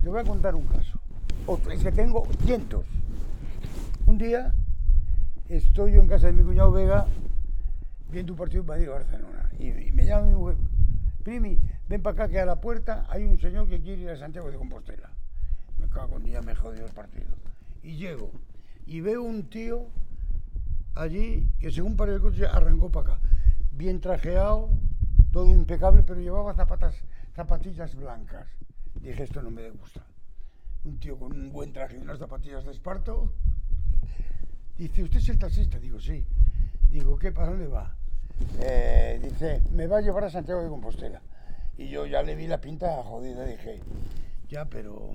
Te 0.00 0.08
voy 0.08 0.20
a 0.20 0.24
contar 0.24 0.54
un 0.54 0.66
caso. 0.66 0.98
Otro, 1.46 1.72
es 1.72 1.82
que 1.82 1.90
tengo 1.92 2.26
cientos. 2.44 2.86
Un 4.06 4.18
día 4.18 4.54
estoy 5.48 5.92
yo 5.92 6.00
en 6.00 6.08
casa 6.08 6.28
de 6.28 6.34
mi 6.34 6.44
cuñado 6.44 6.70
Vega 6.72 7.06
viendo 8.10 8.32
un 8.32 8.38
partido 8.38 8.60
en 8.60 8.68
Madrid-Barcelona 8.68 9.50
y, 9.58 9.68
y 9.68 9.92
me 9.92 10.04
llama 10.04 10.26
mi 10.26 10.34
mujer, 10.34 10.56
Primi, 11.24 11.58
ven 11.88 12.02
para 12.02 12.14
acá 12.14 12.28
que 12.28 12.38
a 12.38 12.44
la 12.44 12.60
puerta 12.60 13.06
hay 13.08 13.24
un 13.24 13.40
señor 13.40 13.66
que 13.66 13.80
quiere 13.80 14.02
ir 14.02 14.10
a 14.10 14.16
Santiago 14.16 14.50
de 14.50 14.58
Compostela. 14.58 15.10
Me 15.78 15.88
cago 15.88 16.18
en 16.18 16.24
día, 16.24 16.42
me 16.42 16.54
jodió 16.54 16.84
el 16.84 16.92
partido. 16.92 17.34
Y 17.82 17.96
llego 17.96 18.30
y 18.86 19.00
veo 19.00 19.22
un 19.22 19.48
tío 19.48 19.86
allí 20.94 21.48
que 21.58 21.70
según 21.70 21.96
para 21.96 22.12
el 22.12 22.20
coche 22.20 22.46
arrancó 22.46 22.90
para 22.92 23.14
acá. 23.14 23.20
Bien 23.72 24.00
trajeado, 24.00 24.68
todo 25.32 25.46
impecable, 25.46 26.02
pero 26.02 26.20
llevaba 26.20 26.54
zapatas, 26.54 26.94
zapatillas 27.34 27.94
blancas. 27.96 28.46
Dije, 29.00 29.22
esto 29.22 29.40
no 29.40 29.50
me 29.50 29.70
gusta. 29.70 30.04
Un 30.84 30.98
tío 31.00 31.18
con 31.18 31.32
un 31.32 31.50
buen 31.50 31.72
traje 31.72 31.96
y 31.96 32.02
unas 32.02 32.18
zapatillas 32.18 32.66
de 32.66 32.72
esparto. 32.72 33.32
Dice, 34.76 35.02
¿usted 35.02 35.20
es 35.20 35.28
el 35.30 35.38
taxista? 35.38 35.78
Digo, 35.78 35.98
sí. 35.98 36.26
Digo, 36.90 37.18
¿qué? 37.18 37.32
¿Para 37.32 37.48
dónde 37.48 37.66
va? 37.66 37.96
Eh, 38.60 39.20
dice, 39.22 39.62
me 39.72 39.86
va 39.86 39.98
a 39.98 40.00
llevar 40.00 40.24
a 40.24 40.30
Santiago 40.30 40.62
de 40.62 40.68
Compostela. 40.68 41.20
Y 41.76 41.88
yo 41.88 42.06
ya 42.06 42.22
le 42.22 42.34
vi 42.36 42.46
la 42.46 42.60
pinta 42.60 43.02
jodida, 43.02 43.44
dije, 43.44 43.80
ya, 44.48 44.64
pero 44.66 45.12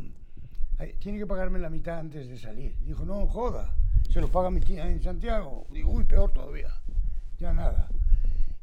tiene 1.00 1.18
que 1.20 1.28
pagarme 1.28 1.60
la 1.60 1.70
mitad 1.70 2.00
antes 2.00 2.28
de 2.28 2.38
salir. 2.38 2.76
Dijo, 2.82 3.06
no, 3.06 3.26
joda, 3.28 3.74
se 4.10 4.20
lo 4.22 4.28
paga 4.30 4.50
mi 4.50 4.60
tía 4.60 4.90
en 4.90 5.02
Santiago. 5.02 5.66
Digo, 5.72 5.92
uy, 5.92 6.04
peor 6.04 6.32
todavía, 6.32 6.70
ya 7.38 7.54
nada. 7.54 7.88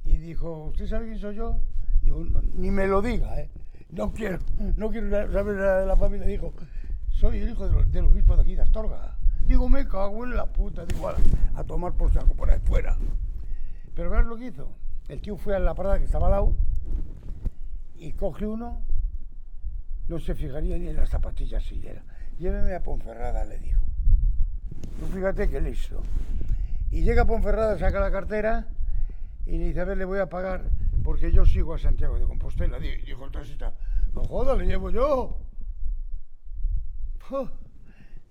Y 0.05 0.16
dijo, 0.19 0.66
¿usted 0.66 0.87
sabe 0.87 1.07
quién 1.07 1.19
soy 1.19 1.37
yo? 1.37 1.61
Digo, 2.03 2.23
"No, 2.25 2.40
ni 2.55 2.71
me 2.71 2.87
lo 2.87 3.03
diga, 3.03 3.40
¿eh? 3.40 3.51
No 3.90 4.12
quiero, 4.12 4.38
no 4.77 4.90
quiero 4.90 5.11
saber 5.33 5.57
nada 5.57 5.81
de 5.81 5.87
la 5.87 5.97
familia. 5.97 6.27
Dijo, 6.27 6.53
soy 7.11 7.38
el 7.38 7.51
hijo 7.51 7.69
del, 7.69 7.90
del 7.90 8.05
obispo 8.05 8.37
de 8.37 8.42
aquí, 8.42 8.55
de 8.55 8.62
Astorga. 8.62 9.16
Digo, 9.47 9.69
me 9.69 9.87
cago 9.88 10.25
en 10.25 10.37
la 10.37 10.47
puta, 10.47 10.85
digo, 10.87 11.09
"Ala, 11.09 11.19
a 11.55 11.64
tomar 11.64 11.92
por 11.95 12.12
saco 12.12 12.35
por 12.35 12.51
ahí 12.51 12.61
fuera. 12.64 12.97
Pero 13.97 14.11
verás 14.11 14.27
lo 14.27 14.37
que 14.37 14.47
hizo. 14.47 14.69
El 15.09 15.21
tío 15.21 15.37
fue 15.37 15.57
a 15.57 15.59
la 15.59 15.75
parada 15.75 15.99
que 15.99 16.05
estaba 16.05 16.27
al 16.27 16.33
lado 16.33 16.55
y 17.97 18.13
coge 18.13 18.47
uno, 18.47 18.83
no 20.09 20.19
se 20.21 20.35
fijaría 20.35 20.79
ni 20.79 20.89
en 20.89 20.97
las 20.97 21.09
zapatillas 21.09 21.65
siquiera. 21.65 22.05
Lléveme 22.39 22.75
a 22.75 22.83
Ponferrada, 22.83 23.45
le 23.47 23.59
dijo. 23.59 23.83
Fíjate 25.13 25.49
que 25.49 25.61
listo. 25.61 26.03
Y 26.91 27.03
llega 27.03 27.23
a 27.23 27.27
Ponferrada, 27.27 27.79
saca 27.79 27.99
la 27.99 28.11
cartera 28.13 28.69
y 29.47 29.59
le 29.59 29.65
dice, 29.69 29.81
a 29.81 29.85
ver, 29.85 29.97
le 29.97 30.05
voy 30.05 30.19
a 30.19 30.29
pagar 30.29 30.71
porque 31.03 31.33
yo 31.33 31.45
sigo 31.47 31.73
a 31.75 31.79
Santiago 31.79 32.19
de 32.19 32.27
Compostela. 32.27 32.79
Di- 32.79 32.97
Dijo 33.03 33.25
el 33.25 33.33
taxista, 33.33 33.73
no 34.13 34.23
joda, 34.25 34.55
le 34.55 34.67
llevo 34.67 34.91
yo. 34.91 35.41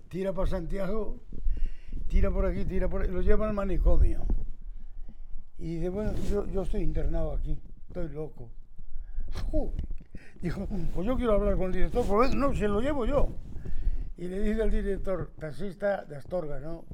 Tira 0.08 0.32
para 0.32 0.46
Santiago, 0.48 1.20
tira 2.08 2.30
por 2.30 2.46
aquí, 2.46 2.64
tira 2.64 2.88
por 2.88 3.02
ahí, 3.02 3.08
lo 3.10 3.20
lleva 3.20 3.46
al 3.48 3.52
manicomio. 3.54 4.24
Y 5.58 5.76
dice, 5.76 5.88
bueno, 5.88 6.12
yo, 6.30 6.46
yo 6.46 6.62
estoy 6.62 6.82
internado 6.82 7.32
aquí, 7.32 7.58
estoy 7.88 8.08
loco. 8.08 8.50
Joder. 9.50 9.84
Dijo, 10.40 10.66
pues 10.94 11.06
yo 11.06 11.16
quiero 11.16 11.34
hablar 11.34 11.56
con 11.56 11.66
el 11.66 11.72
director, 11.72 12.04
pues 12.06 12.30
ven, 12.30 12.38
no, 12.38 12.54
se 12.54 12.68
lo 12.68 12.80
llevo 12.80 13.06
yo. 13.06 13.28
Y 14.18 14.28
le 14.28 14.40
dice 14.40 14.62
al 14.62 14.70
director, 14.70 15.32
taxista 15.38 16.04
de 16.04 16.16
Astorga, 16.16 16.58
¿no? 16.60 16.84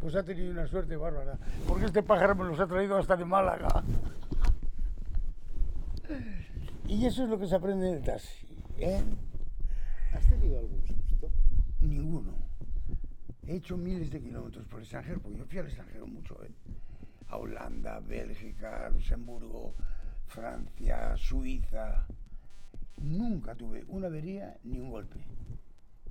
Pues 0.00 0.14
ha 0.14 0.22
tenido 0.22 0.50
una 0.50 0.66
suerte 0.66 0.96
bárbara, 0.96 1.38
porque 1.66 1.86
este 1.86 2.02
pájaro 2.02 2.34
me 2.34 2.44
los 2.44 2.60
ha 2.60 2.66
traído 2.66 2.96
hasta 2.96 3.16
de 3.16 3.24
Málaga. 3.24 3.82
Y 6.88 7.04
eso 7.04 7.24
es 7.24 7.28
lo 7.28 7.36
que 7.36 7.48
se 7.48 7.56
aprende 7.56 7.88
en 7.88 7.94
el 7.94 8.02
taxi, 8.04 8.46
¿eh? 8.78 9.02
¿Has 10.12 10.24
tenido 10.26 10.60
algún 10.60 10.80
susto? 10.86 11.28
Ninguno. 11.80 12.32
He 13.44 13.56
hecho 13.56 13.76
miles 13.76 14.08
de 14.12 14.20
kilómetros 14.20 14.64
por 14.66 14.78
el 14.78 14.84
extranjero, 14.84 15.18
porque 15.20 15.36
yo 15.38 15.44
fui 15.46 15.58
al 15.58 15.66
extranjero 15.66 16.06
mucho, 16.06 16.40
¿eh? 16.44 16.50
A 17.28 17.36
Holanda, 17.38 18.00
Bélgica, 18.00 18.88
Luxemburgo, 18.90 19.74
Francia, 20.26 21.16
Suiza. 21.16 22.06
Nunca 22.98 23.54
tuve 23.54 23.84
una 23.88 24.06
avería 24.06 24.58
ni 24.64 24.78
un 24.78 24.90
golpe. 24.90 25.18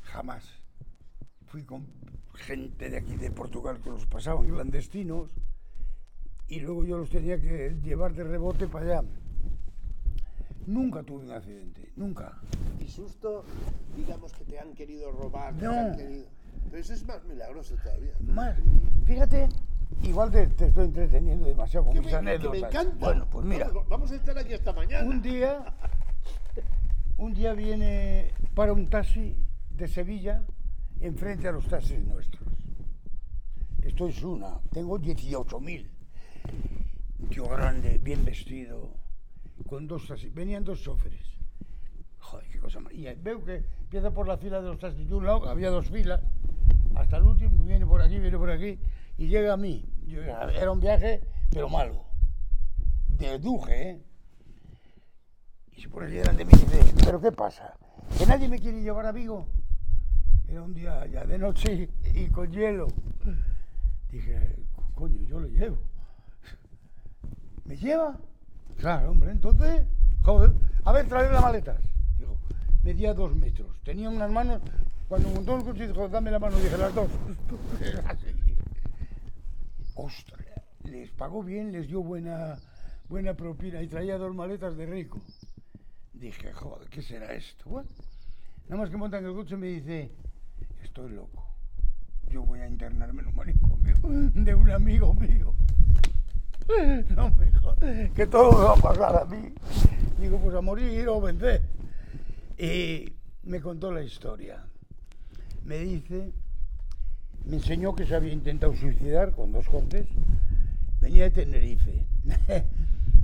Jamás. 0.01 0.43
Fui 1.47 1.63
con 1.63 1.88
gente 2.34 2.89
de 2.89 2.97
aquí 2.97 3.15
de 3.15 3.32
Portugal 3.32 3.80
que 3.82 3.89
los 3.89 4.06
pasaban 4.08 4.47
clandestinos 4.49 5.30
y 6.47 6.60
luego 6.60 6.84
yo 6.84 6.97
los 6.97 7.10
tenía 7.10 7.39
que 7.39 7.75
llevar 7.84 8.13
de 8.13 8.23
rebote 8.23 8.67
para 8.67 8.99
allá. 8.99 9.08
Nunca 10.67 11.04
tuve 11.04 11.25
un 11.25 11.32
accidente, 11.32 11.91
nunca. 11.95 12.39
Y 12.80 12.88
susto, 12.88 13.45
digamos 13.95 14.34
que 14.34 14.43
te 14.45 14.60
han 14.60 14.73
querido 14.73 15.12
robar, 15.12 15.54
que 15.54 15.60
te 15.62 15.65
No. 15.65 15.71
han 15.73 15.95
querido... 15.97 16.25
Pero 16.69 16.78
eso 16.82 16.93
es 16.93 17.06
más 17.06 17.23
milagroso 17.25 17.75
todavía. 17.83 18.13
Más, 18.21 18.58
fíjate, 19.06 19.48
igual 20.04 20.31
te, 20.31 20.48
te 20.48 20.67
estoy 20.67 20.86
entreteniendo 20.86 21.48
demasiado 21.48 21.86
con 21.88 21.96
mis 21.98 22.06
me, 22.06 22.12
me 22.12 22.17
anécdotas. 22.17 22.63
encanta. 22.63 23.06
Bueno, 23.06 23.27
pues 23.29 23.46
mira, 23.46 23.67
Vamos, 23.67 23.88
vamos 23.90 24.12
a 24.12 24.15
estar 24.15 24.38
aquí 24.38 24.54
hasta 24.54 24.73
mañana. 24.73 25.06
un 25.10 25.21
día, 25.21 25.73
un 27.17 27.33
día 27.33 27.54
viene 27.54 28.31
para 28.54 28.73
un 28.73 28.88
taxi 28.90 29.36
de 29.69 29.88
Sevilla 29.88 30.44
enfrente 31.02 31.48
a 31.48 31.52
los 31.52 31.67
taxis 31.67 32.00
nuestros. 32.04 32.44
Esto 33.81 34.08
es 34.08 34.23
una, 34.23 34.60
tengo 34.71 34.98
18.000. 35.00 35.90
Un 37.19 37.29
tío 37.29 37.48
grande, 37.48 37.98
bien 38.00 38.25
vestido, 38.25 38.92
con 39.67 39.88
dos 39.88 40.08
taxis. 40.08 40.33
Venían 40.33 40.63
dos 40.63 40.81
choferes. 40.81 41.21
Joder, 42.19 42.48
qué 42.50 42.60
cosa 42.60 42.79
más. 42.79 42.94
Y 42.94 43.06
veo 43.15 43.44
que 43.44 43.63
empieza 43.81 44.12
por 44.12 44.27
la 44.27 44.38
fila 44.38 44.60
de 44.62 44.67
los 44.69 44.79
taxis 44.79 45.08
de 45.08 45.15
un 45.15 45.25
lado, 45.25 45.48
había 45.48 45.69
dos 45.69 45.88
filas, 45.90 46.21
hasta 46.96 47.17
el 47.17 47.23
último, 47.23 47.63
viene 47.63 47.86
por 47.86 48.02
aquí, 48.02 48.19
viene 48.19 48.38
por 48.38 48.50
aquí, 48.50 48.79
y 49.17 49.27
llega 49.27 49.53
a 49.53 49.57
mí. 49.57 49.85
Yo- 50.05 50.21
era 50.21 50.71
un 50.71 50.79
viaje, 50.79 51.21
pero 51.51 51.69
malo. 51.69 52.03
Deduje, 53.17 53.89
¿eh? 53.91 54.03
Y 55.71 55.81
se 55.81 55.89
pone 55.89 56.07
delante 56.07 56.43
de 56.43 56.45
mí 56.45 56.51
y 56.55 56.65
dice, 56.65 56.93
¿pero 57.03 57.19
qué 57.19 57.31
pasa? 57.31 57.73
¿Que 58.17 58.25
nadie 58.25 58.47
me 58.47 58.59
quiere 58.59 58.81
llevar 58.81 59.05
a 59.05 59.11
Vigo? 59.11 59.47
Era 60.47 60.61
un 60.61 60.73
día 60.73 61.05
ya 61.07 61.25
de 61.25 61.37
noche 61.37 61.89
y 62.13 62.27
con 62.29 62.51
hielo. 62.51 62.87
Dije, 64.11 64.55
coño, 64.93 65.21
yo 65.23 65.39
lo 65.39 65.47
llevo. 65.47 65.77
¿Me 67.65 67.75
lleva? 67.77 68.17
Claro, 68.77 69.11
hombre, 69.11 69.31
entonces, 69.31 69.87
joder, 70.21 70.53
a 70.83 70.91
ver, 70.91 71.07
traer 71.07 71.31
las 71.31 71.41
maletas. 71.41 71.81
Digo, 72.19 72.37
medía 72.83 73.13
dos 73.13 73.35
metros. 73.35 73.67
Tenía 73.83 74.09
unas 74.09 74.29
manos, 74.29 74.61
cuando 75.09 75.29
montó 75.29 75.57
el 75.57 75.63
coche 75.63 75.87
dijo, 75.87 76.07
dame 76.09 76.29
la 76.31 76.39
mano, 76.39 76.57
dije, 76.57 76.77
las 76.77 76.93
dos. 76.93 77.09
Así. 78.05 78.35
Ostras, 79.96 80.46
les 80.83 81.10
pagó 81.12 81.41
bien, 81.41 81.71
les 81.71 81.87
dio 81.87 82.04
buena, 82.04 82.60
buena 83.08 83.33
propina 83.33 83.81
y 83.81 83.87
traía 83.87 84.17
dos 84.17 84.35
maletas 84.35 84.75
de 84.75 84.85
rico. 84.85 85.21
Dije, 86.13 86.52
joder, 86.52 86.89
¿qué 86.89 87.02
será 87.02 87.33
esto? 87.33 87.69
Bueno, 87.69 87.89
nada 88.67 88.81
más 88.81 88.89
que 88.89 88.98
montan 88.98 89.25
el 89.25 89.33
coche 89.33 89.56
me 89.56 89.67
dice, 89.67 90.12
estoy 90.83 91.12
loco. 91.12 91.46
Yo 92.27 92.43
voy 92.43 92.60
a 92.60 92.67
internarme 92.67 93.21
en 93.21 93.27
un 93.29 93.35
manicomio 93.35 93.96
de 94.33 94.56
un 94.56 94.69
amigo 94.69 95.13
mío. 95.13 95.54
No 97.15 97.29
me 97.29 97.52
jodas, 97.54 98.12
que 98.15 98.25
todo 98.25 98.52
me 98.52 98.65
va 98.65 98.73
a 98.73 98.75
pasar 98.75 99.15
a 99.21 99.25
mí. 99.25 99.54
Digo, 100.19 100.39
pues 100.39 100.56
a 100.56 100.62
morir 100.62 101.08
o 101.08 101.21
vencer. 101.21 101.62
Y 102.58 103.13
me 103.43 103.62
contó 103.62 103.91
la 103.91 104.02
historia. 104.02 104.65
Me 105.63 105.77
dice, 105.77 106.33
me 107.46 107.58
enseñó 107.58 107.93
que 107.96 108.06
se 108.06 108.15
había 108.15 108.33
intentado 108.33 108.75
suicidar 108.75 109.33
con 109.33 109.52
dos 109.52 109.67
cortes. 109.67 110.08
Venía 111.00 111.25
de 111.25 111.31
Tenerife, 111.31 112.06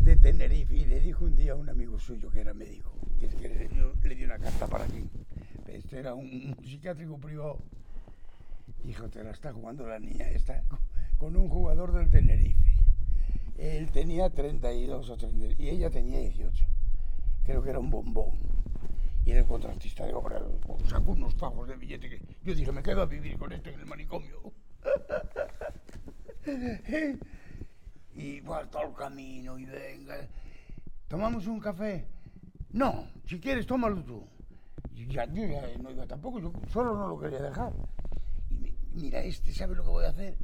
de 0.04 0.16
Tenerife, 0.18 0.76
y 0.76 0.86
le 0.86 1.00
dijo 1.00 1.26
un 1.26 1.36
día 1.36 1.54
a 1.54 1.56
un 1.56 1.70
amigo 1.70 2.00
suyo 2.00 2.30
que 2.30 2.42
era 2.42 2.54
médico, 2.54 2.92
que 3.20 3.26
es 3.26 3.36
que 3.36 3.50
le 3.50 3.68
dio, 3.68 3.94
le 4.04 4.16
dio 4.16 4.26
una 4.26 4.38
carta 4.38 4.68
para 4.68 4.86
aquí. 4.86 5.10
Este 5.68 6.00
era 6.00 6.14
un, 6.14 6.26
un 6.26 6.66
psiquiátrico 6.66 7.18
privado. 7.18 7.60
Dijo, 8.84 9.10
te 9.10 9.24
la 9.24 9.32
está 9.32 9.54
jugando 9.54 9.88
la 9.88 10.00
niña 10.00 10.28
esta 10.30 10.64
con 11.18 11.36
un 11.36 11.50
jugador 11.50 11.94
del 11.94 12.10
Tenerife. 12.10 12.64
Él 13.58 13.92
tenía 13.92 14.30
32 14.30 15.10
o 15.10 15.18
30, 15.18 15.62
y 15.62 15.70
ella 15.70 15.90
tenía 15.90 16.20
18. 16.20 16.66
Creo 17.46 17.62
que 17.62 17.70
era 17.70 17.80
un 17.80 17.92
bombón. 17.92 18.32
Y 19.32 19.34
era 19.34 19.40
el 19.44 19.48
contratista 19.48 20.06
de 20.06 20.14
obra. 20.14 20.42
Sacó 20.90 21.14
unos 21.14 21.34
pavos 21.36 21.66
de 21.66 21.78
billete 21.78 22.10
que 22.10 22.22
yo 22.44 22.54
dije, 22.54 22.70
me 22.74 22.84
quedo 22.84 23.02
a 23.02 23.06
vivir 23.06 23.38
con 23.38 23.50
este 23.54 23.74
en 23.74 23.80
el 23.80 23.86
manicomio. 23.86 24.52
y 28.14 28.42
va 28.42 28.70
todo 28.70 28.90
el 28.90 28.94
camino 28.94 29.58
y 29.58 29.64
venga. 29.64 30.16
¿Tomamos 31.08 31.48
un 31.48 31.62
café? 31.62 32.06
No, 32.74 33.08
si 33.26 33.40
quieres, 33.40 33.66
tómalo 33.66 34.04
tú. 34.04 34.22
Y 34.94 35.08
ya, 35.08 35.24
yo 35.28 35.46
ya 35.46 35.62
no 35.82 35.92
iba 35.92 36.06
tampoco, 36.06 36.42
yo 36.42 36.52
solo 36.70 36.94
no 36.98 37.08
lo 37.08 37.18
quería 37.18 37.42
dejar. 37.42 37.72
Y 38.50 38.56
me- 38.56 38.74
mira, 38.94 39.22
este 39.24 39.54
sabe 39.54 39.76
lo 39.76 39.84
que 39.84 39.90
voy 39.92 40.04
a 40.04 40.10
hacer. 40.10 40.36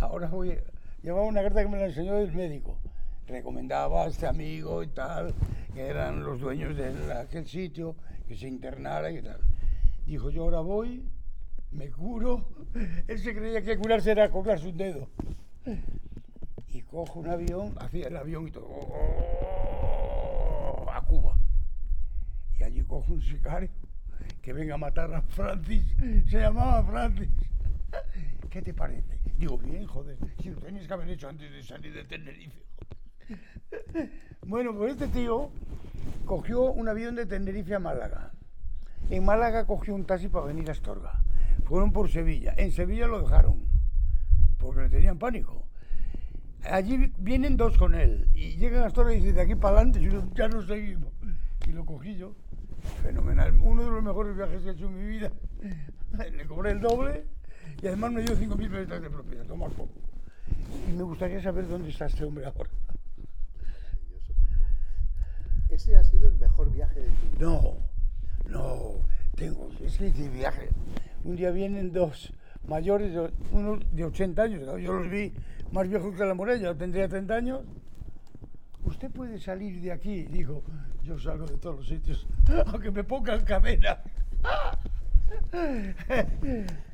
Ahora 0.00 0.28
voy 0.28 0.50
a... 0.50 0.58
Llevaba 1.02 1.24
una 1.24 1.40
carta 1.42 1.62
que 1.62 1.68
me 1.68 1.78
la 1.78 1.86
enseñó 1.86 2.18
el 2.18 2.30
médico. 2.34 2.76
Recomendaba 3.26 4.02
a 4.04 4.08
este 4.08 4.26
amigo 4.26 4.82
y 4.82 4.88
tal, 4.88 5.34
que 5.72 5.86
eran 5.86 6.22
los 6.22 6.38
dueños 6.40 6.76
de 6.76 7.10
aquel 7.14 7.46
sitio, 7.46 7.96
que 8.28 8.36
se 8.36 8.46
internara 8.46 9.10
y 9.10 9.22
tal. 9.22 9.40
Dijo, 10.06 10.30
yo 10.30 10.44
ahora 10.44 10.60
voy, 10.60 11.02
me 11.70 11.90
curo. 11.90 12.46
Él 13.08 13.18
se 13.18 13.34
creía 13.34 13.62
que 13.62 13.76
curarse 13.78 14.10
era 14.10 14.30
colgarse 14.30 14.68
un 14.68 14.76
dedo. 14.76 15.08
Y 16.68 16.82
cojo 16.82 17.20
un 17.20 17.28
avión, 17.28 17.74
hacía 17.80 18.08
el 18.08 18.16
avión 18.16 18.46
y 18.46 18.50
todo, 18.50 18.68
a 20.92 21.00
Cuba. 21.06 21.36
Y 22.58 22.62
allí 22.62 22.82
cojo 22.82 23.14
un 23.14 23.22
sicario 23.22 23.70
que 24.42 24.52
venga 24.52 24.74
a 24.74 24.78
matar 24.78 25.12
a 25.14 25.22
Francis. 25.22 25.84
Se 26.30 26.38
llamaba 26.38 26.82
Francis. 26.84 27.28
¿Qué 28.50 28.62
te 28.62 28.74
parece? 28.74 29.18
Digo, 29.38 29.56
bien, 29.58 29.86
joder, 29.86 30.18
si 30.42 30.50
lo 30.50 30.60
tenías 30.60 30.86
que 30.86 30.92
haber 30.92 31.08
hecho 31.10 31.28
antes 31.28 31.50
de 31.50 31.62
salir 31.62 31.94
de 31.94 32.04
Tenerife. 32.04 32.62
joder. 33.92 34.10
Bueno, 34.46 34.74
pues 34.74 34.92
este 34.92 35.08
tío 35.08 35.50
cogió 36.24 36.70
un 36.70 36.88
avión 36.88 37.14
de 37.14 37.26
Tenerife 37.26 37.74
a 37.74 37.78
Málaga. 37.78 38.32
En 39.10 39.24
Málaga 39.24 39.66
cogió 39.66 39.94
un 39.94 40.04
taxi 40.04 40.28
para 40.28 40.46
venir 40.46 40.68
a 40.68 40.72
Astorga. 40.72 41.22
Fueron 41.64 41.92
por 41.92 42.10
Sevilla. 42.10 42.54
En 42.56 42.72
Sevilla 42.72 43.06
lo 43.06 43.22
dejaron, 43.22 43.64
porque 44.58 44.82
le 44.82 44.88
tenían 44.88 45.18
pánico. 45.18 45.66
Allí 46.64 47.12
vienen 47.18 47.56
dos 47.56 47.78
con 47.78 47.94
él 47.94 48.28
y 48.34 48.56
llegan 48.56 48.82
a 48.82 48.86
Astorga 48.86 49.12
y 49.12 49.16
dicen, 49.16 49.36
de 49.36 49.40
aquí 49.42 49.54
para 49.54 49.76
adelante, 49.76 50.00
ya 50.34 50.48
nos 50.48 50.66
seguimos. 50.66 51.12
Y 51.66 51.70
lo 51.72 51.84
cogí 51.84 52.16
yo. 52.16 52.34
Fenomenal. 53.02 53.58
Uno 53.60 53.84
de 53.84 53.90
los 53.90 54.02
mejores 54.02 54.36
viajes 54.36 54.62
que 54.62 54.70
he 54.70 54.72
hecho 54.72 54.86
en 54.86 54.98
mi 54.98 55.06
vida. 55.06 55.30
Le 56.32 56.46
cobré 56.46 56.72
el 56.72 56.80
doble 56.80 57.26
y 57.82 57.86
además 57.86 58.12
me 58.12 58.22
dio 58.22 58.34
5.000 58.34 58.70
pesetas 58.70 59.02
de 59.02 59.10
propiedad. 59.10 59.44
Tomar 59.44 59.70
poco. 59.70 59.92
Y 60.88 60.92
me 60.92 61.02
gustaría 61.02 61.42
saber 61.42 61.68
dónde 61.68 61.90
está 61.90 62.06
este 62.06 62.24
hombre 62.24 62.46
ahora. 62.46 62.70
Ese 65.70 65.96
ha 65.96 66.04
sido 66.04 66.28
el 66.28 66.34
mejor 66.36 66.70
viaje 66.72 67.00
de 67.00 67.06
tu 67.06 67.26
vida. 67.26 67.38
No, 67.38 67.76
no, 68.46 68.94
tengo, 69.36 69.68
es 69.84 69.98
que 69.98 70.08
hice 70.08 70.28
viaje. 70.28 70.70
Un 71.24 71.36
día 71.36 71.50
vienen 71.50 71.92
dos 71.92 72.32
mayores, 72.66 73.14
uno 73.52 73.78
de 73.92 74.04
80 74.04 74.42
años, 74.42 74.62
yo 74.82 74.92
los 74.92 75.10
vi 75.10 75.32
más 75.72 75.88
viejos 75.88 76.14
que 76.14 76.24
la 76.24 76.34
muralla, 76.34 76.74
tendría 76.74 77.08
30 77.08 77.34
años. 77.34 77.60
Usted 78.84 79.10
puede 79.10 79.38
salir 79.38 79.80
de 79.80 79.92
aquí, 79.92 80.22
dijo, 80.24 80.62
yo 81.02 81.18
salgo 81.18 81.46
de 81.46 81.58
todos 81.58 81.76
los 81.76 81.88
sitios, 81.88 82.26
aunque 82.66 82.90
me 82.90 83.04
pongan 83.04 83.44
cadena. 83.44 83.98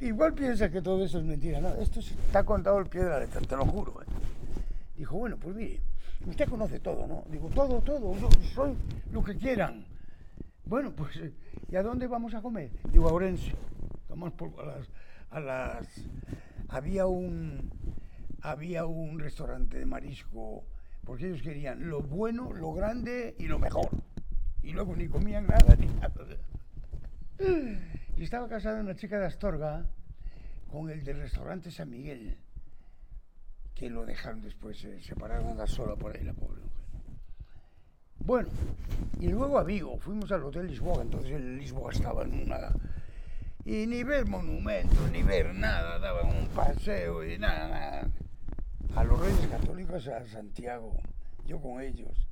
Igual 0.00 0.34
piensa 0.34 0.70
que 0.70 0.80
todo 0.82 1.04
eso 1.04 1.18
es 1.18 1.24
mentira, 1.24 1.60
no, 1.60 1.74
esto 1.74 2.00
está 2.00 2.44
contado 2.44 2.78
al 2.78 2.86
pie 2.86 3.02
de 3.02 3.10
la 3.10 3.20
letra, 3.20 3.40
te 3.40 3.56
lo 3.56 3.66
juro. 3.66 4.00
¿eh? 4.02 4.06
Dijo, 4.96 5.16
bueno, 5.16 5.36
pues 5.38 5.56
mire, 5.56 5.80
usted 6.26 6.48
conoce 6.48 6.80
todo, 6.80 7.06
¿no? 7.06 7.24
Digo, 7.30 7.48
todo, 7.48 7.80
todo, 7.80 8.14
soy 8.54 8.74
lo 9.12 9.22
que 9.22 9.36
quieran. 9.36 9.86
Bueno, 10.64 10.92
pues, 10.94 11.18
¿y 11.68 11.76
a 11.76 11.82
dónde 11.82 12.06
vamos 12.06 12.34
a 12.34 12.42
comer? 12.42 12.70
Digo, 12.92 13.08
a 13.08 13.12
Orense. 13.12 13.52
Vamos 14.08 14.32
a 14.58 14.64
las, 14.64 14.88
a 15.30 15.40
las... 15.40 15.86
Había 16.68 17.06
un, 17.06 17.70
había 18.42 18.86
un 18.86 19.18
restaurante 19.18 19.78
de 19.78 19.86
marisco, 19.86 20.64
porque 21.04 21.26
ellos 21.26 21.42
querían 21.42 21.88
lo 21.88 22.02
bueno, 22.02 22.52
lo 22.52 22.72
grande 22.72 23.34
y 23.38 23.46
lo 23.46 23.58
mejor. 23.58 23.90
Y 24.62 24.72
luego 24.72 24.94
ni 24.94 25.08
comían 25.08 25.46
nada, 25.46 25.74
ni 25.76 25.86
nada. 25.86 26.26
Y 28.16 28.22
estaba 28.22 28.48
casada 28.48 28.80
una 28.80 28.94
chica 28.94 29.18
de 29.18 29.26
Astorga 29.26 29.86
con 30.70 30.90
el 30.90 31.02
del 31.02 31.18
restaurante 31.18 31.70
San 31.70 31.90
Miguel, 31.90 32.36
que 33.80 33.88
lo 33.88 34.04
dejaron 34.04 34.42
después, 34.42 34.78
se 34.78 35.00
separaron 35.00 35.46
a 35.46 35.50
andar 35.52 35.68
sola 35.68 35.96
por 35.96 36.14
ahí 36.14 36.22
la 36.22 36.34
pobre 36.34 36.60
mujer. 36.60 36.90
Bueno, 38.18 38.50
y 39.18 39.28
luego 39.28 39.58
a 39.58 39.64
Vigo, 39.64 39.98
fuimos 39.98 40.30
al 40.32 40.44
Hotel 40.44 40.66
Lisboa, 40.66 41.00
entonces 41.00 41.32
el 41.32 41.56
Lisboa 41.56 41.90
estaba 41.90 42.24
en 42.24 42.42
una... 42.42 42.74
Y 43.64 43.86
ni 43.86 44.04
ver 44.04 44.26
monumentos, 44.26 45.10
ni 45.10 45.22
ver 45.22 45.54
nada, 45.54 45.98
daban 45.98 46.26
un 46.26 46.48
paseo 46.48 47.24
y 47.24 47.38
nada, 47.38 47.68
nada. 47.68 48.10
A 48.96 49.04
los 49.04 49.18
Reyes 49.18 49.46
Católicos 49.46 50.06
a 50.08 50.26
Santiago, 50.26 50.98
yo 51.46 51.58
con 51.58 51.80
ellos. 51.80 52.28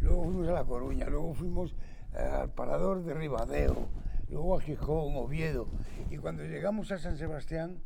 Luego 0.00 0.24
fuimos 0.24 0.48
a 0.48 0.52
La 0.54 0.64
Coruña, 0.64 1.06
luego 1.06 1.34
fuimos 1.34 1.76
eh, 2.14 2.18
al 2.18 2.50
Parador 2.50 3.04
de 3.04 3.14
Ribadeo, 3.14 3.88
luego 4.28 4.58
a 4.58 4.60
Gijón, 4.60 5.14
Oviedo. 5.14 5.68
Y 6.10 6.16
cuando 6.16 6.42
llegamos 6.42 6.90
a 6.90 6.98
San 6.98 7.16
Sebastián, 7.16 7.80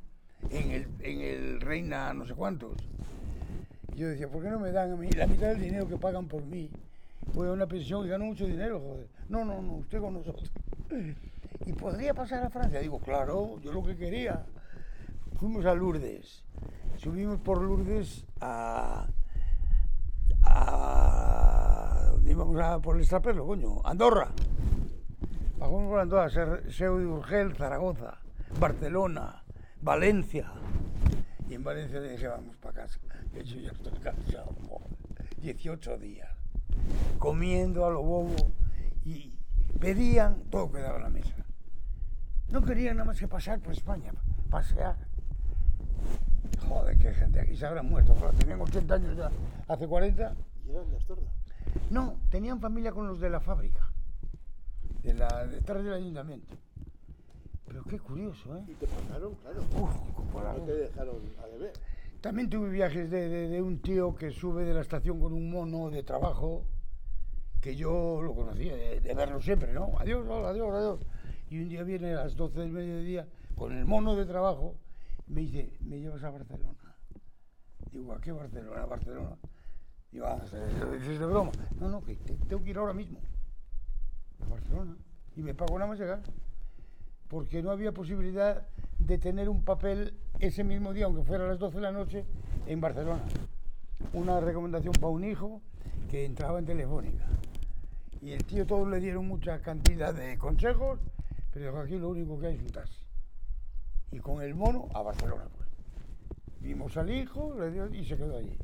en 0.51 0.71
el, 0.71 0.87
en 1.01 1.21
el 1.21 1.61
Reina 1.61 2.13
no 2.15 2.27
sé 2.27 2.35
cuántos, 2.35 2.77
yo 3.95 4.09
decía, 4.09 4.29
¿por 4.29 4.43
qué 4.43 4.49
no 4.49 4.61
me 4.61 4.71
dan 4.71 4.93
a 4.93 4.97
mí 4.97 5.11
la 5.11 5.27
mitad 5.27 5.49
del 5.49 5.61
dinero 5.61 5.89
que 5.89 5.97
pagan 5.97 6.29
por 6.29 6.45
mí? 6.45 6.71
Voy 7.35 7.49
a 7.49 7.53
una 7.53 7.67
pensión 7.67 8.07
y 8.07 8.09
gano 8.09 8.27
mucho 8.27 8.47
dinero, 8.47 8.81
joder. 8.81 9.09
No, 9.29 9.45
no, 9.45 9.61
no, 9.61 9.73
usted 9.75 10.01
con 10.01 10.15
nosotros. 10.15 10.51
¿Y 11.67 11.73
podría 11.73 12.15
pasar 12.15 12.45
a 12.45 12.51
Francia? 12.51 12.81
Digo, 12.81 13.01
claro, 13.01 13.59
yo 13.61 13.73
lo 13.73 13.83
que 13.83 13.97
quería. 13.97 14.47
Fuimos 15.39 15.67
a 15.67 15.75
Lourdes. 15.75 16.45
Subimos 16.97 17.41
por 17.41 17.61
Lourdes 17.61 18.25
a. 18.41 19.07
a 20.45 22.09
¿dónde 22.13 22.31
íbamos 22.31 22.61
a 22.61 22.79
por 22.79 22.97
el 22.97 23.03
extraperlo, 23.03 23.47
coño? 23.47 23.81
Andorra. 23.85 24.31
Bajamos 25.59 25.89
por 25.89 26.01
Andorra, 26.01 26.31
Seu 26.71 26.99
de 26.99 27.07
Urgel, 27.07 27.57
Zaragoza, 27.57 28.19
Barcelona, 28.61 29.43
Valencia. 29.83 30.51
Y 31.49 31.55
en 31.55 31.65
Valencia 31.65 32.01
dije, 32.01 32.27
vamos 32.27 32.57
para 32.57 32.83
casa. 32.83 33.01
Que 33.33 33.45
yo 33.45 33.61
ya 33.61 33.71
estoy 33.71 33.99
cansado. 33.99 34.55
joder. 34.69 34.99
18 35.41 35.99
días. 35.99 36.29
Comiendo 37.19 37.87
a 37.87 37.91
lo 37.91 38.03
bobo. 38.03 38.37
Y 39.05 39.35
pedían, 39.81 40.43
todo 40.51 40.71
quedaba 40.71 40.97
en 40.97 41.03
la 41.05 41.11
mesa. 41.11 41.35
No 42.51 42.63
querían 42.63 42.97
nada 42.97 43.07
más 43.07 43.19
que 43.19 43.29
pasar 43.29 43.61
por 43.61 43.73
España, 43.73 44.13
pasear. 44.51 44.97
Joder, 46.67 46.99
qué 46.99 47.13
gente 47.13 47.41
aquí 47.41 47.57
se 47.57 47.67
habrán 47.67 47.87
muerto. 47.87 48.15
Tenían 48.39 48.61
80 48.61 48.95
años 48.95 49.17
ya, 49.17 49.31
hace 49.69 49.87
40. 49.87 50.35
¿Y 50.67 50.71
eran 50.71 50.91
de 50.91 50.97
Astorga? 50.97 51.31
No, 51.91 52.17
tenían 52.31 52.61
familia 52.61 52.93
con 52.93 53.07
los 53.07 53.21
de 53.21 53.31
la 53.31 53.41
fábrica, 53.41 53.91
de 55.03 55.15
la, 55.15 55.47
detrás 55.47 55.85
del 55.85 55.93
ayuntamiento. 55.93 56.57
Pero 57.69 57.83
qué 57.85 57.99
curioso, 57.99 58.57
¿eh? 58.57 58.63
Y 58.69 58.75
te 58.75 58.87
pagaron, 58.87 59.35
claro. 59.37 59.61
Uf, 59.61 60.35
No 60.35 60.65
te 60.65 60.73
dejaron 60.75 61.17
a 61.43 61.47
deber. 61.47 61.73
También 62.21 62.49
tuve 62.51 62.69
viajes 62.71 63.11
de, 63.11 63.29
de- 63.29 63.49
de 63.49 63.63
un 63.63 63.81
tío 63.81 64.15
que 64.17 64.31
sube 64.31 64.65
de 64.65 64.75
la 64.75 64.81
estación 64.81 65.21
con 65.21 65.33
un 65.33 65.51
mono 65.51 65.91
de 65.91 66.03
trabajo, 66.03 66.65
que 67.61 67.77
yo 67.77 68.21
lo 68.23 68.35
conocía, 68.35 68.75
de, 68.75 69.01
de 69.01 69.15
verlo 69.15 69.41
siempre, 69.41 69.73
¿no? 69.73 69.93
Adiós, 69.99 70.27
hola, 70.29 70.49
adiós, 70.51 70.75
adiós. 70.75 71.01
Y 71.51 71.63
un 71.63 71.69
día 71.69 71.83
viene 71.85 72.13
a 72.15 72.25
las 72.25 72.37
12 72.37 72.59
del 72.61 72.71
mediodía 72.73 73.27
con 73.57 73.73
el 73.77 73.85
mono 73.85 74.17
de 74.17 74.27
trabajo 74.27 74.75
y 75.29 75.33
me 75.33 75.41
dice, 75.43 75.77
¿me 75.81 76.01
llevas 76.01 76.23
a 76.25 76.31
Barcelona? 76.31 76.97
Digo, 77.93 78.13
¿a 78.13 78.21
qué 78.21 78.33
Barcelona? 78.33 78.85
¿Barcelona? 78.87 79.37
Digo, 80.11 80.27
ah, 80.27 80.41
es 80.45 81.19
de 81.19 81.27
broma. 81.27 81.53
No, 81.81 81.89
no, 81.89 82.03
que 82.03 82.17
te- 82.17 82.35
tengo 82.35 82.63
que 82.65 82.71
ir 82.71 82.79
ahora 82.79 82.93
mismo 82.95 83.19
a 84.45 84.49
Barcelona. 84.49 84.97
Y 85.37 85.43
me 85.43 85.55
pagó 85.55 85.79
nada 85.79 85.91
más 85.91 85.99
llegar. 86.01 86.21
Porque 87.29 87.63
no 87.63 87.71
había 87.71 87.93
posibilidad 87.93 88.67
de 88.99 89.19
tener 89.19 89.49
un 89.49 89.65
papel 89.65 90.15
ese 90.41 90.65
mismo 90.65 90.93
día, 90.93 91.07
aunque 91.07 91.23
fuera 91.23 91.45
a 91.45 91.49
las 91.49 91.59
12 91.59 91.77
de 91.77 91.83
la 91.83 91.93
noche, 91.93 92.25
en 92.67 92.81
Barcelona. 92.81 93.23
Una 94.13 94.41
recomendación 94.41 94.93
para 94.95 95.09
un 95.09 95.25
hijo 95.25 95.61
que 96.11 96.25
entraba 96.25 96.59
en 96.59 96.67
Telefónica. 96.67 97.27
Y 98.21 98.33
el 98.33 98.45
tío 98.45 98.67
todos 98.67 98.89
le 98.89 99.01
dieron 99.01 99.27
mucha 99.29 99.61
cantidad 99.61 100.15
de 100.15 100.39
consejos, 100.39 100.99
pero 101.53 101.67
dijo, 101.67 101.79
aquí 101.79 101.99
lo 101.99 102.09
único 102.11 102.39
que 102.39 102.47
hay 102.49 102.55
es 102.57 102.63
un 102.63 102.71
taxi. 102.71 103.05
Y 104.11 104.19
con 104.21 104.43
el 104.43 104.55
mono 104.55 104.89
a 104.95 105.03
Barcelona, 105.03 105.45
pues. 105.57 105.69
Vimos 106.61 106.97
al 106.97 107.11
hijo 107.11 107.55
y 107.93 108.05
se 108.05 108.17
quedó 108.17 108.37
allí. 108.37 108.57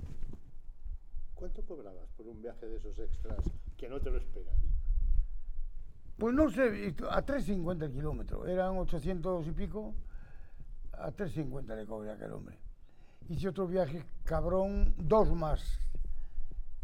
¿Cuánto 1.34 1.62
cobrabas 1.64 2.08
por 2.16 2.26
un 2.26 2.40
viaje 2.40 2.66
de 2.66 2.76
esos 2.76 2.98
extras 2.98 3.38
que 3.76 3.88
no 3.88 4.00
te 4.00 4.10
lo 4.10 4.18
esperas? 4.18 4.63
Pues 6.18 6.34
no 6.34 6.48
sé, 6.48 6.94
a 7.10 7.24
3.50 7.24 7.84
el 7.84 7.92
kilómetro, 7.92 8.46
eran 8.46 8.78
800 8.78 9.46
y 9.48 9.52
pico, 9.52 9.94
a 10.92 11.10
3.50 11.10 11.76
le 11.76 11.86
cobré 11.86 12.12
aquel 12.12 12.32
hombre. 12.32 12.58
Hice 13.28 13.48
otro 13.48 13.66
viaje 13.66 14.04
cabrón, 14.22 14.94
dos 14.96 15.32
más. 15.34 15.80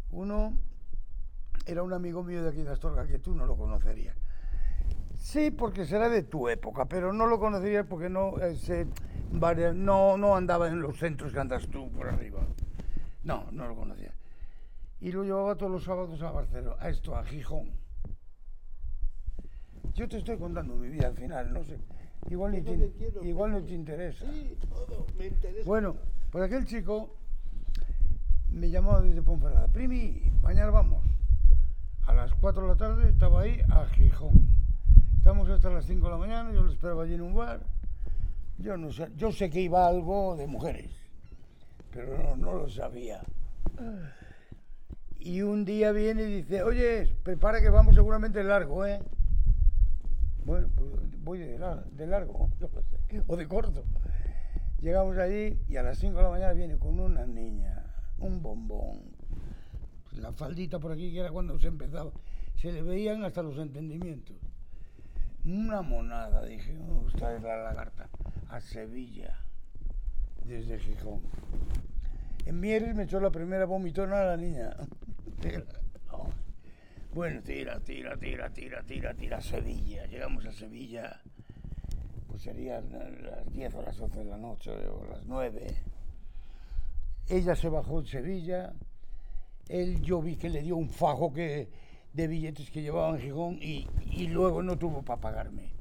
Uno 0.09 0.57
era 1.65 1.83
un 1.83 1.93
amigo 1.93 2.23
mío 2.23 2.43
de 2.43 2.49
aquí 2.49 2.61
de 2.63 2.71
Astorga, 2.71 3.07
que 3.07 3.19
tú 3.19 3.33
no 3.33 3.45
lo 3.45 3.55
conocerías. 3.55 4.17
Sí, 5.15 5.51
porque 5.51 5.85
será 5.85 6.09
de 6.09 6.23
tu 6.23 6.49
época, 6.49 6.85
pero 6.85 7.13
no 7.13 7.27
lo 7.27 7.39
conocerías 7.39 7.85
porque 7.85 8.09
no, 8.09 8.33
eh, 8.39 8.87
no, 9.75 10.17
no 10.17 10.35
andaba 10.35 10.67
en 10.67 10.81
los 10.81 10.97
centros 10.97 11.31
que 11.31 11.39
andas 11.39 11.67
tú 11.67 11.89
por 11.91 12.07
arriba. 12.09 12.41
No, 13.23 13.45
no 13.51 13.67
lo 13.67 13.75
conocía. 13.75 14.13
Y 14.99 15.11
lo 15.11 15.23
llevaba 15.23 15.55
todos 15.55 15.71
los 15.71 15.83
sábados 15.83 16.21
a 16.21 16.31
Barcelona, 16.31 16.75
a 16.79 16.89
esto, 16.89 17.15
a 17.15 17.23
Gijón. 17.23 17.80
Yo 19.95 20.07
te 20.07 20.17
estoy 20.17 20.37
contando 20.37 20.75
mi 20.75 20.89
vida 20.89 21.07
al 21.07 21.15
final, 21.15 21.51
no 21.53 21.63
sé. 21.63 21.77
Igual, 22.29 22.51
ni 22.51 22.61
te, 22.61 22.91
quiero, 22.97 23.23
igual 23.23 23.51
no 23.51 23.63
te 23.63 23.73
interesa. 23.73 24.25
Sí, 24.31 24.57
todo, 24.69 25.05
me 25.17 25.27
interesa. 25.27 25.65
Bueno, 25.65 25.95
pues 26.31 26.43
aquel 26.45 26.65
chico 26.65 27.15
me 28.49 28.69
llamó 28.69 29.01
desde 29.01 29.21
Ponferrada. 29.21 29.67
Primi, 29.67 30.31
mañana 30.41 30.71
vamos. 30.71 31.03
A 32.05 32.13
las 32.13 32.33
4 32.35 32.61
de 32.61 32.67
la 32.67 32.75
tarde 32.75 33.09
estaba 33.09 33.41
ahí 33.41 33.61
a 33.69 33.85
Gijón. 33.87 34.47
Estamos 35.17 35.49
hasta 35.49 35.69
las 35.69 35.85
5 35.85 36.05
de 36.05 36.11
la 36.11 36.17
mañana, 36.17 36.51
yo 36.51 36.63
lo 36.63 36.71
esperaba 36.71 37.03
allí 37.03 37.15
en 37.15 37.21
un 37.21 37.35
bar. 37.35 37.61
Yo 38.57 38.77
no 38.77 38.91
sé, 38.91 39.09
yo 39.17 39.31
sé 39.31 39.49
que 39.49 39.61
iba 39.61 39.87
algo 39.87 40.35
de 40.35 40.45
mujeres, 40.47 40.91
pero 41.91 42.17
no, 42.17 42.35
no 42.35 42.53
lo 42.53 42.69
sabía. 42.69 43.21
Y 45.19 45.41
un 45.41 45.65
día 45.65 45.91
viene 45.91 46.23
y 46.23 46.41
dice, 46.41 46.63
oye, 46.63 47.07
prepara 47.23 47.61
que 47.61 47.69
vamos 47.69 47.95
seguramente 47.95 48.43
largo, 48.43 48.85
¿eh? 48.85 49.01
Bueno, 50.45 50.69
pues 50.75 50.89
voy 51.23 51.37
de, 51.39 51.59
lar- 51.59 51.85
de 51.91 52.07
largo, 52.07 52.49
sé, 52.59 53.23
o 53.27 53.35
de 53.37 53.47
corto. 53.47 53.83
Llegamos 54.79 55.17
allí 55.17 55.59
y 55.67 55.77
a 55.77 55.83
las 55.83 55.99
5 55.99 56.17
de 56.17 56.23
la 56.23 56.29
mañana 56.29 56.53
viene 56.53 56.77
con 56.79 56.99
una 56.99 57.25
niña, 57.27 57.85
un 58.17 58.41
bombón, 58.41 59.01
la 60.13 60.31
faldita 60.33 60.79
por 60.79 60.91
aquí, 60.91 61.11
que 61.11 61.19
era 61.19 61.29
cuando 61.29 61.59
se 61.59 61.67
empezaba. 61.67 62.11
Se 62.55 62.71
le 62.71 62.81
veían 62.81 63.23
hasta 63.23 63.43
los 63.43 63.57
entendimientos. 63.59 64.35
Una 65.45 65.81
monada, 65.81 66.45
dije, 66.45 66.77
"Oh, 66.79 67.07
esta 67.07 67.35
es 67.35 67.41
la 67.43 67.57
lagarta, 67.63 68.09
a 68.49 68.59
Sevilla, 68.61 69.37
desde 70.45 70.79
Gijón. 70.79 71.21
En 72.45 72.59
Mieres 72.59 72.95
me 72.95 73.03
echó 73.03 73.19
la 73.19 73.29
primera 73.31 73.65
vomitona 73.65 74.21
a 74.21 74.25
la 74.25 74.37
niña. 74.37 74.71
No. 76.11 76.29
Bueno, 77.13 77.41
tira, 77.41 77.77
tira, 77.81 78.15
tira, 78.15 78.49
tira, 78.49 78.83
tira, 78.83 79.13
tira 79.13 79.41
Sevilla. 79.41 80.05
Llegamos 80.05 80.45
a 80.45 80.53
Sevilla, 80.53 81.21
pues 82.25 82.41
serían 82.41 82.89
las 83.21 83.51
10 83.51 83.75
o 83.75 83.81
las 83.81 83.99
11 83.99 84.19
de 84.19 84.25
la 84.25 84.37
noche 84.37 84.71
o 84.71 85.05
las 85.09 85.25
9. 85.25 85.75
Ella 87.27 87.53
se 87.53 87.67
bajó 87.67 87.99
en 87.99 88.05
Sevilla. 88.05 88.73
Él 89.67 90.01
yo 90.01 90.21
vi 90.21 90.37
que 90.37 90.49
le 90.49 90.61
dio 90.61 90.77
un 90.77 90.89
fajo 90.89 91.33
que, 91.33 91.67
de 92.13 92.27
billetes 92.27 92.71
que 92.71 92.81
llevaba 92.81 93.09
en 93.09 93.19
Gijón 93.21 93.57
y, 93.61 93.89
y 94.09 94.27
luego 94.27 94.63
no 94.63 94.77
tuvo 94.77 95.01
para 95.01 95.19
pagarme. 95.19 95.73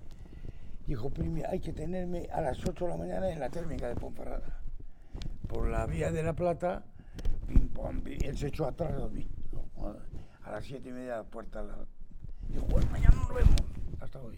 Dijo, 0.89 1.11
primi, 1.11 1.43
hay 1.45 1.61
que 1.61 1.73
tenerme 1.73 2.27
a 2.33 2.41
las 2.41 2.59
8 2.59 2.87
de 2.87 2.91
la 2.91 2.97
mañana 2.97 3.31
en 3.31 3.39
la 3.39 3.51
térmica 3.51 3.87
de 3.87 3.95
Ponferrada. 3.95 4.61
Por 5.47 5.69
la 5.69 5.87
vía 5.87 6.11
de 6.11 6.25
la 6.25 6.33
Plata, 6.33 6.83
pim, 7.47 7.69
pam, 7.69 8.03
él 8.05 8.37
se 8.37 8.49
echó 8.49 8.67
atrás 8.67 8.97
de 8.97 9.09
mí. 9.11 9.29
A 10.51 10.55
las 10.55 10.65
7 10.65 10.89
y 10.89 10.93
media 10.93 11.19
la 11.19 11.23
puerta. 11.23 11.63
La... 11.63 11.77
Dijo, 12.49 12.67
pues 12.67 12.91
mañana 12.91 13.15
nos 13.15 13.33
vemos. 13.33 13.55
Hasta 14.01 14.21
hoy. 14.21 14.37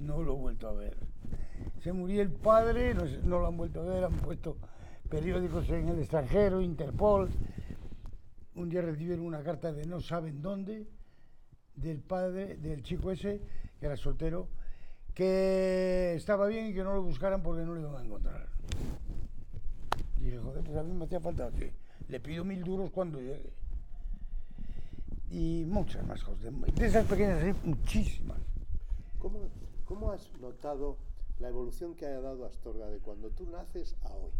No 0.00 0.22
lo 0.22 0.32
he 0.32 0.36
vuelto 0.36 0.68
a 0.68 0.72
ver. 0.72 0.96
Se 1.82 1.92
murió 1.92 2.22
el 2.22 2.30
padre, 2.30 2.94
no 2.94 3.40
lo 3.40 3.46
han 3.46 3.58
vuelto 3.58 3.82
a 3.82 3.84
ver, 3.84 4.04
han 4.04 4.16
puesto 4.16 4.56
periódicos 5.10 5.68
en 5.68 5.90
el 5.90 5.98
extranjero, 5.98 6.62
Interpol. 6.62 7.28
Un 8.54 8.70
día 8.70 8.80
recibieron 8.80 9.26
una 9.26 9.42
carta 9.42 9.70
de 9.70 9.84
no 9.84 10.00
saben 10.00 10.40
dónde, 10.40 10.88
del 11.76 12.00
padre, 12.00 12.56
del 12.56 12.82
chico 12.82 13.10
ese, 13.10 13.42
que 13.78 13.84
era 13.84 13.98
soltero, 13.98 14.48
que 15.12 16.14
estaba 16.14 16.46
bien 16.46 16.68
y 16.68 16.72
que 16.72 16.82
no 16.82 16.94
lo 16.94 17.02
buscaran 17.02 17.42
porque 17.42 17.66
no 17.66 17.74
lo 17.74 17.80
iban 17.80 17.96
a 17.96 18.04
encontrar. 18.06 18.48
Y 20.18 20.24
dije, 20.24 20.38
joder, 20.38 20.64
pues 20.64 20.78
a 20.78 20.82
mí 20.82 20.94
me 20.94 21.04
hacía 21.04 21.20
falta 21.20 21.50
que 21.50 21.74
le 22.08 22.18
pido 22.18 22.46
mil 22.46 22.64
duros 22.64 22.90
cuando 22.90 23.20
llegue. 23.20 23.52
Y 25.30 25.64
muchas 25.66 26.06
más 26.06 26.22
cosas. 26.22 26.52
De, 26.74 26.86
esas 26.86 27.06
pequeñas, 27.06 27.42
hay 27.42 27.54
muchísimas. 27.64 28.38
¿Cómo, 29.18 29.38
¿Cómo 29.84 30.10
has 30.12 30.30
notado 30.40 30.98
la 31.38 31.48
evolución 31.48 31.94
que 31.94 32.06
ha 32.06 32.20
dado 32.20 32.46
Astorga 32.46 32.86
de 32.88 32.98
cuando 32.98 33.30
tú 33.30 33.48
naces 33.50 33.96
a 34.02 34.08
hoy? 34.10 34.32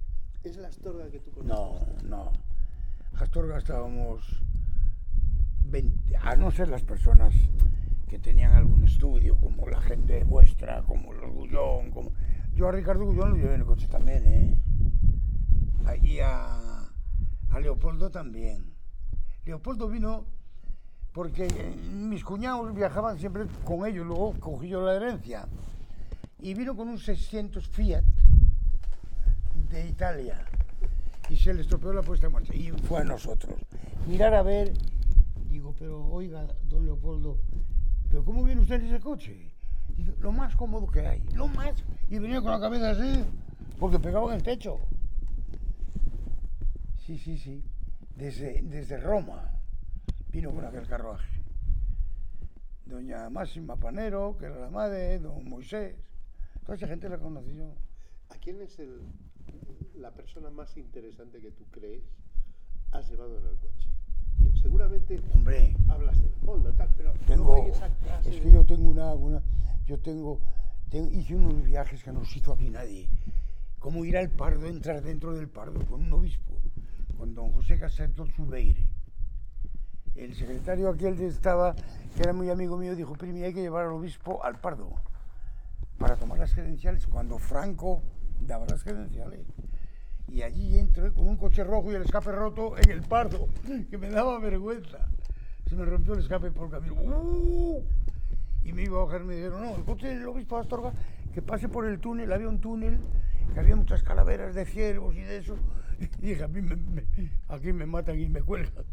¿Es 0.45 0.57
la 0.59 0.69
Astorga 0.69 1.11
que 1.11 1.21
tú 1.21 1.31
No, 1.43 1.79
conoces? 1.79 2.03
no. 2.05 2.33
Astorga 3.19 3.59
estábamos 3.59 4.43
20, 5.67 6.17
a 6.17 6.37
no 6.37 6.51
ser 6.51 6.69
las 6.69 6.83
personas 6.83 7.35
que 8.09 8.19
tenían 8.19 8.53
algún 8.53 8.85
estudio, 8.85 9.37
como 9.41 9.67
la 9.69 9.81
gente 9.81 10.23
vuestra, 10.25 10.83
como 10.83 11.13
los 11.13 11.33
Gullón, 11.33 11.91
como... 11.91 12.13
Yo 12.55 12.69
a 12.69 12.73
Ricardo 12.73 13.05
Gullón 13.07 13.31
lo 13.31 13.37
llevé 13.37 13.55
en 13.55 13.61
el 13.63 13.67
coche 13.67 13.89
también, 13.89 14.23
¿eh? 14.27 14.59
A- 15.87 15.97
Y 15.97 16.21
a, 16.21 16.89
a 17.51 17.61
Leopoldo 17.61 18.11
también. 18.11 18.73
Leopoldo 19.45 19.89
vino 19.89 20.27
porque 21.15 21.47
eh, 21.47 21.77
mis 21.93 22.25
cuñados 22.25 22.75
viajaban 22.75 23.17
siempre 23.19 23.47
con 23.65 23.87
ellos, 23.87 24.05
luego 24.05 24.35
cogí 24.41 24.69
yo 24.69 24.85
la 24.85 24.95
herencia. 24.95 25.47
Y 26.41 26.53
vino 26.55 26.77
con 26.77 26.89
un 26.89 26.99
600 26.99 27.67
Fiat 27.69 28.05
de 29.71 29.89
Italia 29.89 30.45
y 31.31 31.37
se 31.37 31.55
le 31.55 31.63
estropeó 31.63 31.93
la 31.93 32.03
puesta 32.03 32.27
en 32.27 32.33
marcha 32.33 32.53
y 32.53 32.71
fue 32.71 33.01
a 33.01 33.05
nosotros. 33.05 33.55
Mirar 34.09 34.35
a 34.35 34.43
ver, 34.43 34.75
digo, 35.49 35.75
pero 35.79 36.05
oiga, 36.05 36.49
don 36.65 36.85
Leopoldo, 36.85 37.39
¿pero 38.11 38.25
cómo 38.25 38.43
viene 38.43 38.61
usted 38.61 38.81
en 38.81 38.87
ese 38.87 39.01
coche? 39.01 39.53
Dice, 39.97 40.13
lo 40.19 40.33
más 40.33 40.57
cómodo 40.57 40.89
que 40.89 41.07
hay, 41.07 41.23
lo 41.35 41.47
más. 41.47 41.85
Y 42.11 42.19
venía 42.19 42.43
con 42.43 42.51
la 42.51 42.59
cabeza 42.59 42.91
así, 42.91 43.25
porque 43.79 44.01
pegaba 44.01 44.31
en 44.31 44.35
el 44.35 44.43
techo. 44.43 44.81
Sí, 47.07 47.17
sí, 47.19 47.39
sí, 47.39 47.63
desde, 48.17 48.63
desde 48.63 48.99
Roma 48.99 49.54
vino 50.35 50.51
con 50.53 50.65
aquel 50.65 50.87
carruaje. 50.89 51.27
Doña 52.87 53.31
Máxima 53.31 53.77
Panero, 53.77 54.37
que 54.37 54.47
era 54.47 54.59
la 54.59 54.69
madre, 54.71 55.19
don 55.21 55.49
Moisés, 55.49 55.95
toda 56.65 56.75
esa 56.77 56.89
gente 56.89 57.09
la 57.09 57.19
conocí 57.19 57.55
yo. 57.57 57.73
¿A 58.31 58.35
quién 58.39 58.61
es 58.61 58.79
el, 58.81 59.01
la 59.95 60.11
persona 60.11 60.51
más 60.51 60.77
interesante 60.77 61.41
que 61.41 61.53
tú 61.53 61.65
crees 61.71 62.03
has 62.91 63.09
llevado 63.09 63.39
en 63.39 63.47
el 63.47 63.57
coche? 63.59 63.89
Seguramente 64.61 65.21
Hombre, 65.35 65.77
hablas 65.89 66.21
de 66.21 66.27
Leopoldo 66.29 66.73
tal, 66.75 66.93
pero 66.97 67.13
tengo, 67.27 67.45
luego 67.53 67.65
hay 67.65 67.71
esa 67.71 67.89
clase 67.99 68.31
es 68.37 68.43
que 68.43 68.51
yo 68.51 68.65
tengo 68.65 68.89
una, 68.89 69.15
una- 69.15 69.43
yo 69.87 69.99
tengo, 70.01 70.41
ten- 70.91 71.13
hice 71.13 71.37
unos 71.37 71.63
viajes 71.63 72.03
que 72.03 72.13
no 72.13 72.21
los 72.21 72.37
hizo 72.37 72.53
aquí 72.53 72.71
nadie, 72.71 73.09
como 73.79 74.05
ir 74.05 74.17
al 74.17 74.31
Pardo, 74.31 74.67
entrar 74.67 75.01
dentro 75.03 75.33
del 75.35 75.49
Pardo 75.49 75.85
con 75.87 76.03
un 76.03 76.13
obispo, 76.13 76.55
con 77.17 77.35
don 77.35 77.53
José 77.53 77.79
Caseto 77.79 78.27
Subeire. 78.27 78.85
El 80.17 80.35
secretario 80.35 80.89
aquel 80.89 81.17
que 81.17 81.27
estaba, 81.27 81.75
que 82.15 82.23
era 82.23 82.33
muy 82.33 82.49
amigo 82.51 82.77
mío, 82.77 82.95
dijo, 82.95 83.15
primi, 83.15 83.43
hay 83.43 83.53
que 83.53 83.63
llevar 83.63 83.87
al 83.87 83.93
obispo 83.93 84.45
al 84.45 84.61
Pardo 84.61 84.95
para 85.99 86.17
tomar 86.17 86.39
las 86.39 86.55
credenciales, 86.55 87.07
cuando 87.07 87.39
Franco 87.39 88.03
daba 88.41 88.67
las 88.67 88.83
credenciales. 88.83 89.41
Y 90.29 90.43
allí 90.43 90.79
entro 90.79 91.13
con 91.13 91.29
un 91.29 91.37
coche 91.37 91.65
rojo 91.65 91.93
y 91.93 91.95
el 91.95 92.03
escape 92.03 92.33
roto 92.33 92.77
en 92.79 92.91
el 92.91 93.03
pardo, 93.03 93.49
que 93.91 93.99
me 93.99 94.11
daba 94.11 94.39
vergüenza. 94.39 95.09
Se 95.69 95.77
me 95.77 95.85
rompió 95.85 96.15
el 96.15 96.21
escape 96.21 96.51
por 96.51 96.67
el 96.67 96.71
camino. 96.73 96.95
¡Uh! 96.95 97.83
Y 98.65 98.73
me 98.73 98.83
iba 98.83 99.01
a 99.01 99.05
bajar 99.05 99.23
y 99.23 99.25
me 99.25 99.35
dijeron, 99.37 99.63
no, 99.63 99.77
el 99.77 99.85
coche 99.85 100.09
del 100.09 100.27
obispo 100.27 100.59
Astorga, 100.59 100.93
que 101.33 101.43
pase 101.43 101.69
por 101.69 101.87
el 101.87 102.01
túnel, 102.01 102.33
había 102.33 102.49
un 102.49 102.61
túnel, 102.61 102.99
que 103.53 103.61
había 103.61 103.77
muchas 103.77 104.03
calaveras 104.03 104.55
de 104.55 104.65
ciervos 104.65 105.15
y 105.15 105.21
de 105.21 105.39
eso. 105.39 105.57
Y 106.01 106.27
dije, 106.27 106.43
a 106.43 106.49
mí 106.49 106.61
aquí 107.49 107.73
me 107.73 107.87
matan 107.87 108.19
y 108.19 108.29
me 108.29 108.43
cuelgan. 108.43 108.85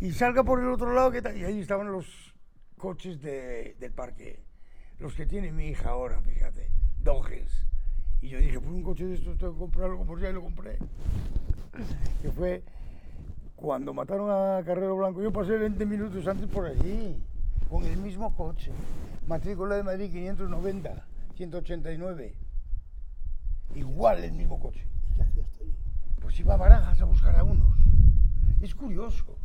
Y 0.00 0.12
salga 0.12 0.42
por 0.44 0.60
el 0.60 0.68
otro 0.68 0.92
lado, 0.92 1.10
que? 1.10 1.22
Y 1.38 1.44
ahí 1.44 1.60
estaban 1.60 1.90
los 1.92 2.34
coches 2.76 3.20
de- 3.22 3.76
del 3.78 3.92
parque, 3.92 4.42
los 4.98 5.14
que 5.14 5.26
tiene 5.26 5.52
mi 5.52 5.68
hija 5.68 5.90
ahora, 5.90 6.20
fíjate, 6.22 6.70
Dodges. 6.98 7.66
Y 8.20 8.28
yo 8.28 8.38
dije, 8.38 8.60
por 8.60 8.72
un 8.72 8.82
coche 8.82 9.06
de 9.06 9.14
estos 9.14 9.38
tengo 9.38 9.52
que 9.54 9.58
comprarlo, 9.58 10.02
por 10.04 10.20
ya 10.20 10.30
y 10.30 10.32
lo 10.32 10.42
compré. 10.42 10.78
Que 12.22 12.30
fue 12.32 12.62
cuando 13.56 13.94
mataron 13.94 14.30
a 14.30 14.62
Carrero 14.64 14.96
Blanco. 14.96 15.22
Yo 15.22 15.32
pasé 15.32 15.56
20 15.56 15.86
minutos 15.86 16.26
antes 16.26 16.46
por 16.48 16.66
allí, 16.66 17.22
con 17.70 17.84
el 17.84 17.96
mismo 17.98 18.34
coche. 18.34 18.72
Matrícula 19.26 19.76
de 19.76 19.82
Madrid 19.82 20.10
590, 20.10 21.06
189. 21.36 22.34
Igual 23.74 24.24
el 24.24 24.32
mismo 24.32 24.58
coche. 24.60 24.86
¿Y 25.12 25.14
qué 25.16 25.22
hacías 25.22 25.50
tú 25.52 25.62
ahí? 25.62 25.74
Pues 26.20 26.38
iba 26.40 26.54
a 26.54 26.56
Barajas 26.56 27.00
a 27.00 27.04
buscar 27.04 27.36
a 27.36 27.44
unos. 27.44 27.78
Es 28.60 28.74
curioso. 28.74 29.38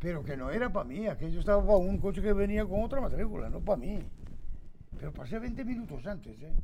Pero 0.00 0.24
que 0.24 0.36
no 0.36 0.50
era 0.50 0.72
para 0.72 0.88
mí, 0.88 1.06
aquello 1.06 1.40
estaba 1.40 1.62
para 1.62 1.76
un 1.76 1.98
coche 1.98 2.22
que 2.22 2.32
venía 2.32 2.64
con 2.64 2.82
otra 2.82 3.00
matrícula, 3.00 3.50
no 3.50 3.60
para 3.60 3.76
mí. 3.76 3.98
Pero 4.98 5.12
pasé 5.12 5.38
20 5.38 5.64
minutos 5.64 6.06
antes, 6.06 6.40
¿eh? 6.42 6.54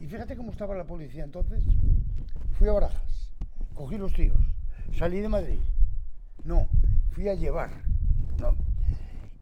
Y 0.00 0.06
fíjate 0.06 0.36
cómo 0.36 0.50
estaba 0.50 0.74
la 0.74 0.84
policía 0.84 1.24
entonces. 1.24 1.62
Fui 2.58 2.68
a 2.68 2.72
Barajas, 2.72 3.30
cogí 3.74 3.96
los 3.98 4.12
tíos, 4.12 4.40
salí 4.96 5.20
de 5.20 5.28
Madrid. 5.28 5.60
No, 6.44 6.68
fui 7.10 7.28
a 7.28 7.34
llevar. 7.34 7.70
No. 8.40 8.56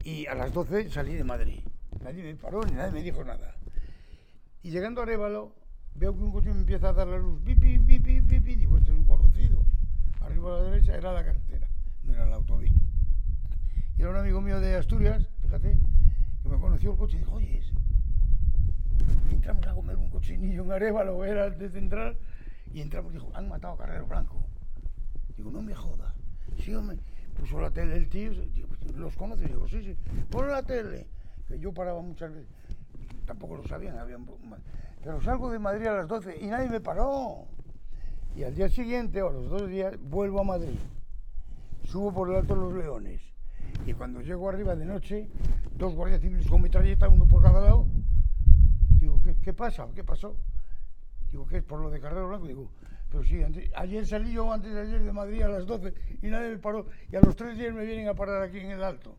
Y 0.04 0.26
a 0.26 0.34
las 0.34 0.52
12 0.52 0.90
salí 0.90 1.14
de 1.14 1.24
Madrid. 1.24 1.60
Nadie 2.02 2.22
me 2.24 2.34
paró 2.34 2.64
ni 2.64 2.72
nadie 2.72 2.92
me 2.92 3.02
dijo 3.02 3.24
nada. 3.24 3.54
Y 4.62 4.70
llegando 4.70 5.00
a 5.00 5.04
Arévalo, 5.04 5.54
veo 5.94 6.16
que 6.16 6.22
un 6.22 6.32
coche 6.32 6.50
me 6.50 6.60
empieza 6.60 6.88
a 6.88 6.92
dar 6.92 7.06
la 7.06 7.18
luz. 7.18 7.40
Pipi, 7.44 7.78
pipi, 7.78 8.20
pipi. 8.20 8.54
Digo, 8.56 8.78
este 8.78 8.90
es 8.90 8.96
un 8.98 9.04
conocido. 9.04 9.64
A 10.44 10.48
la 10.50 10.62
derecha 10.62 10.96
era 10.96 11.12
la 11.12 11.24
carretera, 11.24 11.68
no 12.02 12.14
era 12.14 12.26
la 12.26 12.36
autovía. 12.36 12.72
Y 13.96 14.00
era 14.02 14.10
un 14.10 14.16
amigo 14.16 14.40
mío 14.40 14.60
de 14.60 14.74
Asturias, 14.76 15.26
fíjate, 15.40 15.78
que 16.42 16.48
me 16.48 16.58
conoció 16.58 16.92
el 16.92 16.98
coche 16.98 17.16
y 17.16 17.20
dijo, 17.20 17.34
oye, 17.34 17.62
entramos 19.30 19.66
a 19.66 19.74
comer 19.74 19.96
un 19.96 20.10
cochinillo 20.10 20.64
en 20.64 20.72
Arévalo, 20.72 21.24
era 21.24 21.44
antes 21.46 21.72
de 21.72 21.78
entrar, 21.78 22.16
y 22.72 22.80
entramos 22.80 23.12
y 23.12 23.14
dijo, 23.18 23.30
han 23.34 23.48
matado 23.48 23.74
a 23.74 23.78
Carrero 23.78 24.06
Blanco. 24.06 24.44
Digo, 25.36 25.50
no 25.50 25.62
me 25.62 25.74
joda. 25.74 26.14
Sí, 26.58 26.74
hombre. 26.74 26.98
Puso 27.38 27.60
la 27.60 27.70
tele 27.70 27.96
el 27.96 28.08
tío, 28.08 28.30
"Pues, 28.68 28.94
¿los 28.96 29.16
conoces? 29.16 29.48
Digo, 29.48 29.66
sí, 29.66 29.82
sí, 29.82 29.96
pon 30.30 30.48
la 30.48 30.62
tele. 30.62 31.06
Que 31.48 31.58
yo 31.58 31.72
paraba 31.72 32.00
muchas 32.02 32.30
veces. 32.32 32.48
Tampoco 33.26 33.56
lo 33.56 33.66
sabían, 33.66 33.98
habían... 33.98 34.26
Pero 35.02 35.20
salgo 35.22 35.50
de 35.50 35.58
Madrid 35.58 35.86
a 35.86 35.94
las 35.94 36.08
12 36.08 36.36
y 36.40 36.46
nadie 36.46 36.68
me 36.68 36.80
paró. 36.80 37.46
Y 38.36 38.44
al 38.44 38.54
día 38.54 38.68
siguiente, 38.68 39.20
o 39.22 39.28
a 39.28 39.32
los 39.32 39.48
dos 39.50 39.68
días, 39.68 39.94
vuelvo 40.00 40.40
a 40.40 40.44
Madrid. 40.44 40.78
Subo 41.84 42.12
por 42.12 42.30
el 42.30 42.36
Alto 42.36 42.54
de 42.54 42.60
los 42.60 42.72
Leones. 42.74 43.20
Y 43.86 43.92
cuando 43.94 44.20
llego 44.20 44.48
arriba 44.48 44.74
de 44.76 44.84
noche, 44.86 45.28
dos 45.76 45.94
guardias 45.94 46.20
civiles 46.20 46.46
con 46.48 46.62
metralleta, 46.62 47.08
uno 47.08 47.26
por 47.26 47.42
cada 47.42 47.60
lado. 47.60 47.86
Digo, 49.00 49.20
¿qué, 49.22 49.36
qué 49.42 49.52
pasa? 49.52 49.88
¿Qué 49.94 50.04
pasó? 50.04 50.36
Digo, 51.30 51.46
¿qué 51.46 51.58
es 51.58 51.62
por 51.62 51.80
lo 51.80 51.90
de 51.90 52.00
Carrero 52.00 52.28
Blanco? 52.28 52.46
Digo, 52.46 52.70
pero 53.10 53.24
sí, 53.24 53.42
antes- 53.42 53.70
ayer 53.74 54.06
salí 54.06 54.32
yo 54.32 54.50
antes 54.52 54.72
de 54.72 54.80
ayer 54.80 55.02
de 55.02 55.12
Madrid 55.12 55.42
a 55.42 55.48
las 55.48 55.66
12 55.66 55.92
y 56.22 56.28
nadie 56.28 56.50
me 56.50 56.58
paró. 56.58 56.86
Y 57.10 57.16
a 57.16 57.20
los 57.20 57.36
tres 57.36 57.58
días 57.58 57.74
me 57.74 57.84
vienen 57.84 58.08
a 58.08 58.14
parar 58.14 58.42
aquí 58.42 58.58
en 58.60 58.70
el 58.70 58.82
Alto. 58.82 59.16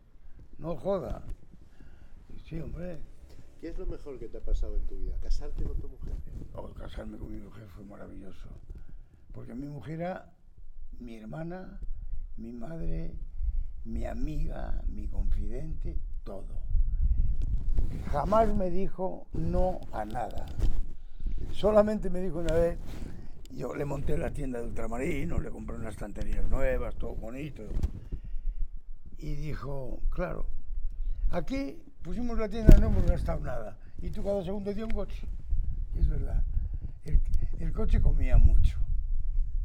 No 0.58 0.76
joda. 0.76 1.22
Sí, 2.44 2.58
hombre. 2.60 2.98
¿Qué 3.60 3.68
es 3.68 3.78
lo 3.78 3.86
mejor 3.86 4.18
que 4.18 4.28
te 4.28 4.38
ha 4.38 4.40
pasado 4.40 4.76
en 4.76 4.86
tu 4.86 4.96
vida? 4.96 5.14
¿Casarte 5.22 5.62
con 5.64 5.78
tu 5.78 5.88
mujer? 5.88 6.14
Oh, 6.54 6.68
casarme 6.70 7.18
con 7.18 7.30
mi 7.32 7.38
mujer 7.40 7.66
fue 7.68 7.84
maravilloso. 7.84 8.48
Porque 9.34 9.54
mi 9.54 9.66
mujer 9.66 10.00
era 10.00 10.32
mi 11.00 11.16
hermana, 11.16 11.80
mi 12.36 12.52
madre, 12.52 13.14
mi 13.84 14.06
amiga, 14.06 14.82
mi 14.86 15.08
confidente, 15.08 15.98
todo. 16.22 16.62
Jamás 18.12 18.54
me 18.54 18.70
dijo 18.70 19.26
no 19.32 19.80
a 19.92 20.04
nada. 20.04 20.46
Solamente 21.50 22.10
me 22.10 22.20
dijo 22.20 22.38
una 22.38 22.54
vez, 22.54 22.78
yo 23.50 23.74
le 23.74 23.84
monté 23.84 24.16
la 24.16 24.30
tienda 24.30 24.60
de 24.60 24.68
ultramarinos, 24.68 25.42
le 25.42 25.50
compré 25.50 25.76
unas 25.76 25.94
estanterías 25.94 26.48
nuevas, 26.48 26.94
todo 26.94 27.16
bonito. 27.16 27.62
Y 29.18 29.34
dijo, 29.34 30.00
claro, 30.10 30.46
aquí 31.30 31.82
pusimos 32.02 32.38
la 32.38 32.48
tienda, 32.48 32.76
no 32.78 32.86
hemos 32.86 33.04
gastado 33.04 33.40
nada. 33.40 33.78
Y 34.00 34.10
tú 34.10 34.22
cada 34.22 34.44
segundo 34.44 34.72
día 34.72 34.84
un 34.84 34.92
coche. 34.92 35.26
Es 35.98 36.08
verdad. 36.08 36.44
El 37.58 37.72
coche 37.72 38.00
comía 38.00 38.36
mucho. 38.38 38.83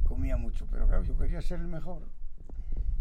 Comía 0.10 0.38
mucho, 0.38 0.66
pero 0.72 0.88
claro, 0.88 1.04
yo 1.04 1.16
quería 1.16 1.40
ser 1.40 1.60
el 1.60 1.68
mejor. 1.68 2.02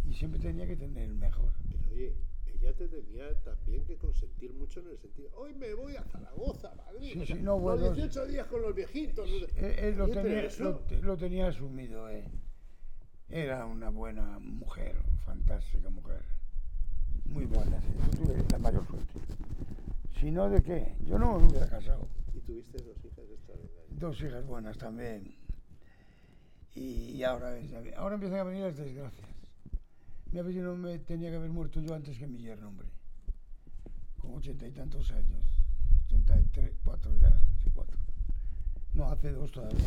Y 0.05 0.13
siempre 0.13 0.39
tenía 0.39 0.67
que 0.67 0.77
tener 0.77 1.05
el 1.05 1.15
mejor. 1.15 1.55
Pero 1.71 1.91
oye, 1.91 2.15
ella 2.45 2.75
te 2.75 2.87
tenía 2.87 3.35
también 3.43 3.83
que 3.87 3.97
consentir 3.97 4.53
mucho 4.53 4.81
en 4.81 4.89
el 4.89 4.99
sentido, 4.99 5.31
hoy 5.35 5.55
me 5.55 5.73
voy 5.73 5.97
a 5.97 6.03
Zaragoza, 6.05 6.75
Madrid. 6.75 7.15
Sí, 7.15 7.27
sí, 7.27 7.35
no, 7.41 7.59
bueno, 7.59 7.87
los 7.87 7.97
18 7.97 8.27
días 8.27 8.47
con 8.49 8.61
los 8.61 8.75
viejitos. 8.75 9.27
Él, 9.57 9.65
él 9.79 9.97
lo, 9.97 10.05
Oye, 10.05 10.13
pero 10.13 10.23
tenía, 10.23 10.49
lo, 10.59 10.83
lo 11.01 11.17
tenía 11.17 11.49
asumido, 11.49 12.11
eh. 12.11 12.31
Era 13.31 13.65
una 13.65 13.89
buena 13.89 14.39
mujer, 14.39 14.97
fantástica 15.25 15.89
mujer. 15.89 16.23
Muy 17.25 17.47
buena, 17.47 17.81
sí. 17.81 17.89
Yo 17.99 18.25
tuve 18.25 18.45
la 18.53 18.59
mayor 18.59 18.87
suerte. 18.87 19.19
Si 20.21 20.31
no, 20.31 20.51
¿de 20.51 20.63
qué? 20.63 20.95
Yo 21.07 21.19
no 21.19 21.39
me 21.39 21.47
hubiera 21.47 21.69
casado. 21.71 22.07
Y 22.35 22.41
tuviste 22.41 22.83
dos 22.83 23.03
hijas 23.03 23.25
extraordinarias. 23.31 23.99
Dos 23.99 24.21
hijas 24.21 24.47
buenas 24.47 24.77
también. 24.77 25.39
Y, 26.79 27.25
ahora, 27.25 27.57
ahora 27.97 28.15
empiezan 28.15 28.39
a 28.39 28.45
venir 28.45 28.63
las 28.63 28.77
desgracias. 28.77 29.29
Mi 30.31 30.41
no 30.41 30.77
me 30.77 30.99
tenía 31.01 31.31
que 31.31 31.37
haber 31.37 31.51
muerto 31.51 31.81
yo 31.81 31.93
antes 31.93 32.17
que 32.17 32.27
mi 32.29 32.39
yerno, 32.39 32.69
hombre. 32.69 32.87
Con 34.19 34.35
ochenta 34.35 34.65
y 34.67 34.71
tantos 34.71 35.11
años. 35.11 35.45
Ochenta 36.05 36.41
y 36.41 36.45
tres, 36.47 36.73
cuatro 36.85 37.17
ya, 37.17 37.37
cuatro. 37.75 37.99
No, 38.95 39.11
hace 39.11 39.33
dos 39.33 39.51
todavía. 39.51 39.85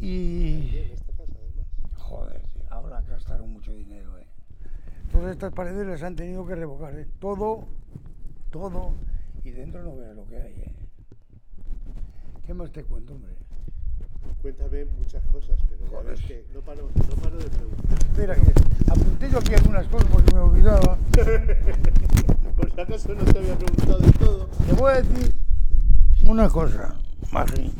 Y... 0.00 0.92
Joder, 1.96 2.42
ahora 2.68 3.00
gastaron 3.02 3.52
mucho 3.52 3.72
dinero, 3.72 4.18
eh. 4.18 4.26
Todas 5.10 5.32
estas 5.32 5.52
paredes 5.52 5.86
las 5.86 6.02
han 6.04 6.14
tenido 6.14 6.46
que 6.46 6.54
revocar, 6.54 6.96
eh. 6.96 7.08
Todo, 7.18 7.66
todo. 8.50 8.92
Y 9.42 9.50
dentro 9.50 9.82
no 9.82 9.96
veas 9.96 10.14
lo 10.14 10.26
que 10.26 10.36
hay, 10.36 10.52
eh. 10.60 10.74
¿Qué 12.46 12.54
más 12.54 12.70
te 12.70 12.84
cuento, 12.84 13.14
hombre? 13.14 13.39
Cuéntame 14.42 14.86
muchas 14.96 15.22
cosas, 15.26 15.58
pero 15.68 15.84
ya 15.84 15.90
Joder. 15.98 16.16
ves 16.16 16.20
que 16.24 16.44
no 16.54 16.60
paro, 16.62 16.88
no 16.94 17.14
paro 17.22 17.36
de 17.36 17.44
preguntar. 17.50 17.98
Espera, 17.98 18.34
que 18.34 18.52
apunté 18.90 19.30
yo 19.30 19.38
aquí 19.38 19.54
algunas 19.54 19.86
cosas 19.88 20.08
porque 20.10 20.34
me 20.34 20.40
olvidaba. 20.40 20.98
Por 22.56 22.72
si 22.74 22.80
acaso 22.80 23.14
no 23.14 23.24
te 23.24 23.38
había 23.38 23.58
preguntado 23.58 23.98
de 23.98 24.12
todo. 24.12 24.46
Te 24.66 24.72
voy 24.72 24.92
a 24.92 25.02
decir 25.02 25.34
una 26.24 26.48
cosa, 26.48 26.98
Magri. 27.30 27.70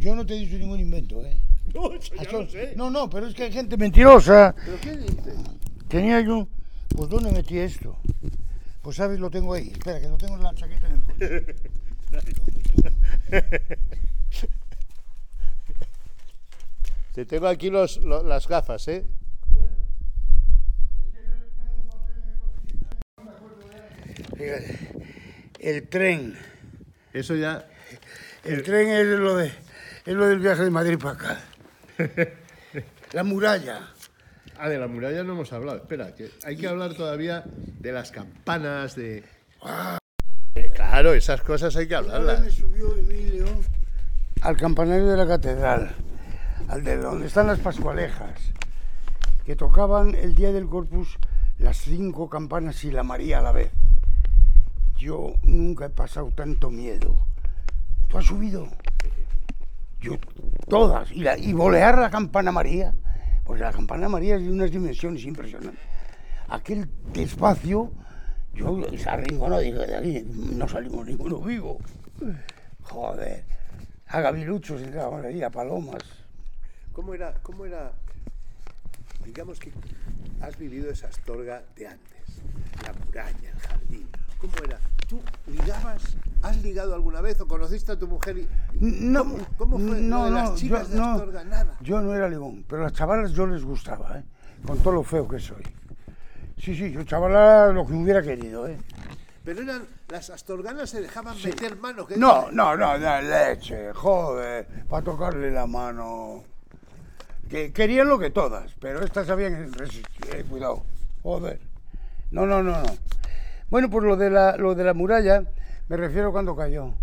Yo 0.00 0.16
no 0.16 0.26
te 0.26 0.34
he 0.34 0.38
dicho 0.38 0.58
ningún 0.58 0.80
invento, 0.80 1.24
¿eh? 1.24 1.40
No, 1.74 1.92
eso 1.92 2.14
ya 2.16 2.32
lo 2.32 2.48
sé. 2.48 2.74
No, 2.76 2.90
no, 2.90 3.08
pero 3.08 3.28
es 3.28 3.34
que 3.34 3.44
hay 3.44 3.52
gente 3.52 3.76
mentirosa. 3.76 4.54
¿Pero 4.64 4.80
qué 4.80 4.96
dices? 4.96 5.36
Tenía 5.86 6.20
yo. 6.20 6.48
Pues 6.96 7.08
¿dónde 7.08 7.30
metí 7.30 7.58
esto? 7.58 7.96
Pues 8.82 8.96
sabes, 8.96 9.20
lo 9.20 9.30
tengo 9.30 9.54
ahí. 9.54 9.68
Espera, 9.68 10.00
que 10.00 10.08
lo 10.08 10.18
tengo 10.18 10.34
en 10.34 10.42
la 10.42 10.52
chaqueta 10.52 10.88
en 10.88 10.94
el 10.94 11.02
coche. 11.02 11.46
Te 17.12 17.24
tengo 17.26 17.46
aquí 17.46 17.70
los, 17.70 17.98
lo- 17.98 18.22
las 18.22 18.48
gafas, 18.48 18.88
¿eh? 18.88 19.06
El 25.58 25.88
tren. 25.88 26.36
Eso 27.12 27.34
ya. 27.34 27.66
El 28.44 28.62
tren 28.62 28.88
es 28.88 29.06
lo 29.06 29.36
de 29.36 29.46
es 30.04 30.14
lo 30.14 30.26
del 30.26 30.40
viaje 30.40 30.62
de 30.64 30.70
Madrid 30.70 30.98
para 30.98 31.14
acá. 31.14 31.40
La 33.12 33.22
muralla. 33.24 33.88
Ah, 34.58 34.68
de 34.68 34.78
la 34.78 34.86
muralla 34.86 35.22
no 35.22 35.32
hemos 35.32 35.52
hablado. 35.52 35.78
Espera, 35.78 36.14
que 36.14 36.30
hay 36.44 36.56
que 36.56 36.66
hablar 36.66 36.94
todavía 36.94 37.44
de 37.46 37.92
las 37.92 38.10
campanas, 38.10 38.94
de. 38.96 39.18
Eh, 40.54 40.70
Claro, 40.74 41.12
esas 41.14 41.40
cosas 41.42 41.74
hay 41.76 41.86
que 41.88 41.94
hablarlas. 41.94 42.40
me 42.40 42.50
subió 42.50 42.96
Emilio 42.96 43.46
al 44.42 44.56
campanario 44.56 45.06
de 45.08 45.16
la 45.16 45.26
catedral, 45.26 45.94
al 46.72 46.84
de 46.84 46.96
donde 46.96 47.26
están 47.26 47.48
las 47.48 47.58
Pascualejas, 47.58 48.40
que 49.44 49.54
tocaban 49.56 50.14
el 50.14 50.34
día 50.34 50.52
del 50.52 50.70
Corpus 50.70 51.18
las 51.58 51.76
cinco 51.76 52.30
campanas 52.30 52.82
y 52.84 52.90
la 52.90 53.02
María 53.02 53.40
a 53.40 53.42
la 53.42 53.52
vez. 53.52 53.70
Yo 54.96 55.34
nunca 55.42 55.84
he 55.84 55.90
pasado 55.90 56.30
tanto 56.30 56.70
miedo. 56.70 57.26
¿Tú 58.08 58.16
has 58.16 58.24
subido? 58.24 58.68
Yo, 60.00 60.14
todas. 60.66 61.12
Y, 61.12 61.28
y 61.28 61.52
volear 61.52 61.98
la 61.98 62.08
campana 62.08 62.50
María, 62.50 62.94
porque 63.44 63.60
la 63.60 63.72
campana 63.72 64.08
María 64.08 64.36
es 64.36 64.42
de 64.42 64.50
unas 64.50 64.70
dimensiones 64.70 65.24
impresionantes. 65.24 65.84
Aquel 66.48 66.88
espacio, 67.12 67.92
yo 68.54 68.80
se 68.96 69.10
arrinconó, 69.10 69.58
dije, 69.58 69.76
de 69.76 69.94
aquí 69.94 70.26
no 70.56 70.66
salimos 70.66 71.06
ninguno 71.06 71.38
vivo. 71.38 71.76
Joder. 72.84 73.44
A 74.06 74.20
gaviluchos 74.22 74.80
entraban 74.80 75.26
ahí, 75.26 75.42
a 75.42 75.50
palomas. 75.50 76.21
¿Cómo 76.92 77.14
era, 77.14 77.34
cómo 77.42 77.64
era, 77.64 77.92
digamos 79.24 79.58
que 79.58 79.72
has 80.42 80.58
vivido 80.58 80.90
esa 80.90 81.08
Astorga 81.08 81.62
de 81.74 81.88
antes? 81.88 82.42
La 82.84 82.92
muralla, 82.92 83.50
el 83.50 83.58
jardín. 83.60 84.08
¿Cómo 84.38 84.52
era? 84.62 84.78
¿Tú 85.08 85.20
ligabas? 85.46 86.16
¿Has 86.42 86.62
ligado 86.62 86.94
alguna 86.94 87.20
vez 87.20 87.40
o 87.40 87.48
conociste 87.48 87.92
a 87.92 87.98
tu 87.98 88.08
mujer 88.08 88.38
y... 88.38 88.48
No, 88.80 89.24
¿Cómo, 89.24 89.38
cómo 89.56 89.78
fue 89.78 90.00
no, 90.00 90.18
lo 90.18 90.24
de 90.24 90.30
las 90.32 90.50
no, 90.50 90.56
chicas 90.56 90.88
yo, 90.88 90.94
de 90.94 91.00
no, 91.00 91.12
Astorga? 91.12 91.44
Nada. 91.44 91.78
yo 91.80 92.00
no 92.00 92.14
era 92.14 92.28
ligón, 92.28 92.64
pero 92.68 92.82
a 92.82 92.84
las 92.86 92.92
chavalas 92.92 93.32
yo 93.32 93.46
les 93.46 93.64
gustaba, 93.64 94.18
¿eh? 94.18 94.24
con 94.66 94.78
todo 94.80 94.92
lo 94.92 95.02
feo 95.02 95.26
que 95.26 95.38
soy. 95.38 95.62
Sí, 96.58 96.76
sí, 96.76 96.92
yo 96.92 97.04
chavala 97.04 97.72
lo 97.72 97.86
que 97.86 97.94
hubiera 97.94 98.22
querido. 98.22 98.68
¿eh? 98.68 98.76
Pero 99.44 99.62
eran, 99.62 99.86
las 100.08 100.28
astorganas 100.30 100.90
se 100.90 101.00
dejaban 101.00 101.36
meter 101.42 101.76
mano. 101.76 102.06
¿qué 102.06 102.16
No, 102.16 102.50
no, 102.52 102.76
no, 102.76 102.98
de 102.98 103.22
leche, 103.22 103.92
joder, 103.94 104.66
para 104.88 105.02
tocarle 105.02 105.50
la 105.50 105.66
mano. 105.66 106.51
Que 107.52 107.70
querían 107.70 108.08
lo 108.08 108.18
que 108.18 108.30
todas, 108.30 108.72
pero 108.80 109.04
estas 109.04 109.26
sabían 109.26 109.70
resistir, 109.74 110.34
eh, 110.34 110.42
cuidado, 110.48 110.84
joder. 111.22 111.60
No, 112.30 112.46
no, 112.46 112.62
no, 112.62 112.80
no. 112.80 112.88
Bueno, 113.68 113.90
pues 113.90 114.06
lo 114.06 114.16
de 114.16 114.30
la, 114.30 114.56
lo 114.56 114.74
de 114.74 114.82
la 114.82 114.94
muralla, 114.94 115.44
me 115.86 115.98
refiero 115.98 116.32
cuando 116.32 116.56
cayó. 116.56 116.94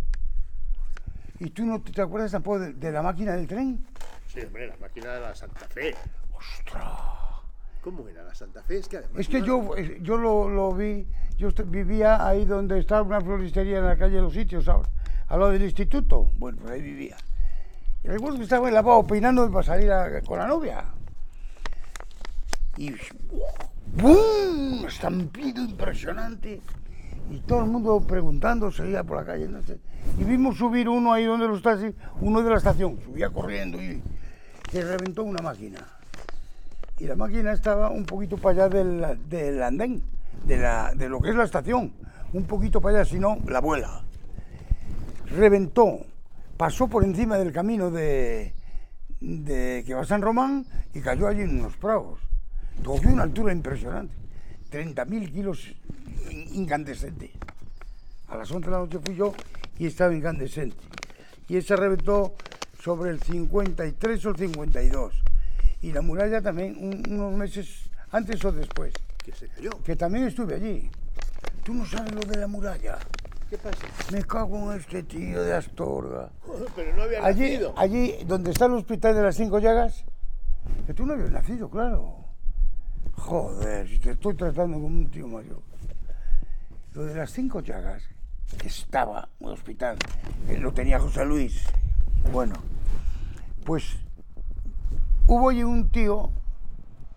¿Y 1.38 1.52
tú 1.52 1.68
no 1.68 1.80
te 1.84 2.02
acuerdas 2.02 2.32
tampoco 2.32 2.58
de, 2.62 2.74
de 2.74 2.92
la 2.92 3.04
máquina 3.04 3.34
del 3.34 3.46
tren? 3.46 3.86
Sí, 4.26 4.40
hombre, 4.42 4.66
la 4.66 4.78
máquina 4.78 5.14
de 5.14 5.20
la 5.22 5.36
Santa 5.36 5.68
Fe. 5.68 5.94
¡Ostras! 6.36 6.84
¿Cómo 7.82 8.08
era 8.08 8.24
la 8.24 8.34
Santa 8.34 8.64
Fe? 8.64 8.80
Es 8.80 8.88
que 8.88 8.98
además... 8.98 9.20
Es 9.20 9.28
que 9.28 9.44
yo, 9.44 9.78
eh, 9.78 10.00
yo 10.02 10.18
lo, 10.18 10.50
lo 10.50 10.74
vi, 10.74 11.08
yo 11.38 11.50
vivía 11.68 12.28
ahí 12.28 12.46
donde 12.46 12.80
está 12.80 13.04
una 13.04 13.22
floristería 13.22 13.78
en 13.78 13.86
la 13.86 14.00
calle 14.00 14.16
de 14.16 14.24
los 14.24 14.34
sitios 14.34 14.68
ahora, 14.68 14.90
al 15.28 15.42
lado 15.42 15.52
del 15.52 15.62
instituto. 15.62 16.32
Bueno, 16.40 16.58
pues 16.60 16.74
ahí 16.74 16.82
vivía. 16.82 17.18
Y 18.04 18.08
recuerdo 18.08 18.38
que 18.38 18.44
estaba 18.44 18.68
en 18.68 18.74
lavabo 18.74 19.06
peinándome 19.06 19.52
para 19.52 19.66
salir 19.66 19.92
con 20.26 20.40
la 20.40 20.48
novia. 20.48 20.86
Y 22.78 22.92
¡bum! 23.96 24.86
Estampido 24.88 25.64
impresionante. 25.64 26.62
Y 27.30 27.40
todo 27.42 27.60
el 27.60 27.70
mundo 27.70 28.02
preguntando, 28.02 28.72
seguía 28.72 29.04
por 29.04 29.18
la 29.18 29.26
calle. 29.26 29.48
no. 29.48 29.60
Y 30.18 30.24
vimos 30.24 30.58
subir 30.58 30.90
uno 30.90 31.14
ahí 31.14 31.26
donde 31.26 31.48
los 31.48 31.62
taxis, 31.62 31.94
uno 32.22 32.42
de 32.42 32.50
la 32.50 32.58
estación, 32.58 33.00
subía 33.04 33.30
corriendo 33.30 33.82
y 33.82 34.02
que 34.72 34.82
reventó 34.82 35.24
una 35.24 35.42
máquina 35.42 36.00
y 37.00 37.06
la 37.06 37.16
máquina 37.16 37.54
estaba 37.54 37.90
un 37.90 38.06
poquito 38.06 38.38
para 38.38 38.66
allá 38.66 38.70
del, 38.70 39.18
del 39.30 39.64
andén, 39.64 40.04
de, 40.46 40.58
la, 40.58 40.94
de 40.94 41.08
lo 41.08 41.22
que 41.22 41.30
es 41.30 41.36
la 41.36 41.46
estación, 41.46 41.94
un 42.34 42.44
poquito 42.44 42.82
para 42.82 43.00
allá, 43.00 43.10
si 43.10 43.20
no, 43.20 43.38
la 43.48 43.62
vuela. 43.62 44.04
Reventó, 45.28 46.00
pasó 46.60 46.90
por 46.90 47.06
encima 47.06 47.38
del 47.38 47.54
camino 47.54 47.90
de, 47.90 48.54
de 49.22 49.82
que 49.88 49.94
va 49.94 50.02
a 50.02 50.06
San 50.06 50.22
Román 50.22 50.66
y 50.94 51.00
cayó 51.00 51.26
allí 51.30 51.40
en 51.44 51.58
unos 51.62 51.78
prados. 51.78 52.20
Cogió 52.84 53.10
una 53.12 53.24
altura 53.24 53.54
impresionante, 53.54 54.14
30.000 54.70 55.32
kilos 55.32 55.74
in- 56.30 56.54
incandescente. 56.64 57.32
A 58.28 58.36
las 58.36 58.52
11 58.52 58.66
de 58.66 58.72
la 58.74 58.80
noche 58.80 59.00
fui 59.00 59.16
yo 59.16 59.34
y 59.78 59.86
estaba 59.88 60.14
incandescente. 60.14 60.76
Y 61.48 61.56
esa 61.56 61.78
reventó 61.78 62.36
sobre 62.84 63.12
el 63.12 63.22
53 63.22 64.26
o 64.26 64.30
el 64.32 64.36
52. 64.36 65.14
Y 65.82 65.94
la 65.94 66.02
muralla 66.02 66.42
también, 66.42 66.76
un- 66.78 67.04
unos 67.10 67.34
meses 67.36 67.90
antes 68.12 68.44
o 68.44 68.52
después, 68.52 68.94
Que 69.24 69.32
se 69.32 69.48
cayó. 69.48 69.70
que 69.86 69.96
también 69.96 70.26
estuve 70.28 70.56
allí. 70.56 70.90
Tú 71.64 71.74
no 71.74 71.86
sabes 71.86 72.12
lo 72.14 72.20
de 72.22 72.38
la 72.38 72.48
muralla. 72.48 73.00
¿Qué 73.50 73.58
pasa? 73.58 73.78
Me 74.12 74.24
cago 74.24 74.72
en 74.72 74.80
este 74.80 75.04
tío 75.04 75.42
de 75.44 75.56
Astorga. 75.56 76.30
Pero 76.76 76.96
no 76.96 77.04
había 77.04 77.26
Allí, 77.26 77.42
nacido. 77.54 77.74
allí 77.78 78.16
donde 78.26 78.52
está 78.52 78.66
el 78.66 78.74
hospital 78.74 79.16
de 79.16 79.24
las 79.24 79.36
cinco 79.36 79.60
llagas, 79.60 80.06
que 80.86 80.94
tú 80.94 81.06
no 81.06 81.14
habías 81.14 81.32
nacido, 81.32 81.70
claro. 81.70 82.26
Joder, 83.16 83.88
si 83.88 84.00
te 84.00 84.12
estoy 84.12 84.36
tratando 84.36 84.76
como 84.78 84.88
un 84.88 85.10
tío 85.10 85.28
mayor. 85.28 85.62
Lo 86.94 87.04
de 87.06 87.16
las 87.16 87.32
cinco 87.32 87.60
llagas, 87.62 88.04
que 88.60 88.68
estaba 88.68 89.30
un 89.40 89.52
hospital, 89.52 89.98
que 90.48 90.58
lo 90.58 90.72
tenía 90.74 91.00
José 91.00 91.26
Luis. 91.26 91.66
Bueno, 92.32 92.54
pues 93.66 93.98
hubo 95.28 95.50
allí 95.50 95.64
un 95.64 95.90
tío 95.90 96.32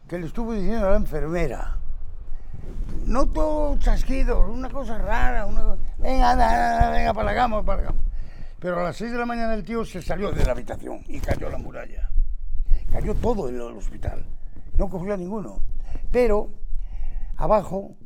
que 0.09 0.19
le 0.19 0.27
estuvo 0.27 0.53
diciendo 0.55 0.87
a 0.87 0.91
la 0.91 0.97
enfermera, 0.97 1.77
no 3.07 3.27
todo 3.29 3.79
chasquido, 3.79 4.47
una 4.51 4.69
cosa 4.71 4.99
rara, 4.99 5.47
una 5.47 5.63
co- 5.63 5.79
venga, 6.03 6.33
anda, 6.33 6.91
venga 6.91 7.15
para 7.15 7.33
la 7.33 7.63
para 7.63 7.83
la. 7.83 7.95
Pero 8.59 8.79
a 8.79 8.85
las 8.85 8.97
6 8.97 9.13
de 9.13 9.19
la 9.19 9.27
mañana 9.27 9.55
el 9.55 9.65
tío 9.65 9.85
se 9.85 10.03
salió 10.03 10.31
de 10.31 10.45
la 10.45 10.53
habitación 10.53 11.03
y 11.09 11.19
cayó 11.19 11.51
la 11.51 11.59
muralla. 11.59 12.11
Cayó 12.93 13.15
todo 13.15 13.49
en 13.49 13.57
el 13.57 13.63
hospital. 13.63 14.25
No 14.77 14.89
cogió 14.89 15.15
a 15.15 15.17
ninguno. 15.17 15.63
Pero 16.11 16.55
abajo, 17.37 17.97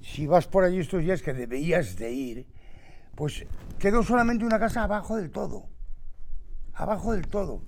si 0.00 0.26
vas 0.26 0.46
por 0.48 0.64
allí 0.64 0.80
estos 0.80 1.00
días 1.00 1.22
que 1.22 1.32
debías 1.32 1.96
de 1.96 2.12
ir, 2.12 2.46
pues 3.14 3.46
quedó 3.78 4.02
solamente 4.02 4.44
una 4.44 4.58
casa 4.58 4.82
abajo 4.82 5.16
del 5.16 5.30
todo. 5.30 5.68
Abajo 6.74 7.12
del 7.12 7.26
todo. 7.28 7.62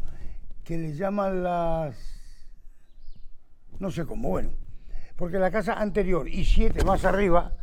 Que 0.65 0.77
les 0.77 0.99
llaman 0.99 1.43
las... 1.43 1.97
No 3.79 3.91
sé 3.91 4.05
cómo, 4.05 4.29
bueno. 4.29 4.51
Porque 5.17 5.39
la 5.39 5.51
casa 5.51 5.75
anterior 5.75 6.29
y 6.29 6.45
siete 6.45 6.85
más 6.85 7.05
arriba, 7.05 7.55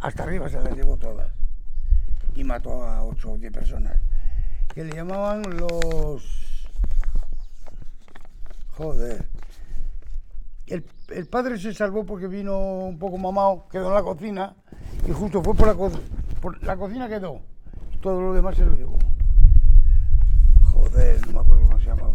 hasta 0.00 0.22
arriba 0.22 0.48
se 0.48 0.60
las 0.60 0.74
llevó 0.74 0.96
todas. 0.96 1.28
Y 2.34 2.44
mató 2.44 2.82
a 2.84 3.02
ocho 3.04 3.32
o 3.32 3.38
diez 3.38 3.52
personas. 3.52 3.98
Que 4.74 4.84
le 4.84 4.94
llamaban 4.94 5.42
los... 5.56 6.66
Joder. 8.76 9.26
El, 10.66 10.84
el 11.08 11.26
padre 11.28 11.58
se 11.58 11.72
salvó 11.72 12.04
porque 12.04 12.26
vino 12.26 12.58
un 12.58 12.98
poco 12.98 13.16
mamado, 13.16 13.68
quedó 13.70 13.88
en 13.88 13.94
la 13.94 14.02
cocina 14.02 14.54
y 15.08 15.12
justo 15.12 15.42
fue 15.42 15.54
por 15.54 15.68
la, 15.68 15.74
co- 15.74 15.92
por 16.42 16.62
la 16.62 16.76
cocina 16.76 17.08
quedó. 17.08 17.40
Todo 18.02 18.20
lo 18.20 18.34
demás 18.34 18.56
se 18.56 18.64
lo 18.66 18.74
llevó. 18.74 18.98
Joder, 20.72 21.24
no 21.28 21.32
me 21.32 21.38
acuerdo 21.40 21.62
cómo 21.64 21.78
se 21.78 21.86
llamaba. 21.86 22.12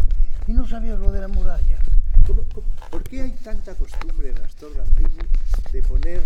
Y 0.48 0.54
no 0.54 0.68
sabías 0.68 1.00
lo 1.00 1.12
de 1.12 1.22
la 1.22 1.28
muralla. 1.30 1.80
¿Cómo- 2.28 2.44
cómo- 2.54 2.68
por 2.92 3.04
qué 3.04 3.22
hay 3.22 3.32
tanta 3.32 3.74
costumbre 3.76 4.30
en 4.30 4.38
Astorga, 4.44 4.84
Primo, 4.96 5.10
de 5.72 5.82
poner 5.84 6.22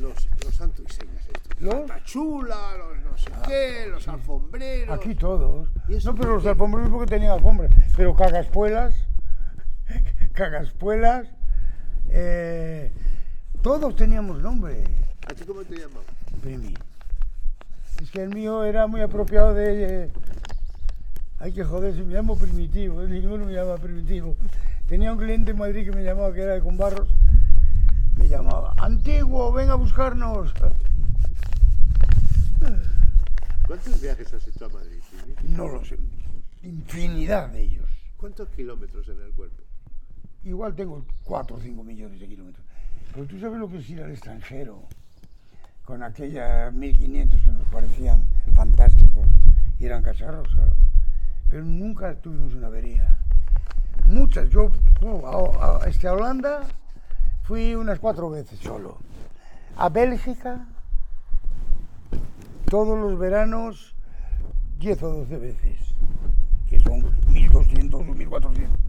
los, 0.00 0.28
los 0.44 0.54
santos 0.54 0.84
y 0.88 0.92
señas 0.92 1.26
estos? 1.26 1.60
¿Los? 1.60 1.88
La 1.88 2.02
chula, 2.04 2.76
los 2.78 2.98
no 3.04 3.18
sé 3.18 3.30
qué, 3.46 3.86
los 3.90 4.06
alfombreros. 4.08 4.98
Aquí 4.98 5.14
todos. 5.14 5.68
¿Y 5.88 5.94
eso 5.94 6.12
No, 6.12 6.18
pero 6.18 6.34
los 6.36 6.46
alfombreros 6.46 6.90
porque 6.90 7.10
tenían 7.10 7.32
alfombras. 7.32 7.70
Pero 7.96 8.14
cagaspuelas, 8.14 8.94
cagaspuelas, 10.32 11.28
eh, 12.08 12.92
todos 13.62 13.94
teníamos 13.96 14.40
nombre. 14.40 14.84
¿A 15.26 15.34
ti 15.34 15.44
cómo 15.44 15.62
te 15.62 15.76
llaman? 15.76 16.02
Primi. 16.40 16.74
Es 18.02 18.10
que 18.10 18.22
el 18.22 18.30
mío 18.34 18.64
era 18.64 18.86
muy 18.86 19.02
apropiado 19.02 19.52
de... 19.54 20.04
eh, 20.04 20.10
hay 21.38 21.52
que 21.52 21.64
joderse, 21.64 22.02
me 22.02 22.14
llamo 22.14 22.36
primitivo, 22.36 23.02
eh, 23.02 23.08
ninguno 23.08 23.46
me 23.46 23.52
llama 23.52 23.76
primitivo. 23.76 24.36
Tenía 24.88 25.12
un 25.12 25.18
cliente 25.18 25.52
en 25.52 25.58
Madrid 25.58 25.84
que 25.84 25.92
me 25.96 26.02
llamaba, 26.02 26.32
que 26.32 26.42
era 26.42 26.54
de 26.54 26.60
llamaba, 26.60 27.06
antiguo, 28.80 29.52
ven 29.52 29.70
a 29.70 29.74
buscarnos. 29.74 30.52
¿Cuántos 33.66 34.00
viajes 34.00 34.32
has 34.34 34.46
hecho 34.48 34.66
a 34.66 34.68
Madrid? 34.68 34.98
No 35.44 35.68
lo 35.68 35.84
sé, 35.84 35.96
infinidad 36.62 37.48
de 37.50 37.62
ellos. 37.62 37.88
¿Cuántos 38.16 38.48
kilómetros 38.50 39.08
en 39.08 39.20
el 39.22 39.32
cuerpo? 39.32 39.62
Igual 40.44 40.74
tengo 40.74 41.04
4 41.24 41.56
o 41.56 41.60
5 41.60 41.84
millones 41.84 42.20
de 42.20 42.26
kilómetros. 42.26 42.64
Pero 43.14 43.26
tú 43.26 43.38
sabes 43.38 43.58
lo 43.58 43.68
que 43.68 43.78
es 43.78 43.90
ir 43.90 44.02
al 44.02 44.10
extranjero, 44.10 44.82
con 45.84 46.02
aquellas 46.02 46.72
1500 46.72 47.40
que 47.40 47.50
nos 47.52 47.68
parecían 47.68 48.22
fantásticos 48.54 49.26
y 49.78 49.86
eran 49.86 50.02
cacharros, 50.02 50.48
claro. 50.48 50.74
Pero 51.48 51.64
nunca 51.64 52.14
tuvimos 52.20 52.54
una 52.54 52.68
avería. 52.68 53.18
Muchas, 54.06 54.48
yo 54.50 54.72
oh, 55.02 55.58
a, 55.60 55.84
a- 55.84 55.88
este, 55.88 56.08
a 56.08 56.12
Holanda 56.14 56.66
fui 57.50 57.74
unas 57.74 57.98
cuatro 57.98 58.30
veces 58.30 58.60
solo. 58.60 58.96
A 59.76 59.88
Bélgica, 59.88 60.68
todos 62.66 62.96
los 62.96 63.18
veranos, 63.18 63.96
10 64.78 65.02
o 65.02 65.08
12 65.24 65.38
veces, 65.38 65.80
que 66.68 66.78
son 66.78 67.04
1200 67.32 68.00
o 68.00 68.04
1400 68.04 68.80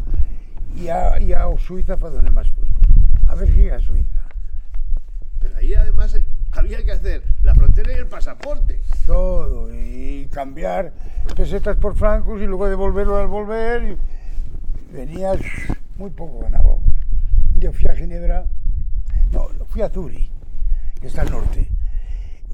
y 0.76 0.90
a, 0.90 1.20
y 1.20 1.34
a 1.34 1.48
Suiza 1.58 1.98
fue 1.98 2.12
donde 2.12 2.30
más 2.30 2.52
fui. 2.52 2.70
A 3.28 3.34
Bélgica, 3.34 3.78
a 3.78 3.80
Suiza. 3.80 4.22
Pero 5.40 5.58
ahí 5.58 5.74
además 5.74 6.16
Había 6.52 6.84
que 6.86 6.92
hacer 6.92 7.24
la 7.42 7.56
frontera 7.56 7.94
y 7.94 7.96
el 7.96 8.08
pasaporte. 8.08 8.84
Todo. 9.08 9.74
Y 9.74 10.28
cambiar 10.32 10.94
pesetas 11.36 11.78
por 11.78 11.96
francos 11.96 12.40
y 12.40 12.46
luego 12.46 12.70
devolverlo 12.70 13.18
al 13.18 13.28
volver. 13.28 13.84
Y 13.84 14.94
venía 14.94 15.32
muy 15.98 16.12
poco 16.12 16.42
ganaba. 16.42 16.76
Día 17.62 17.72
fui 17.72 17.88
a 17.88 17.96
Ginebra. 17.96 18.48
No, 19.32 19.48
fui 19.68 19.84
a 19.84 19.90
Zurich, 19.90 20.32
que 21.00 21.06
está 21.06 21.22
al 21.22 21.30
norte. 21.30 21.70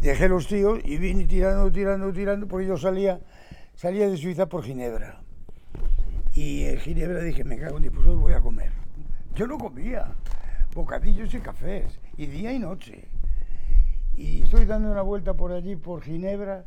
Dejé 0.02 0.28
los 0.28 0.48
tíos 0.48 0.80
y 0.84 0.98
vine 0.98 1.24
tirando, 1.24 1.72
tirando, 1.72 2.12
tirando, 2.12 2.46
porque 2.46 2.68
yo 2.68 2.76
salía, 2.76 3.18
salía 3.74 4.10
de 4.10 4.18
Suiza 4.18 4.50
por 4.50 4.66
Ginebra. 4.66 5.22
Y 6.34 6.66
en 6.66 6.78
Ginebra 6.80 7.22
dije, 7.22 7.46
me 7.46 7.58
cago 7.58 7.78
en 7.78 7.84
Dios, 7.84 7.94
pues 7.96 8.06
voy 8.06 8.34
a 8.34 8.42
comer. 8.42 8.70
Yo 9.34 9.48
no 9.48 9.58
comía 9.58 10.14
bocadillos 10.76 11.34
y 11.34 11.40
cafés, 11.40 12.02
y 12.18 12.26
día 12.26 12.52
y 12.52 12.60
noche. 12.60 13.08
Y 14.18 14.42
estoy 14.42 14.66
dando 14.66 14.92
una 14.92 15.04
vuelta 15.04 15.36
por 15.36 15.54
allí, 15.54 15.78
por 15.78 16.02
Ginebra, 16.02 16.66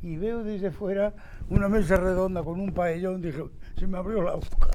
y 0.00 0.16
veo 0.16 0.42
desde 0.42 0.70
fuera 0.70 1.12
una 1.50 1.68
mesa 1.68 1.96
redonda 1.96 2.42
con 2.42 2.60
un 2.60 2.72
paellón. 2.72 3.20
Dije, 3.20 3.44
se 3.78 3.86
me 3.86 3.98
abrió 3.98 4.22
la 4.22 4.36
boca. 4.36 4.70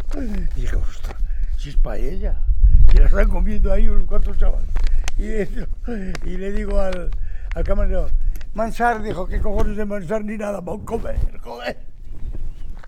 Dije, 0.55 0.75
ostras, 0.75 1.15
si 1.57 1.69
es 1.69 1.75
paella, 1.75 2.43
que 2.91 2.99
la 2.99 3.05
están 3.05 3.29
comiendo 3.29 3.71
ahí 3.71 3.87
unos 3.87 4.07
cuantos 4.07 4.37
chavales. 4.37 4.69
Y, 5.17 6.37
le 6.37 6.51
digo 6.51 6.79
al, 6.79 7.09
al 7.55 7.63
camarero, 7.63 8.09
Mansar, 8.53 9.01
dijo, 9.03 9.27
¿qué 9.27 9.39
cojones 9.39 9.77
de 9.77 9.85
Mansar 9.85 10.23
ni 10.23 10.37
nada? 10.37 10.61
Vamos 10.61 10.83
a 10.83 10.85
comer, 10.85 11.17
joder. 11.41 11.77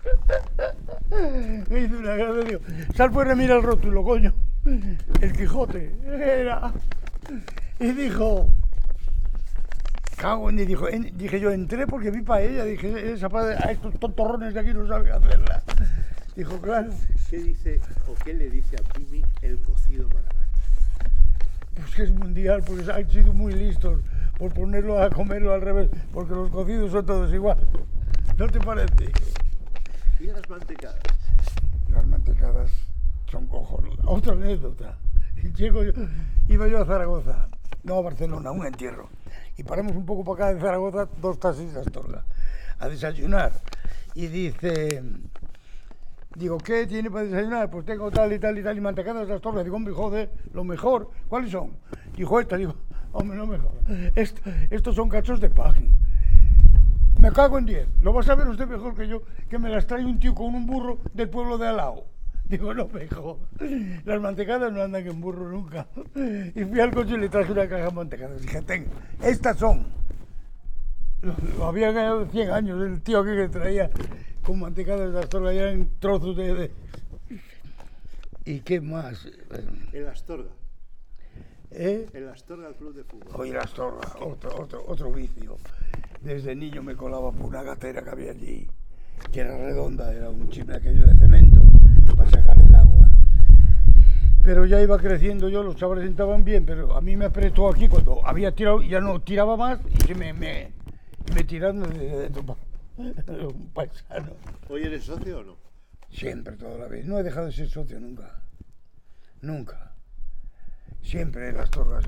Me 1.70 1.80
hizo 1.80 1.98
una 1.98 2.16
gracia, 2.16 2.42
digo, 2.44 2.60
sal 2.94 3.12
fuera, 3.12 3.34
mira 3.34 3.56
el 3.56 3.62
rótulo, 3.62 4.02
coño. 4.02 4.32
El 5.20 5.32
Quijote 5.32 5.94
era. 6.06 6.72
Y 7.78 7.92
dijo, 7.92 8.48
cago 10.16 10.50
en 10.50 10.56
dijo, 10.56 10.86
dije 11.14 11.40
yo, 11.40 11.50
entré 11.50 11.86
porque 11.86 12.10
vi 12.10 12.22
para 12.22 12.42
ella, 12.42 12.64
dije, 12.64 13.12
esa 13.12 13.26
a 13.26 13.72
estos 13.72 13.98
tontorrones 13.98 14.54
de 14.54 14.60
aquí 14.60 14.72
no 14.72 14.86
saben 14.86 15.12
hacerla. 15.12 15.62
Dijo, 16.36 16.58
claro. 16.60 16.90
¿Qué 17.28 17.38
dice 17.38 17.80
o 18.08 18.14
qué 18.24 18.34
le 18.34 18.48
dice 18.48 18.76
a 18.76 18.94
Pimi 18.94 19.22
el 19.42 19.60
cocido 19.60 20.08
marabán? 20.08 20.46
Pues 21.74 21.94
que 21.94 22.02
es 22.04 22.10
mundial, 22.10 22.62
porque 22.66 22.90
han 22.90 23.10
sido 23.10 23.32
muy 23.32 23.52
listos 23.52 24.00
por 24.38 24.52
ponerlo 24.52 25.02
a 25.02 25.10
comerlo 25.10 25.52
al 25.52 25.60
revés, 25.60 25.90
porque 26.12 26.34
los 26.34 26.50
cocidos 26.50 26.92
son 26.92 27.06
todos 27.06 27.32
igual. 27.32 27.58
¿No 28.36 28.48
te 28.48 28.60
parece? 28.60 29.12
¿Y 30.20 30.26
las 30.26 30.48
mantecadas? 30.48 31.00
Las 31.90 32.06
mantecadas 32.06 32.70
son 33.30 33.46
cojonudas. 33.46 34.04
Otra 34.06 34.32
anécdota. 34.32 34.96
Llego 35.56 35.82
yo, 35.82 35.92
iba 36.48 36.68
yo 36.68 36.80
a 36.80 36.86
Zaragoza, 36.86 37.48
no 37.82 37.96
a 37.96 38.02
Barcelona, 38.02 38.52
un 38.52 38.64
entierro. 38.64 39.08
Y 39.56 39.64
paramos 39.64 39.96
un 39.96 40.06
poco 40.06 40.24
para 40.24 40.50
acá 40.50 40.54
de 40.54 40.60
Zaragoza, 40.60 41.08
dos 41.20 41.38
taxis 41.38 41.74
de 41.74 41.80
Astorga, 41.80 42.24
a 42.78 42.88
desayunar. 42.88 43.52
Y 44.14 44.28
dice, 44.28 45.02
digo, 46.36 46.58
¿qué 46.58 46.86
tiene 46.86 47.10
para 47.10 47.24
desayunar? 47.24 47.70
Pues 47.70 47.84
tengo 47.84 48.10
tal 48.10 48.32
y 48.32 48.38
tal 48.38 48.58
y 48.58 48.62
tal 48.62 48.76
y 48.76 48.80
mantecadas 48.80 49.28
de 49.28 49.34
Astorga. 49.34 49.62
Digo, 49.62 49.76
hombre, 49.76 49.94
joder, 49.94 50.30
lo 50.52 50.64
mejor. 50.64 51.10
¿Cuáles 51.28 51.50
son? 51.50 51.76
Dijo, 52.16 52.40
esta. 52.40 52.56
Digo, 52.56 52.74
hombre, 53.12 53.36
no 53.36 53.46
mejor. 53.46 53.72
Esto, 54.14 54.40
estos 54.70 54.94
son 54.94 55.08
cachos 55.08 55.40
de 55.40 55.50
pan. 55.50 55.74
Me 57.18 57.30
cago 57.30 57.58
en 57.58 57.66
10. 57.66 57.88
Lo 58.02 58.12
vas 58.12 58.28
a 58.28 58.34
ver 58.34 58.48
usted 58.48 58.66
mejor 58.66 58.94
que 58.94 59.06
yo, 59.06 59.22
que 59.48 59.58
me 59.58 59.68
las 59.68 59.86
trae 59.86 60.04
un 60.04 60.18
tío 60.18 60.34
con 60.34 60.54
un 60.54 60.66
burro 60.66 60.98
del 61.14 61.28
pueblo 61.28 61.58
de 61.58 61.68
Alao. 61.68 62.06
Digo, 62.44 62.74
no 62.74 62.88
mejor. 62.88 63.38
Las 64.04 64.20
mantecadas 64.20 64.72
no 64.72 64.82
andan 64.82 65.06
en 65.06 65.20
burro 65.20 65.48
nunca. 65.48 65.86
Y 66.54 66.64
fui 66.64 66.80
al 66.80 66.92
coche 66.92 67.14
y 67.14 67.18
le 67.18 67.28
traje 67.28 67.52
una 67.52 67.68
caja 67.68 67.84
de 67.84 67.92
mantecadas. 67.92 68.42
Dije, 68.42 68.60
ten, 68.62 68.86
estas 69.22 69.56
son. 69.56 69.86
Lo, 71.22 71.34
lo 71.56 71.66
había 71.66 71.92
ganado 71.92 72.26
100 72.26 72.50
años 72.50 72.82
el 72.82 73.00
tío 73.00 73.20
aquí 73.20 73.30
que 73.36 73.48
traía 73.48 73.88
con 74.44 74.60
mantecadas 74.60 75.12
de 75.12 75.18
Astorga, 75.20 75.52
ya 75.52 75.70
en 75.70 75.88
trozos 75.98 76.36
de, 76.36 76.54
de... 76.54 76.70
¿Y 78.44 78.60
qué 78.60 78.80
más? 78.80 79.28
El 79.92 80.08
Astorga. 80.08 80.50
¿Eh? 81.70 82.06
El 82.12 82.28
Astorga 82.28 82.72
Club 82.74 82.94
de 82.94 83.04
Fútbol. 83.04 83.40
Oye, 83.40 83.52
la 83.52 83.60
Astorga, 83.60 84.14
otro, 84.20 84.60
otro, 84.60 84.84
otro 84.86 85.12
vicio. 85.12 85.56
Desde 86.20 86.54
niño 86.54 86.82
me 86.82 86.96
colaba 86.96 87.32
por 87.32 87.46
una 87.46 87.62
gatera 87.62 88.02
que 88.02 88.10
había 88.10 88.32
allí, 88.32 88.68
que 89.32 89.40
era 89.40 89.56
redonda, 89.56 90.12
era 90.12 90.28
un 90.28 90.48
chimne 90.50 90.76
aquello 90.76 91.06
de 91.06 91.14
cemento 91.14 91.62
para 92.16 92.30
sacar 92.30 92.60
el 92.60 92.74
agua. 92.74 93.08
Pero 94.42 94.66
ya 94.66 94.82
iba 94.82 94.98
creciendo 94.98 95.48
yo, 95.48 95.62
los 95.62 95.76
chavales 95.76 96.04
entraban 96.04 96.44
bien, 96.44 96.66
pero 96.66 96.96
a 96.96 97.00
mí 97.00 97.16
me 97.16 97.26
apretó 97.26 97.68
aquí 97.68 97.88
cuando 97.88 98.26
había 98.26 98.52
tirado, 98.52 98.82
ya 98.82 99.00
no 99.00 99.20
tiraba 99.20 99.56
más 99.56 99.78
y 99.88 99.96
se 100.04 100.14
me, 100.14 100.32
me, 100.32 100.72
me 101.34 101.44
tiraron 101.44 101.82
desde 101.82 102.18
dentro. 102.18 102.56
Un 103.54 103.70
paisano. 103.72 104.32
¿Hoy 104.68 104.82
eres 104.82 105.04
socio 105.04 105.40
o 105.40 105.42
no? 105.42 105.56
Siempre, 106.10 106.56
toda 106.56 106.78
la 106.78 106.86
vez. 106.86 107.04
No 107.06 107.18
he 107.18 107.22
dejado 107.22 107.46
de 107.46 107.52
ser 107.52 107.68
socio 107.68 107.98
nunca. 107.98 108.42
Nunca. 109.40 109.92
Siempre 111.02 111.48
en 111.48 111.56
las 111.56 111.70
torgas. 111.70 112.04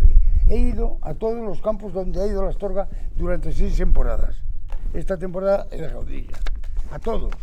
He 0.48 0.58
ido 0.58 0.98
a 1.02 1.14
todos 1.14 1.44
los 1.44 1.60
campos 1.60 1.92
donde 1.92 2.22
ha 2.22 2.26
ido 2.26 2.42
la 2.42 2.50
Astorga 2.50 2.88
durante 3.16 3.52
seis 3.52 3.76
temporadas. 3.76 4.36
Esta 4.92 5.16
temporada 5.16 5.66
en 5.70 5.82
la 5.82 5.88
Gaudilla. 5.88 6.38
A 6.90 6.98
todos. 6.98 7.34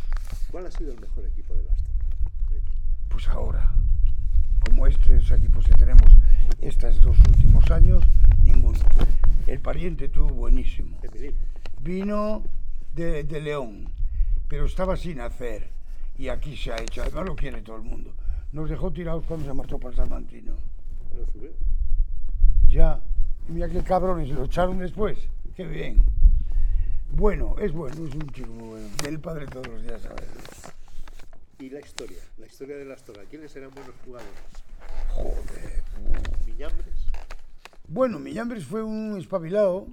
¿Cuál 0.52 0.68
ha 0.68 0.72
sido 0.72 0.94
el 0.94 1.02
mejor 1.02 1.26
equipo 1.26 1.54
de 1.56 1.64
la 1.64 1.74
Astorga? 1.74 2.62
Pues 3.10 3.28
ahora, 3.28 3.74
como 4.66 4.88
estos 4.88 5.32
equipos 5.32 5.66
que 5.66 5.74
tenemos 5.74 6.10
estos 6.62 7.02
dos 7.02 7.18
últimos 7.20 7.70
años, 7.72 8.04
ninguno. 8.44 8.80
El 9.48 9.60
pariente 9.60 10.08
tuvo 10.08 10.30
buenísimo. 10.30 10.98
Vino 11.82 12.44
de, 12.94 13.24
de 13.24 13.42
León, 13.42 13.90
pero 14.48 14.66
estaba 14.66 14.98
sin 14.98 15.20
hacer. 15.22 15.70
Y 16.18 16.28
aquí 16.30 16.56
se 16.56 16.72
ha 16.72 16.82
hecho. 16.82 17.02
Además 17.02 17.26
lo 17.26 17.36
quiere 17.36 17.62
todo 17.62 17.78
el 17.78 17.84
mundo. 17.84 18.14
Nos 18.52 18.70
dejó 18.70 18.92
tirados 18.92 19.26
cuando 19.26 19.46
se 19.46 19.54
marchó 19.54 19.80
para 19.80 19.92
el 19.92 19.96
Salmantino. 19.96 20.54
Lo 21.16 21.26
subió. 21.32 21.52
Ya. 22.68 23.02
Y 23.48 23.54
mira 23.54 23.70
qué 23.70 23.82
cabrones, 23.82 24.30
lo 24.30 24.44
echaron 24.44 24.78
después. 24.80 25.18
Qué 25.56 25.66
bien. 25.66 26.04
Bueno, 27.12 27.56
es 27.60 27.72
bueno, 27.72 28.06
es 28.06 28.16
un 28.16 28.30
chico 28.32 28.54
muy 28.54 28.70
bueno. 28.70 28.88
Del 29.04 29.20
padre 29.20 29.46
todos 29.48 29.68
los 29.68 29.82
días, 29.82 30.04
ver. 30.04 30.28
Y 31.60 31.70
la 31.70 31.80
historia, 31.80 32.18
la 32.38 32.46
historia 32.46 32.78
de 32.78 32.86
la 32.86 32.94
Astorga. 32.94 33.24
¿Quiénes 33.30 33.56
eran 33.56 33.72
buenos 33.72 33.94
jugadores? 34.06 34.34
Joder. 35.10 35.84
Miñambres. 36.48 37.08
Bueno, 37.88 38.20
Millambres 38.20 38.66
fue 38.66 38.82
un 38.84 39.18
espabilado, 39.18 39.88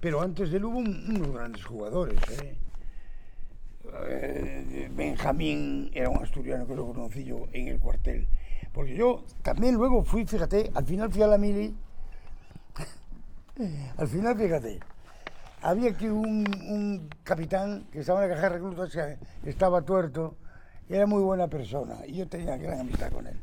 pero 0.00 0.20
antes 0.20 0.50
de 0.50 0.56
él 0.58 0.64
hubo 0.64 0.78
un- 0.78 1.04
unos 1.16 1.32
grandes 1.34 1.64
jugadores. 1.64 2.18
¿eh? 2.42 2.56
Benjamín 4.94 5.90
era 5.94 6.10
un 6.10 6.22
asturiano 6.22 6.66
que 6.66 6.74
lo 6.74 6.86
conocí 6.92 7.24
yo 7.24 7.46
en 7.52 7.68
el 7.68 7.78
cuartel. 7.78 8.26
Porque 8.72 8.94
yo 8.94 9.24
también 9.42 9.74
luego 9.74 10.04
fui, 10.04 10.24
fíjate, 10.26 10.70
al 10.74 10.84
final 10.84 11.10
fui 11.10 11.22
a 11.22 11.26
la 11.26 11.38
mili. 11.38 11.74
al 13.96 14.08
final, 14.08 14.36
fíjate, 14.36 14.78
había 15.62 15.90
aquí 15.90 16.06
un, 16.06 16.46
un 16.68 17.08
capitán 17.24 17.86
que 17.90 18.00
estaba 18.00 18.22
en 18.24 18.28
la 18.30 18.34
caja 18.36 18.48
de 18.50 18.54
reclutas 18.56 18.90
que 19.42 19.50
estaba 19.50 19.82
tuerto 19.82 20.36
y 20.88 20.94
era 20.94 21.06
muy 21.06 21.22
buena 21.22 21.48
persona. 21.48 21.96
Y 22.06 22.16
yo 22.16 22.28
tenía 22.28 22.56
gran 22.56 22.80
amistad 22.80 23.10
con 23.10 23.26
él. 23.26 23.38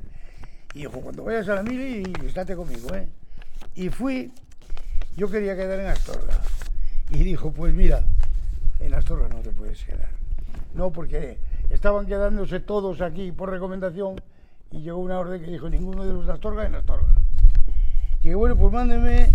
Y 0.73 0.79
dijo, 0.79 0.99
cuando 1.01 1.23
vayas 1.23 1.47
a 1.49 1.55
la 1.55 1.63
mili, 1.63 2.03
estate 2.25 2.55
conmigo, 2.55 2.93
¿eh? 2.93 3.07
Y 3.75 3.89
fui, 3.89 4.31
yo 5.15 5.29
quería 5.29 5.55
quedar 5.55 5.79
en 5.79 5.87
Astorga. 5.87 6.39
Y 7.09 7.23
dijo, 7.23 7.51
pues 7.51 7.73
mira, 7.73 8.03
en 8.79 8.93
Astorga 8.93 9.29
no 9.29 9.39
te 9.39 9.51
puedes 9.51 9.83
quedar. 9.83 10.09
No, 10.73 10.91
porque 10.91 11.37
estaban 11.69 12.05
quedándose 12.05 12.59
todos 12.59 13.01
aquí 13.01 13.31
por 13.31 13.49
recomendación 13.49 14.21
y 14.71 14.81
llegó 14.81 14.99
una 14.99 15.19
orden 15.19 15.41
que 15.41 15.51
dijo, 15.51 15.69
ninguno 15.69 16.05
de 16.05 16.13
los 16.13 16.25
de 16.25 16.33
Astorga 16.33 16.65
en 16.65 16.75
Astorga. 16.75 17.15
Dije, 18.21 18.35
bueno, 18.35 18.57
pues 18.57 18.73
mándeme 18.73 19.33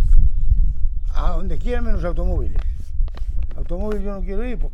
a 1.15 1.31
donde 1.31 1.59
quiera 1.59 1.81
menos 1.81 2.05
automóviles. 2.05 2.61
Automóviles 3.57 4.05
yo 4.05 4.13
no 4.13 4.21
quiero 4.21 4.45
ir, 4.45 4.59
pues, 4.59 4.73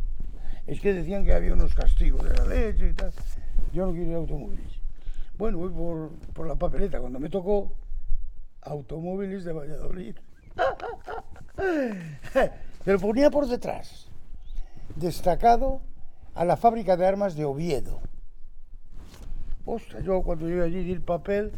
es 0.65 0.81
que 0.81 0.93
decían 0.93 1.23
que 1.23 1.33
había 1.33 1.53
unos 1.53 1.73
castigos 1.73 2.23
de 2.23 2.35
la 2.35 2.45
leche 2.45 2.89
y 2.89 2.93
tal. 2.93 3.11
Yo 3.73 3.85
no 3.85 3.93
quiero 3.93 4.09
ir 4.09 4.15
a 4.15 4.17
automóviles. 4.17 4.73
Bueno, 5.37 5.59
voy 5.59 5.69
por, 5.69 6.09
por 6.33 6.47
la 6.47 6.55
papeleta. 6.55 6.99
Cuando 6.99 7.19
me 7.19 7.29
tocó, 7.29 7.71
automóviles 8.61 9.45
de 9.45 9.53
Valladolid. 9.53 10.15
Pero 12.85 12.99
ponía 12.99 13.29
por 13.29 13.47
detrás, 13.47 14.07
destacado 14.95 15.81
a 16.35 16.45
la 16.45 16.55
fábrica 16.55 16.97
de 16.97 17.05
armas 17.05 17.35
de 17.35 17.45
Oviedo. 17.45 17.99
Ostras, 19.65 20.03
yo 20.03 20.21
cuando 20.21 20.47
llegué 20.47 20.63
allí 20.63 20.83
di 20.83 20.93
el 20.93 21.01
papel, 21.01 21.51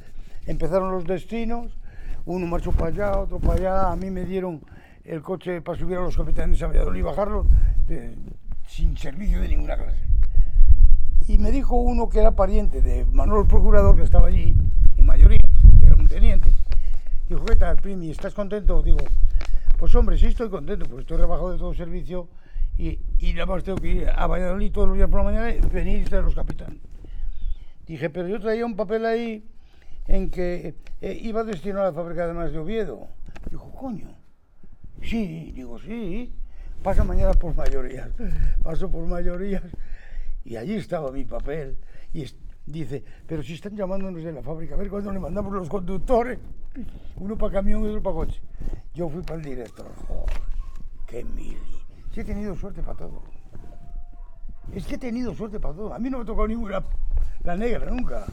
empezaron 0.47 0.91
los 0.91 1.05
destinos, 1.05 1.77
uno 2.25 2.47
marchó 2.47 2.71
para 2.71 2.87
allá, 2.87 3.19
otro 3.19 3.39
para 3.39 3.53
allá, 3.53 3.91
a 3.91 3.95
mí 3.95 4.09
me 4.09 4.25
dieron 4.25 4.61
el 5.03 5.21
coche 5.21 5.61
para 5.61 5.77
subir 5.77 5.97
a 5.97 6.01
los 6.01 6.17
capitanes 6.17 6.61
a 6.63 6.67
Valladolid 6.67 6.99
y 6.99 7.03
bajarlos 7.03 7.45
sin 8.67 8.97
servicio 8.97 9.41
de 9.41 9.49
ninguna 9.49 9.77
clase. 9.77 10.03
Y 11.27 11.37
me 11.37 11.51
dijo 11.51 11.75
uno 11.75 12.09
que 12.09 12.19
era 12.19 12.31
pariente 12.31 12.81
de 12.81 13.05
Manuel 13.05 13.45
Procurador, 13.45 13.95
que 13.95 14.03
estaba 14.03 14.27
allí, 14.27 14.55
en 14.97 15.05
mayoría, 15.05 15.43
que 15.79 15.85
era 15.85 15.95
un 15.95 16.07
teniente. 16.07 16.51
Dijo, 17.29 17.45
¿qué 17.45 17.55
tal, 17.55 17.77
Primi? 17.77 18.09
¿Estás 18.09 18.33
contento? 18.33 18.81
Digo, 18.81 18.97
Pues 19.77 19.93
hombre, 19.93 20.17
sí 20.17 20.25
estoy 20.25 20.49
contento, 20.49 20.87
porque 20.87 21.01
estoy 21.01 21.17
rebajado 21.17 21.51
de 21.51 21.59
todo 21.59 21.75
servicio 21.75 22.27
y, 22.75 22.99
y 23.19 23.33
nada 23.33 23.45
más 23.45 23.63
tengo 23.63 23.77
que 23.77 23.87
ir 23.87 24.09
a 24.09 24.25
Valladolid 24.25 24.71
todos 24.71 24.87
los 24.87 24.97
días 24.97 25.09
por 25.09 25.19
la 25.19 25.25
mañana 25.25 25.51
y 25.51 25.59
venir 25.59 25.99
y 25.99 26.05
traer 26.05 26.23
los 26.23 26.33
capitanes. 26.33 26.79
Dije, 27.85 28.09
pero 28.09 28.27
yo 28.27 28.39
traía 28.39 28.65
un 28.65 28.75
papel 28.75 29.05
ahí 29.05 29.47
en 30.07 30.31
que 30.31 30.73
eh, 31.01 31.19
iba 31.21 31.43
destinado 31.43 31.83
a 31.83 31.91
la 31.91 31.93
fábrica 31.93 32.25
de 32.25 32.33
más 32.33 32.51
de 32.51 32.57
Oviedo. 32.57 33.07
Dijo, 33.51 33.71
coño, 33.73 34.07
sí, 35.03 35.51
digo, 35.53 35.77
sí, 35.79 36.33
pasa 36.81 37.03
mañana 37.03 37.33
por 37.33 37.55
mayorías. 37.55 38.09
Paso 38.63 38.89
por 38.89 39.05
mayorías 39.05 39.61
y 40.43 40.55
allí 40.55 40.77
estaba 40.77 41.11
mi 41.11 41.25
papel. 41.25 41.77
Y 42.11 42.25
dice, 42.69 43.03
pero 43.27 43.43
si 43.43 43.53
están 43.53 43.75
llamándonos 43.75 44.23
de 44.23 44.31
la 44.31 44.41
fábrica, 44.41 44.75
a 44.75 44.77
ver 44.77 44.89
cuándo 44.89 45.11
le 45.11 45.19
mandamos 45.19 45.51
los 45.53 45.67
conductores. 45.67 46.39
Uno 47.17 47.37
para 47.37 47.53
camión 47.53 47.83
y 47.83 47.87
otro 47.87 48.01
para 48.01 48.15
coche. 48.15 48.41
Yo 48.93 49.09
fui 49.09 49.21
para 49.23 49.35
el 49.39 49.43
director. 49.43 49.87
Joder, 50.07 50.41
qué 51.07 51.23
mili. 51.23 51.59
Sí 52.13 52.21
he 52.21 52.23
tenido 52.23 52.55
suerte 52.55 52.81
para 52.81 52.97
todo. 52.97 53.23
Es 54.73 54.85
que 54.85 54.95
he 54.95 54.97
tenido 54.97 55.33
suerte 55.33 55.59
para 55.59 55.73
todo. 55.73 55.93
A 55.93 55.99
mí 55.99 56.09
no 56.09 56.17
me 56.17 56.23
ha 56.23 56.25
tocado 56.25 56.47
ninguna 56.47 56.83
la 57.43 57.55
negra 57.55 57.89
nunca. 57.89 58.25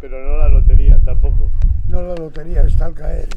Pero 0.00 0.26
no 0.26 0.38
la 0.38 0.48
lotería 0.48 0.98
tampoco. 1.04 1.50
No 1.88 2.02
la 2.02 2.14
lotería 2.14 2.62
está 2.62 2.86
al 2.86 2.94
caer. 2.94 3.28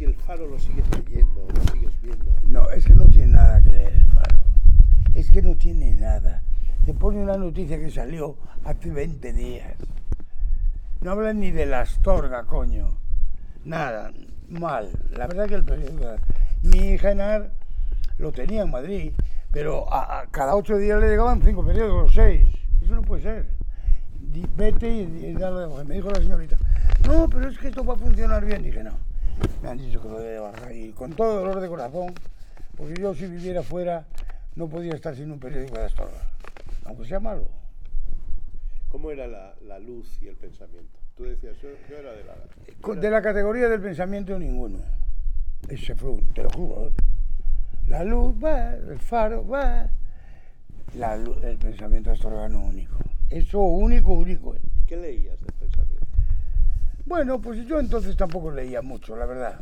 Si 0.00 0.06
el 0.06 0.14
Faro 0.14 0.48
lo 0.48 0.58
sigues 0.58 0.84
leyendo 0.96 1.46
lo 1.54 1.72
sigues 1.72 2.00
viendo. 2.00 2.32
No, 2.46 2.70
es 2.70 2.86
que 2.86 2.94
no 2.94 3.04
tiene 3.04 3.34
nada 3.34 3.60
que 3.62 3.68
leer 3.68 3.92
el 3.92 4.06
faro. 4.06 4.38
Es 5.14 5.30
que 5.30 5.42
no 5.42 5.54
tiene 5.56 5.94
nada. 5.96 6.42
Te 6.86 6.94
pone 6.94 7.18
una 7.18 7.36
noticia 7.36 7.78
que 7.78 7.90
salió 7.90 8.38
hace 8.64 8.90
20 8.90 9.32
días. 9.34 9.74
No 11.02 11.10
hablan 11.10 11.40
ni 11.40 11.50
de 11.50 11.66
la 11.66 11.82
Astorga, 11.82 12.44
coño. 12.44 12.96
Nada, 13.66 14.10
mal. 14.48 14.88
La 15.10 15.26
verdad 15.26 15.46
que 15.46 15.56
el 15.56 15.64
periódico... 15.64 16.06
Mi 16.62 16.92
hija 16.92 17.10
Enar 17.10 17.50
lo 18.16 18.32
tenía 18.32 18.62
en 18.62 18.70
Madrid, 18.70 19.12
pero 19.52 19.92
a, 19.92 20.24
cada 20.30 20.56
ocho 20.56 20.78
días 20.78 20.98
le 20.98 21.08
llegaban 21.08 21.42
cinco 21.42 21.62
periódicos, 21.62 22.14
seis. 22.14 22.48
Eso 22.82 22.94
no 22.94 23.02
puede 23.02 23.22
ser. 23.22 23.46
Vete 24.56 24.88
y, 24.88 25.26
y 25.26 25.34
dale, 25.34 25.66
me 25.84 25.96
dijo 25.96 26.08
la 26.08 26.20
señorita, 26.20 26.56
no, 27.06 27.28
pero 27.28 27.48
es 27.48 27.58
que 27.58 27.68
esto 27.68 27.84
va 27.84 27.94
a 27.94 27.98
funcionar 27.98 28.44
bien. 28.44 28.62
Dije, 28.62 28.84
no, 28.84 28.92
me 29.62 29.68
han 29.68 29.78
dicho 29.78 30.00
que 30.00 30.08
lo 30.08 30.18
debe 30.20 30.38
bajar. 30.40 30.72
Y 30.74 30.92
con 30.92 31.12
todo 31.12 31.40
dolor 31.40 31.60
de 31.60 31.68
corazón, 31.68 32.14
porque 32.76 32.94
yo 33.00 33.14
si 33.14 33.26
viviera 33.26 33.62
fuera 33.62 34.06
no 34.56 34.68
podía 34.68 34.94
estar 34.94 35.14
sin 35.16 35.30
un 35.30 35.38
periódico 35.38 35.78
de 35.78 35.84
Astorga, 35.84 36.30
aunque 36.84 37.04
sea 37.06 37.20
malo. 37.20 37.46
¿Cómo 38.88 39.10
era 39.10 39.26
la, 39.26 39.54
la 39.66 39.78
luz 39.78 40.18
y 40.20 40.26
el 40.28 40.36
pensamiento? 40.36 40.98
Tú 41.16 41.24
decías, 41.24 41.56
yo, 41.62 41.68
yo 41.88 41.96
era 41.96 42.12
de 42.12 42.24
la... 42.24 42.34
Con- 42.80 43.00
De 43.00 43.10
la 43.10 43.22
categoría 43.22 43.68
del 43.68 43.80
pensamiento 43.80 44.38
ninguno. 44.38 44.78
Ese 45.68 45.94
fue, 45.94 46.10
un- 46.10 46.26
te 46.32 46.42
lo 46.42 46.50
juro. 46.50 46.88
¿eh? 46.88 46.92
La 47.86 48.02
luz 48.04 48.34
va, 48.42 48.74
el 48.74 48.98
faro 48.98 49.46
va. 49.46 49.90
La 50.94 51.14
el 51.14 51.56
pensamiento 51.58 52.10
astorgano 52.10 52.60
único. 52.64 52.98
Eso 53.28 53.60
único, 53.60 54.12
único. 54.12 54.56
¿eh? 54.56 54.60
¿Qué 54.86 54.96
leías 54.96 55.40
del 55.40 55.52
pensamiento? 55.52 55.99
Bueno, 57.10 57.40
pues 57.40 57.66
yo 57.66 57.80
entonces 57.80 58.16
tampoco 58.16 58.52
leía 58.52 58.82
mucho, 58.82 59.16
la 59.16 59.26
verdad. 59.26 59.58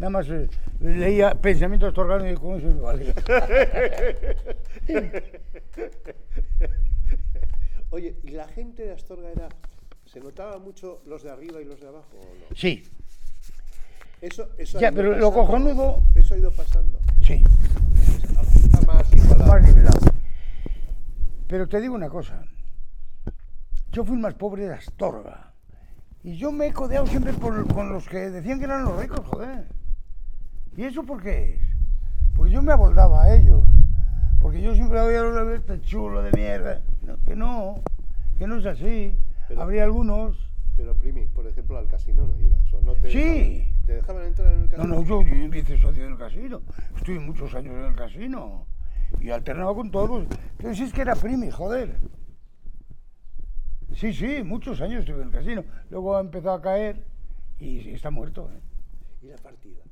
Nada 0.00 0.10
más 0.10 0.28
eh, 0.28 0.48
leía 0.80 1.36
pensamiento 1.36 1.86
astorgano 1.86 2.28
y 2.28 2.34
con 2.34 2.58
eso 2.58 2.66
me 2.66 2.80
valía. 2.80 3.14
Oye, 7.90 8.16
¿y 8.24 8.30
la 8.30 8.48
gente 8.48 8.84
de 8.86 8.92
Astorga 8.92 9.30
era... 9.30 9.48
¿Se 10.06 10.18
notaba 10.18 10.58
mucho 10.58 11.00
los 11.06 11.22
de 11.22 11.30
arriba 11.30 11.60
y 11.60 11.64
los 11.64 11.80
de 11.80 11.86
abajo 11.86 12.08
o 12.18 12.24
no? 12.24 12.56
Sí, 12.56 12.82
Eso, 14.20 14.48
eso 14.58 14.78
ha 14.78 14.80
Ya, 14.80 14.88
ido 14.88 14.96
pero 14.96 15.16
lo 15.16 15.30
pasando. 15.30 15.70
cojonudo- 15.70 16.02
Eso 16.16 16.34
ha 16.34 16.38
ido 16.38 16.50
pasando. 16.50 16.98
sí. 17.24 17.40
Está 18.64 18.80
más 18.92 19.12
igualado. 19.14 19.46
más 19.52 19.62
nivelado. 19.62 20.00
Pero 21.46 21.68
te 21.68 21.80
digo 21.80 21.94
una 21.94 22.08
cosa. 22.08 22.42
Yo 23.92 24.04
fui 24.04 24.16
el 24.16 24.22
más 24.22 24.34
pobre 24.34 24.66
de 24.66 24.74
Astorga. 24.74 25.51
Y 26.24 26.36
yo 26.36 26.52
me 26.52 26.68
he 26.68 26.72
codeado 26.72 27.06
siempre 27.06 27.32
por- 27.32 27.66
con 27.72 27.92
los 27.92 28.08
que 28.08 28.30
decían 28.30 28.58
que 28.58 28.64
eran 28.66 28.84
los 28.84 29.00
ricos, 29.00 29.20
joder. 29.26 29.66
¿Y 30.76 30.84
eso 30.84 31.02
por 31.02 31.22
qué 31.22 31.54
es? 31.54 31.60
Porque 32.36 32.52
yo 32.52 32.62
me 32.62 32.72
aboldaba 32.72 33.24
a 33.24 33.34
ellos. 33.34 33.62
Porque 34.40 34.62
yo 34.62 34.74
siempre 34.74 34.98
había 35.00 35.22
los 35.22 35.48
este 35.54 35.80
chulo 35.80 36.22
de 36.22 36.30
mierda. 36.32 36.80
No, 37.02 37.16
que 37.24 37.36
no, 37.36 37.82
que 38.38 38.46
no 38.46 38.56
es 38.58 38.66
así. 38.66 39.16
Pero- 39.48 39.62
Habría 39.62 39.84
algunos. 39.84 40.48
Pero, 40.76 40.94
Primi, 40.96 41.26
por 41.26 41.46
ejemplo, 41.46 41.76
al 41.76 41.86
casino 41.88 42.26
no 42.26 42.40
ibas. 42.40 42.72
¿o 42.72 42.80
no 42.80 42.94
te 42.94 43.10
Sí. 43.10 43.18
dejaban- 43.18 43.84
¿Te 43.86 43.92
dejaban 43.94 44.22
entrar 44.24 44.48
en 44.48 44.54
el 44.54 44.62
No, 44.62 44.68
casino? 44.70 44.94
no, 44.94 45.04
yo, 45.04 45.22
yo 45.22 45.54
hice 45.56 45.76
socio 45.78 46.04
del 46.04 46.16
casino. 46.16 46.62
Estuve 46.96 47.18
muchos 47.18 47.54
años 47.54 47.74
en 47.74 47.84
el 47.84 47.94
casino. 47.94 48.66
Y 49.20 49.30
alternaba 49.30 49.74
con 49.74 49.90
todos. 49.90 50.26
Pero 50.56 50.74
si 50.74 50.84
es 50.84 50.92
que 50.92 51.02
era 51.02 51.14
primi, 51.14 51.50
joder. 51.50 51.98
Sí, 53.94 54.12
sí, 54.12 54.42
muchos 54.42 54.80
años 54.80 55.00
estuve 55.00 55.22
en 55.22 55.28
el 55.28 55.30
casino. 55.34 55.64
Luego 55.90 56.18
empezó 56.18 56.52
a 56.52 56.62
caer 56.62 57.04
y 57.58 57.90
está 57.90 58.10
muerto. 58.10 58.50
¿eh? 58.52 58.60
¿Y 59.22 59.26
la 59.28 59.36
partida? 59.36 59.82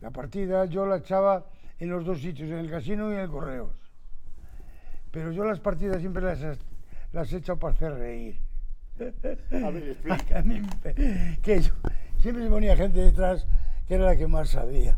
La 0.00 0.10
partida 0.10 0.64
yo 0.66 0.86
la 0.86 0.96
echaba 0.98 1.46
en 1.78 1.90
los 1.90 2.04
dos 2.04 2.20
sitios, 2.20 2.50
en 2.50 2.58
el 2.58 2.70
casino 2.70 3.10
y 3.10 3.14
en 3.14 3.20
el 3.20 3.28
correos. 3.30 3.70
Pero 5.10 5.32
yo 5.32 5.44
las 5.44 5.60
partidas 5.60 5.98
siempre 6.00 6.22
las, 6.22 6.40
las 7.12 7.32
he 7.32 7.36
echado 7.38 7.58
para 7.58 7.74
hacer 7.74 7.92
reír. 7.94 8.38
A 9.00 9.70
ver, 9.70 9.88
explica. 9.90 10.42
Que 11.42 11.60
yo- 11.60 11.72
siempre 12.18 12.44
se 12.44 12.50
ponía 12.50 12.76
gente 12.76 13.00
detrás 13.00 13.46
que 13.88 13.94
era 13.94 14.04
la 14.04 14.16
que 14.16 14.26
más 14.26 14.50
sabía. 14.50 14.96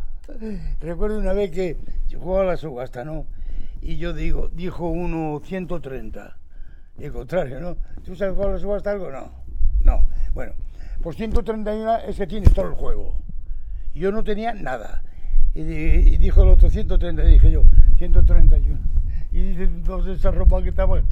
Recuerdo 0.81 1.19
una 1.19 1.33
vez 1.33 1.51
que 1.51 1.77
yo 2.09 2.19
jugaba 2.21 2.43
a 2.45 2.47
la 2.53 2.57
subasta, 2.57 3.05
¿no? 3.05 3.27
Y 3.81 3.97
yo 3.99 4.13
digo, 4.13 4.49
dijo 4.49 4.89
uno 4.89 5.41
130. 5.45 6.37
Y 6.99 7.05
el 7.05 7.13
contrario, 7.13 7.61
¿no? 7.61 7.77
¿Tú 8.05 8.15
sabes 8.15 8.39
a 8.39 8.49
la 8.49 8.59
subasta 8.59 8.91
algo? 8.91 9.11
No. 9.11 9.31
No. 9.83 10.07
Bueno, 10.35 10.53
pues 11.03 11.17
131 11.17 11.99
es 12.09 12.17
que 12.17 12.27
tienes 12.27 12.53
todo 12.53 12.69
el 12.69 12.75
juego. 12.75 13.17
Yo 13.95 14.13
no 14.13 14.25
tenía 14.25 14.55
nada. 14.55 15.03
Y, 15.55 15.61
y 15.61 16.17
dijo 16.19 16.43
el 16.43 16.49
otro 16.49 16.69
130, 16.69 17.25
y 17.25 17.33
dije 17.33 17.51
yo, 17.51 17.65
131. 17.99 18.79
Y 19.33 19.43
dice 19.43 19.65
entonces 19.65 20.19
esa 20.19 20.31
ropa 20.31 20.63
que 20.63 20.71
estaba. 20.71 21.03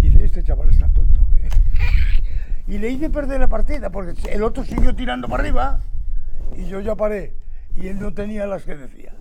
Dice, 0.00 0.24
este 0.24 0.42
chaval 0.42 0.70
está 0.70 0.88
tonto. 0.88 1.20
¿eh?". 1.36 1.48
Y 2.66 2.78
le 2.78 2.88
hice 2.90 3.10
perder 3.10 3.40
la 3.40 3.48
partida, 3.48 3.90
porque 3.90 4.14
el 4.30 4.42
otro 4.42 4.64
siguió 4.64 4.94
tirando 4.94 5.28
para 5.28 5.42
arriba 5.42 5.80
y 6.56 6.66
yo 6.66 6.80
ya 6.80 6.94
paré. 6.94 7.34
Y 7.76 7.88
él 7.88 7.98
no 7.98 8.12
tenía 8.12 8.46
las 8.46 8.64
que 8.64 8.76
decía. 8.76 9.12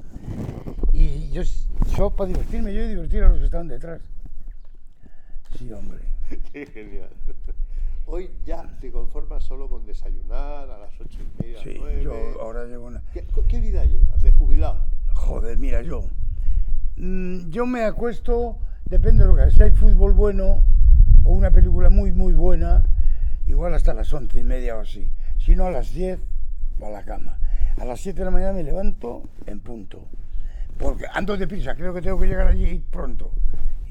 Y 0.94 1.32
yo, 1.32 2.10
para 2.12 2.28
divertirme, 2.28 2.74
yo 2.74 2.88
divertir 2.88 3.24
a 3.24 3.30
los 3.30 3.40
que 3.40 3.46
estaban 3.46 3.68
detrás. 3.68 4.02
Sí, 5.58 5.72
hombre. 5.72 6.00
Qué 6.54 6.66
genial. 6.66 7.10
Hoy 8.06 8.30
ya 8.46 8.64
te 8.80 8.92
conformas 8.92 9.44
solo 9.44 9.70
con 9.70 9.86
desayunar 9.86 10.70
a 10.70 10.78
las 10.80 11.00
ocho 11.00 11.20
y 11.22 11.42
media, 11.44 11.60
Sí, 11.64 11.76
nueve. 11.80 12.04
yo 12.04 12.42
ahora 12.42 12.66
llevo 12.66 12.88
una... 12.88 13.02
¿Qué, 13.14 13.26
qué 13.48 13.62
vida 13.62 13.86
llevas? 13.86 14.22
¿De 14.22 14.32
jubilado? 14.32 14.84
Joder, 15.14 15.58
mira, 15.58 15.82
yo. 15.82 16.04
mm, 16.98 17.50
Yo 17.50 17.66
me 17.66 17.84
acuesto, 17.84 18.58
depende 18.86 19.24
de 19.24 19.30
lo 19.30 19.36
que 19.36 19.42
haga. 19.44 19.52
Si 19.52 19.62
hay 19.62 19.72
fútbol 19.72 20.14
bueno 20.14 20.64
o 21.24 21.32
una 21.32 21.52
película 21.52 21.90
muy, 21.90 22.12
muy 22.12 22.34
buena, 22.34 22.84
igual 23.48 23.74
hasta 23.76 23.94
las 23.94 24.12
once 24.14 24.40
y 24.40 24.44
media 24.44 24.76
o 24.78 24.82
así. 24.82 25.10
Si 25.38 25.56
no, 25.56 25.66
a 25.66 25.72
las 25.72 25.94
diez, 25.94 26.20
a 26.82 26.90
la 26.90 27.04
cama. 27.04 27.38
A 27.78 27.86
las 27.86 28.02
siete 28.02 28.20
de 28.20 28.26
la 28.26 28.32
mañana 28.32 28.54
me 28.54 28.64
levanto 28.64 29.30
en 29.46 29.60
punto. 29.60 30.06
Porque 30.78 31.06
ando 31.14 31.38
deprisa, 31.38 31.76
creo 31.76 31.94
que 31.94 32.02
tengo 32.02 32.20
que 32.20 32.28
llegar 32.28 32.48
allí 32.48 32.84
pronto. 32.92 33.32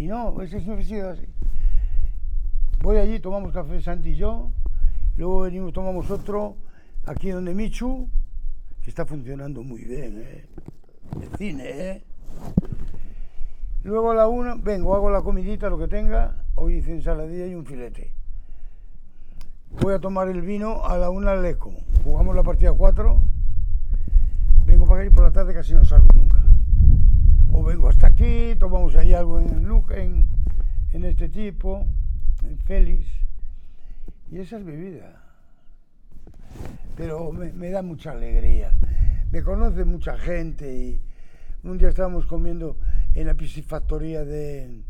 Y 0.01 0.07
no, 0.07 0.40
ese 0.40 0.62
siempre 0.62 0.82
ha 0.82 0.88
sido 0.88 1.11
así. 1.11 1.28
Voy 2.80 2.96
allí, 2.96 3.20
tomamos 3.20 3.53
café 3.53 3.82
Santi 3.82 4.12
y 4.12 4.14
yo, 4.14 4.51
luego 5.18 5.40
venimos, 5.40 5.74
tomamos 5.74 6.11
otro 6.11 6.57
aquí 7.05 7.28
donde 7.28 7.53
Michu, 7.53 8.09
que 8.82 8.88
está 8.88 9.05
funcionando 9.05 9.62
muy 9.62 9.84
bien, 9.84 10.22
¿eh? 10.24 10.46
El 11.20 11.36
cine, 11.36 11.64
¿eh? 11.66 12.05
Luego 13.84 14.12
a 14.12 14.14
la 14.14 14.26
una, 14.26 14.55
vengo, 14.55 14.94
hago 14.94 15.11
la 15.11 15.20
comidita, 15.20 15.68
lo 15.68 15.78
que 15.78 15.86
tenga, 15.86 16.46
hoy 16.55 16.76
hice 16.76 16.92
ensaladilla 16.92 17.46
y 17.48 17.55
un 17.55 17.66
filete. 17.66 18.14
Voy 19.82 19.92
a 19.92 19.98
tomar 19.98 20.28
el 20.28 20.40
vino 20.40 20.82
a 20.82 20.96
la 20.96 21.11
una 21.11 21.32
al 21.32 21.44
Eco, 21.44 21.74
jugamos 22.05 22.34
la 22.34 22.42
partida 22.42 22.72
4, 22.72 23.22
vengo 24.64 24.86
para 24.86 25.03
aquí 25.03 25.11
por 25.11 25.24
la 25.24 25.30
tarde 25.30 25.53
casi 25.53 25.74
no 25.74 25.84
salgo 25.84 26.09
nunca. 26.14 26.40
Vengo 27.65 27.89
hasta 27.89 28.09
aquí, 28.09 28.55
tomamos 28.59 28.95
ahí 28.97 29.13
algo 29.15 29.39
en 29.41 29.71
en, 29.97 30.29
en 30.93 31.05
este 31.05 31.29
tipo, 31.29 31.87
en 32.43 32.59
Félix. 32.59 33.09
Y 34.31 34.39
esa 34.39 34.59
es 34.59 34.65
mi 34.65 34.77
vida. 34.77 35.23
pero 36.97 37.33
me, 37.33 37.53
me 37.53 37.71
da 37.71 37.83
mucha 37.83 38.13
alegría. 38.13 38.73
Me 39.31 39.43
conoce 39.43 39.85
mucha 39.85 40.17
gente 40.19 40.73
y 40.75 41.01
un 41.63 41.79
día 41.79 41.89
estábamos 41.89 42.27
comiendo 42.27 42.77
en 43.15 43.27
la 43.27 43.35
piscifactoría 43.35 44.25
de, 44.25 44.83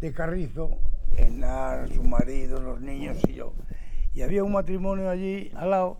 de 0.00 0.12
Carrizo, 0.12 0.70
Enar, 1.16 1.88
su 1.92 2.02
marido, 2.02 2.60
los 2.60 2.80
niños 2.80 3.18
y 3.28 3.34
yo. 3.34 3.54
Y 4.14 4.22
había 4.22 4.44
un 4.44 4.52
matrimonio 4.52 5.10
allí 5.10 5.50
al 5.54 5.70
lado 5.70 5.98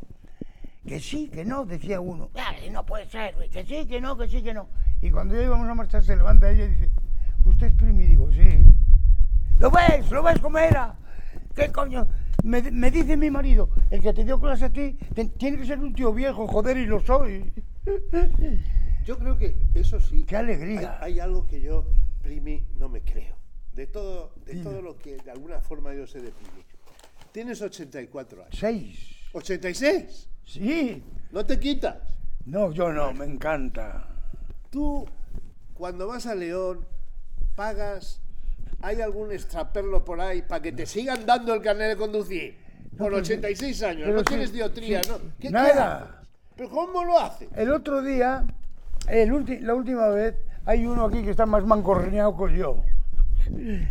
que 0.87 1.01
sí, 1.01 1.29
que 1.29 1.45
no, 1.45 1.65
decía 1.67 2.01
uno. 2.01 2.31
"Ah, 2.37 2.55
que 2.61 2.71
no 2.71 2.87
puede 2.87 3.07
ser, 3.11 3.35
que 3.51 3.65
sí, 3.65 3.87
que 3.87 4.01
no, 4.01 4.17
que 4.17 4.29
sí, 4.29 4.43
que 4.43 4.55
no. 4.55 4.69
Y 5.03 5.11
cuando 5.11 5.35
ya 5.35 5.43
íbamos 5.43 5.69
a 5.69 5.75
marchar 5.75 6.03
se 6.03 6.17
levanta 6.17 6.51
ella 6.51 6.65
y 6.65 6.69
dice, 6.69 6.91
¿usted 7.45 7.67
es 7.69 7.73
primi? 7.75 8.05
Y 8.05 8.09
digo, 8.09 8.31
sí. 8.33 8.65
¿Lo 9.59 9.71
ves? 9.71 10.11
¿Lo 10.11 10.23
ves 10.23 10.39
cómo 10.41 10.59
era? 10.59 10.97
¿Qué 11.55 11.71
coño? 11.73 12.07
Me, 12.45 12.63
me 12.71 12.91
dice 12.91 13.17
mi 13.17 13.31
marido, 13.31 13.71
el 13.91 14.01
que 14.03 14.13
te 14.13 14.25
dio 14.25 14.39
clase 14.39 14.67
a 14.67 14.73
ti, 14.73 14.93
te- 15.15 15.25
tiene 15.27 15.57
que 15.59 15.67
ser 15.67 15.79
un 15.79 15.93
tío 15.95 16.13
viejo, 16.13 16.47
joder, 16.47 16.77
y 16.77 16.87
lo 16.87 17.01
soy. 17.01 17.53
Yo 19.05 19.19
creo 19.19 19.37
que 19.39 19.57
eso 19.75 20.01
sí. 20.01 20.25
¡Qué 20.25 20.37
alegría! 20.37 20.99
Hay, 21.01 21.15
hay 21.15 21.21
algo 21.21 21.47
que 21.47 21.61
yo, 21.61 21.87
Primi, 22.23 22.67
no 22.79 22.89
me 22.89 23.03
creo. 23.03 23.37
De 23.73 23.87
todo, 23.87 24.33
de 24.45 24.53
Dime. 24.55 24.65
todo 24.65 24.83
lo 24.83 24.97
que 24.99 25.17
de 25.19 25.31
alguna 25.31 25.61
forma 25.61 25.95
yo 25.95 26.07
sé 26.07 26.21
de 26.21 26.31
Primi. 26.31 26.65
Tienes 27.33 27.61
84 27.63 28.43
años. 28.43 28.57
Seis. 28.59 29.17
¿86? 29.33 30.29
Sí. 30.45 31.03
¿No 31.33 31.45
te 31.45 31.59
quitas? 31.59 31.97
No, 32.47 32.71
yo 32.73 32.93
no, 32.93 33.13
me 33.13 33.25
encanta. 33.27 34.09
Tú, 34.71 35.07
cuando 35.75 36.07
vas 36.09 36.27
a 36.27 36.35
León, 36.35 36.81
pagas. 37.55 38.21
¿Hay 38.83 39.01
algún 39.01 39.33
extraperlo 39.33 40.05
por 40.05 40.21
ahí 40.21 40.43
para 40.43 40.61
que 40.61 40.71
te 40.73 40.85
sigan 40.87 41.25
dando 41.25 41.55
el 41.55 41.63
carnet 41.63 41.89
de 41.89 41.97
conducir? 41.97 42.59
Por 42.99 43.09
pero- 43.09 43.17
86 43.19 43.83
años, 43.83 44.03
pero 44.05 44.13
no 44.15 44.19
sí, 44.21 44.25
tienes 44.27 44.53
diotría, 44.53 45.03
sí, 45.03 45.11
¿no? 45.11 45.19
¿Qué- 45.41 45.51
nada. 45.51 46.23
¿Pero 46.57 46.71
cómo 46.71 47.05
lo 47.05 47.19
haces? 47.19 47.49
El 47.55 47.71
otro 47.73 48.03
día, 48.03 48.45
el 49.09 49.31
ulti- 49.33 49.61
la 49.61 49.75
última 49.75 50.09
vez, 50.09 50.35
hay 50.67 50.87
uno 50.87 51.05
aquí 51.07 51.23
que 51.23 51.31
está 51.31 51.47
más 51.47 51.65
mancorneado 51.65 52.37
que 52.37 52.57
yo. 52.57 52.83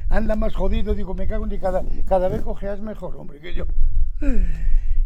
Anda 0.09 0.35
más 0.35 0.53
jodido, 0.55 0.93
digo, 0.93 1.13
me 1.13 1.27
cago 1.27 1.45
en 1.45 1.49
ti, 1.51 1.59
cada, 1.59 1.83
cada 2.07 2.27
vez 2.27 2.41
cojeas 2.41 2.79
mejor, 2.81 3.15
hombre, 3.15 3.39
que 3.39 3.53
yo. 3.53 3.65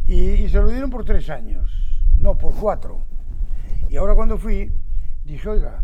Y, 0.08 0.20
y 0.32 0.50
se 0.50 0.58
lo 0.58 0.70
dieron 0.70 0.90
por 0.90 1.06
tres 1.06 1.30
años, 1.30 1.72
no, 2.20 2.38
por 2.38 2.54
cuatro. 2.56 3.06
Y 3.90 3.98
ahora 3.98 4.16
cuando 4.16 4.38
fui, 4.38 4.72
dije, 5.34 5.50
oiga, 5.50 5.84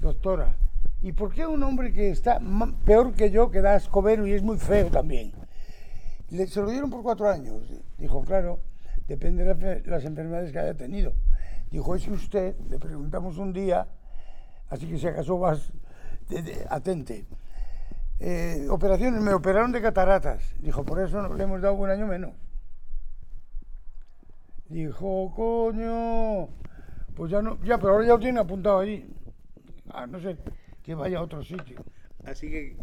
doctora, 0.00 0.54
¿y 1.00 1.12
por 1.12 1.32
qué 1.32 1.46
un 1.46 1.62
hombre 1.62 1.92
que 1.92 2.10
está 2.10 2.40
peor 2.84 3.14
que 3.14 3.30
yo, 3.30 3.50
que 3.50 3.60
da 3.60 3.76
escobero 3.76 4.26
y 4.26 4.32
es 4.32 4.42
muy 4.42 4.58
feo 4.58 4.90
también? 4.90 5.32
Le, 6.30 6.46
se 6.46 6.60
lo 6.60 6.70
dieron 6.70 6.90
por 6.90 7.02
cuatro 7.02 7.28
años. 7.28 7.62
Dijo, 7.98 8.22
claro, 8.24 8.60
depende 9.06 9.44
de 9.44 9.82
las 9.86 10.04
enfermedades 10.04 10.52
que 10.52 10.58
haya 10.58 10.74
tenido. 10.74 11.12
Dijo, 11.70 11.94
es 11.94 12.04
que 12.04 12.12
usted, 12.12 12.56
le 12.68 12.78
preguntamos 12.78 13.38
un 13.38 13.52
día, 13.52 13.86
así 14.68 14.86
que 14.86 14.98
si 14.98 15.06
acaso 15.06 15.38
vas, 15.38 15.72
de- 16.28 16.66
atente. 16.70 17.26
Eh, 18.20 18.66
operaciones, 18.70 19.20
me 19.20 19.32
operaron 19.34 19.72
de 19.72 19.82
cataratas. 19.82 20.54
Dijo, 20.60 20.84
por 20.84 21.00
eso 21.00 21.20
no- 21.22 21.34
le 21.34 21.44
hemos 21.44 21.60
dado 21.60 21.74
un 21.74 21.90
año 21.90 22.06
menos. 22.06 22.32
Dijo, 24.68 25.32
coño, 25.34 26.48
pues 27.14 27.30
ya 27.30 27.42
no, 27.42 27.62
ya, 27.62 27.78
pero 27.78 27.92
ahora 27.92 28.06
ya 28.06 28.12
lo 28.14 28.18
tiene 28.20 28.40
apuntado 28.40 28.80
ahí. 28.80 29.08
A 29.90 30.06
no 30.06 30.20
ser 30.20 30.38
que 30.82 30.94
vaya 30.94 31.18
a 31.18 31.22
otro 31.22 31.42
sitio. 31.42 31.84
Así 32.24 32.50
que 32.50 32.76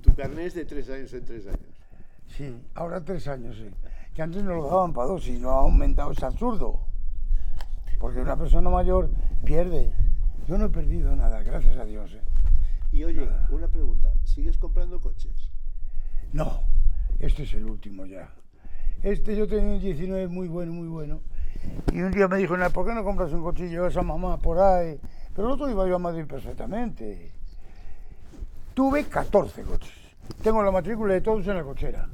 tu 0.00 0.14
carnet 0.14 0.46
es 0.46 0.54
de 0.54 0.64
tres 0.64 0.88
años 0.90 1.12
en 1.12 1.24
tres 1.24 1.46
años. 1.46 1.78
Sí, 2.26 2.54
ahora 2.74 3.04
tres 3.04 3.28
años, 3.28 3.56
sí. 3.56 3.70
Que 4.14 4.22
antes 4.22 4.42
no 4.42 4.54
lo 4.54 4.66
daban 4.66 4.92
para 4.92 5.08
dos 5.08 5.26
y 5.28 5.38
no 5.38 5.50
ha 5.50 5.60
aumentado, 5.60 6.12
es 6.12 6.22
absurdo. 6.22 6.80
Porque 7.98 8.20
una 8.20 8.36
persona 8.36 8.70
mayor 8.70 9.10
pierde. 9.44 9.92
Yo 10.46 10.56
no 10.56 10.66
he 10.66 10.70
perdido 10.70 11.14
nada, 11.14 11.42
gracias 11.42 11.76
a 11.76 11.84
Dios. 11.84 12.12
¿eh? 12.14 12.22
Y 12.92 13.04
oye, 13.04 13.28
una 13.50 13.68
pregunta, 13.68 14.12
¿sigues 14.24 14.56
comprando 14.56 15.00
coches? 15.00 15.50
No, 16.32 16.62
este 17.18 17.42
es 17.42 17.54
el 17.54 17.66
último 17.66 18.06
ya. 18.06 18.30
Este 19.02 19.36
yo 19.36 19.46
tenía 19.46 19.74
un 19.74 19.80
19 19.80 20.28
muy 20.28 20.48
bueno, 20.48 20.72
muy 20.72 20.88
bueno. 20.88 21.20
Y 21.92 22.00
un 22.00 22.10
día 22.12 22.28
me 22.28 22.36
dijo, 22.38 22.56
"Nah, 22.56 22.68
¿por 22.70 22.86
qué 22.86 22.94
no 22.94 23.02
compras 23.04 23.32
un 23.32 23.42
coche 23.42 23.66
y 23.66 23.70
llevas 23.70 23.96
a 23.96 24.02
mamá 24.02 24.36
por 24.38 24.58
ahí? 24.58 25.00
Pero 25.34 25.48
el 25.48 25.54
otro 25.54 25.70
iba 25.70 25.86
yo 25.86 25.96
a 25.96 25.98
Madrid 25.98 26.24
perfectamente. 26.26 27.32
Tuve 28.74 29.04
14 29.06 29.62
coches. 29.62 29.92
Tengo 30.42 30.62
la 30.62 30.70
matrícula 30.70 31.14
de 31.14 31.20
todos 31.20 31.46
en 31.46 31.56
la 31.56 31.62
cochera. 31.62 32.08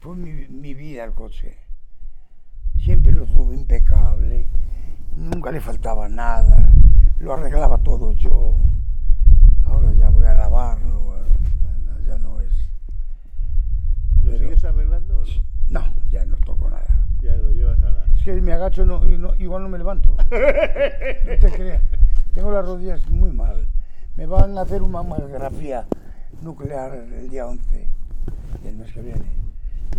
Fue 0.00 0.16
mi, 0.16 0.46
mi 0.48 0.74
vida 0.74 1.04
el 1.04 1.12
coche. 1.12 1.56
Siempre 2.78 3.12
lo 3.12 3.26
tuve 3.26 3.54
impecable. 3.54 4.48
Nunca 5.16 5.50
le 5.50 5.60
faltaba 5.60 6.08
nada. 6.08 6.70
Lo 7.18 7.34
arreglaba 7.34 7.78
todo 7.78 8.12
yo. 8.12 8.54
Ahora 9.66 9.92
ya 9.94 10.08
voy 10.08 10.24
a 10.24 10.34
lavarlo. 10.34 11.00
ya 12.06 12.18
no 12.18 12.40
es. 12.40 12.52
¿Lo 14.22 14.30
Pero- 14.30 14.38
sigues 14.44 14.64
arreglando 14.64 15.18
o 15.18 15.24
no? 15.24 15.50
No, 15.70 15.92
ya 16.10 16.24
no 16.24 16.36
toco 16.36 16.68
nada. 16.68 17.06
Ya 17.22 17.36
lo 17.36 17.50
llevas 17.52 17.80
a 17.82 17.90
la... 17.90 18.04
Es 18.16 18.22
que 18.24 18.32
me 18.40 18.52
agacho 18.52 18.84
no- 18.84 19.06
y 19.06 19.16
no- 19.18 19.34
igual 19.36 19.62
no 19.62 19.68
me 19.68 19.78
levanto. 19.78 20.14
No 20.30 21.38
te 21.38 21.52
creas. 21.54 21.82
Tengo 22.34 22.50
las 22.52 22.64
rodillas 22.64 23.08
muy 23.10 23.30
mal. 23.32 23.66
Me 24.16 24.26
van 24.26 24.56
a 24.58 24.62
hacer 24.62 24.82
una 24.82 25.02
mamografía 25.02 25.86
nuclear 26.42 26.94
el 26.94 27.28
día 27.28 27.46
11 27.46 27.88
del 28.62 28.76
mes 28.76 28.92
que 28.92 29.02
viene. 29.02 29.22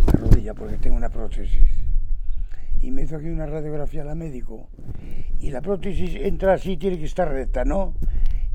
La 0.07 0.13
rodilla, 0.19 0.53
porque 0.53 0.78
tengo 0.78 0.95
una 0.97 1.09
prótesis. 1.09 1.69
Y 2.82 2.91
me 2.91 3.03
hizo 3.03 3.15
aquí 3.17 3.28
una 3.30 3.45
radiografía 3.45 4.03
la 4.03 4.15
médico. 4.15 4.67
Y 5.39 5.51
la 5.51 5.61
prótesis 5.61 6.15
entra 6.15 6.53
así, 6.53 6.78
tiene 6.78 6.97
que 6.97 7.05
estar 7.05 7.30
recta, 7.30 7.63
¿no? 7.65 7.93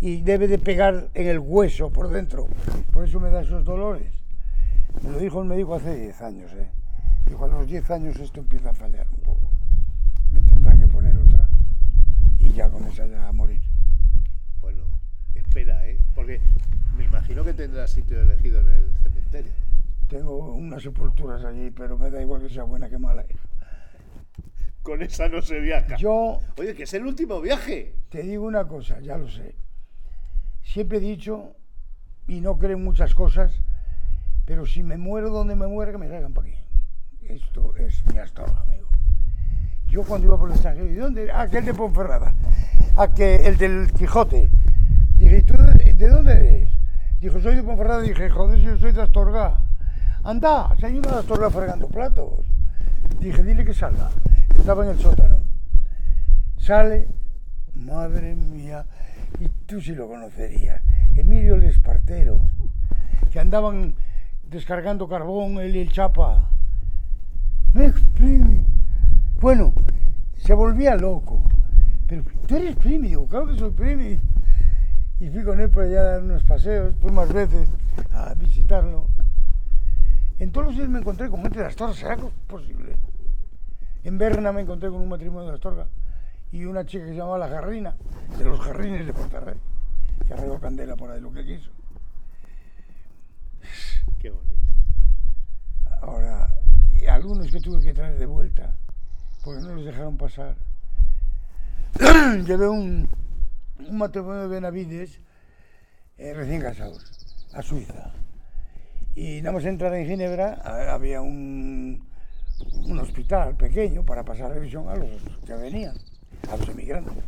Y 0.01 0.21
debe 0.23 0.49
de 0.49 0.59
pegar 0.59 1.09
en 1.15 1.27
el 1.29 1.39
hueso 1.39 1.91
por 1.91 2.09
dentro. 2.09 2.49
Por 2.93 3.05
eso 3.07 3.21
me 3.21 3.31
da 3.31 3.43
esos 3.43 3.65
dolores. 3.65 4.13
Me 5.03 5.11
lo 5.11 5.19
dijo 5.19 5.41
el 5.43 5.49
médico 5.49 5.75
hace 5.75 5.95
10 5.95 6.23
años, 6.23 6.53
¿eh? 6.55 6.69
Dijo, 7.27 7.45
a 7.45 7.49
los 7.49 7.67
10 7.67 7.91
años 7.91 8.17
esto 8.17 8.41
empieza 8.41 8.71
a 8.71 8.75
fallar 8.75 9.07
un 9.11 9.21
poco. 9.21 9.51
Me 10.33 10.41
tendrán 10.41 10.79
que 10.79 10.87
poner 10.87 11.17
otra. 11.17 11.49
Y 12.39 12.53
ya 12.53 12.71
con 12.71 12.87
esa 12.87 13.07
ya 13.07 13.29
a 13.29 13.33
morir. 13.33 13.61
Bueno, 14.61 14.83
espera, 15.35 15.87
¿eh? 15.87 15.99
Porque 16.15 16.41
me 16.97 17.05
imagino 17.05 17.45
que 17.45 17.55
tendrás 17.55 17.91
sitio 17.91 18.21
elegido 18.21 18.61
en 18.61 18.69
el 18.69 18.97
cementerio. 19.03 19.53
Tengo 20.09 20.55
unas 20.55 20.83
sepulturas 20.83 21.45
allí, 21.45 21.71
pero 21.71 21.99
me 21.99 22.11
da 22.11 22.23
igual 22.23 22.43
que 22.43 22.49
sea 22.49 22.63
buena 22.63 22.89
que 22.89 22.99
mala. 22.99 23.25
hija. 23.29 23.49
Con 24.83 25.03
esa 25.03 25.29
no 25.29 25.43
se 25.43 25.59
viaja. 25.59 25.97
Yo 25.97 26.39
Oye, 26.59 26.75
que 26.75 26.85
es 26.85 26.95
el 26.95 27.05
último 27.05 27.41
viaje. 27.41 27.97
te 28.09 28.23
digo 28.23 28.47
una 28.47 28.69
cosa, 28.69 29.01
ya 29.01 29.19
lo 29.19 29.29
sé. 29.29 29.57
Siempre 30.63 30.99
he 30.99 31.01
dicho, 31.01 31.57
y 32.29 32.41
no 32.41 32.57
creo 32.57 32.77
en 32.77 32.85
muchas 32.85 33.13
cosas, 33.15 33.61
pero 34.45 34.65
si 34.65 34.85
me 34.85 34.97
muero 34.97 35.31
donde 35.31 35.57
me 35.57 35.67
muera, 35.67 35.91
que 35.91 35.99
me 35.99 36.07
traigan 36.07 36.33
para 36.33 36.49
aquí. 36.49 36.57
Esto 37.29 37.75
es 37.77 38.05
mi 38.07 38.19
Astorga, 38.19 38.61
amigo. 38.61 38.89
Yo 39.89 40.05
cuando 40.05 40.29
iba 40.29 40.39
por 40.39 40.49
el 40.49 40.55
extranjero, 40.55 40.89
¿y 40.89 40.95
dónde? 40.95 41.31
Ah, 41.31 41.43
aquel 41.43 41.65
de 41.65 41.75
Ponferrada. 41.75 42.35
Ah, 42.97 43.09
el 43.19 43.57
del 43.57 43.93
Quijote. 43.93 44.49
Dije, 45.17 45.39
¿y 45.39 45.43
tú 45.43 45.57
de, 45.57 45.93
de 45.93 46.09
dónde 46.09 46.33
eres? 46.33 46.73
Dijo, 47.21 47.41
soy 47.41 47.57
de 47.57 47.63
Ponferrada. 47.63 48.03
Dije, 48.03 48.31
joder, 48.31 48.59
yo 48.61 48.77
soy 48.79 48.93
de 48.93 49.03
Astorga. 49.03 49.59
Anda, 50.23 50.75
se 50.79 50.87
hay 50.87 50.99
uno 50.99 51.11
de 51.11 51.19
Astorga 51.19 51.51
fregando 51.51 51.89
platos. 51.89 52.47
Dije, 53.21 53.43
dile 53.43 53.65
que 53.65 53.75
salga. 53.75 54.11
Estaba 54.57 54.85
en 54.85 54.91
el 54.91 54.99
sótano. 54.99 55.39
Sale, 56.59 57.09
madre 57.75 58.35
mía, 58.35 58.87
y 59.41 59.49
tú 59.67 59.81
sí 59.81 59.95
lo 59.95 60.09
conocerías. 60.09 60.83
Emilio 61.15 61.55
el 61.55 61.65
Espartero, 61.65 62.39
que 63.31 63.41
andaban 63.41 63.95
descargando 64.45 65.09
carbón, 65.09 65.59
él 65.61 65.77
y 65.77 65.81
el 65.81 65.93
Chapa. 65.93 66.51
Me 67.75 67.87
exprime. 67.87 68.65
Bueno, 69.41 69.73
se 70.37 70.55
volvía 70.55 70.97
loco. 70.97 71.43
Pero 72.07 72.23
tú 72.47 72.57
eres 72.57 72.77
primi, 72.77 73.09
digo, 73.09 73.27
claro 73.27 73.49
que 73.49 73.59
soy 73.59 73.71
primi. 73.71 74.19
Y 75.19 75.31
fui 75.31 75.43
con 75.43 75.61
él 75.61 75.71
por 75.71 75.85
allá 75.85 76.01
a 76.01 76.05
dar 76.05 76.23
unos 76.23 76.45
paseos, 76.45 76.95
fui 77.01 77.11
más 77.11 77.33
veces 77.33 77.69
a 78.13 78.35
visitarlo. 78.35 79.09
En 80.39 80.53
todos 80.53 80.69
los 80.69 80.77
días 80.77 80.89
me 80.89 80.99
encontré 80.99 81.31
con 81.31 81.43
gente 81.43 81.59
de 81.59 81.67
Astorga, 81.67 81.95
¿será 81.95 82.17
posible? 82.47 82.97
En 84.05 84.19
Berna 84.19 84.53
me 84.53 84.61
encontré 84.61 84.91
con 84.91 85.01
un 85.01 85.09
matrimonio 85.09 85.49
de 85.49 85.55
Astorga 85.55 85.87
y 86.53 86.65
una 86.65 86.85
chica 86.85 87.05
que 87.05 87.11
se 87.11 87.17
llamaba 87.17 87.39
La 87.39 87.49
Jarrina, 87.49 87.97
de 88.39 88.45
los 88.45 88.61
Jarrines 88.61 89.07
de 89.07 89.13
Portarrey, 89.13 89.57
que 90.27 90.35
arregló 90.35 90.61
candela 90.61 90.95
por 90.97 91.11
ahí 91.11 91.21
lo 91.21 91.33
que 91.33 91.45
quiso. 91.45 91.71
Qué 94.21 94.31
bonito. 94.31 94.66
Algunos 97.27 97.51
que 97.51 97.59
tuve 97.59 97.83
que 97.83 97.93
traer 97.93 98.21
de 98.21 98.27
vuelta, 98.27 98.73
porque 99.43 99.61
no 99.61 99.75
los 99.75 99.85
dejaron 99.85 100.17
pasar. 100.17 100.55
Llevé 102.47 102.69
un, 102.69 103.09
un 103.81 103.99
matrimonio 103.99 104.43
de 104.43 104.47
Benavides 104.47 105.19
eh, 106.19 106.35
recién 106.35 106.61
casados 106.61 107.03
a 107.53 107.63
Suiza. 107.63 108.13
Y 109.17 109.43
nada 109.43 109.55
más 109.55 109.65
entrar 109.65 109.93
en 109.95 110.07
Ginebra 110.07 110.53
había 110.95 111.21
un, 111.21 112.07
un 112.85 112.99
hospital 113.01 113.57
pequeño 113.57 114.05
para 114.05 114.25
pasar 114.25 114.53
revisión 114.53 114.89
a 114.89 114.95
los 114.95 115.21
que 115.45 115.55
venían, 115.55 115.97
a 116.49 116.57
los 116.57 116.69
emigrantes. 116.69 117.25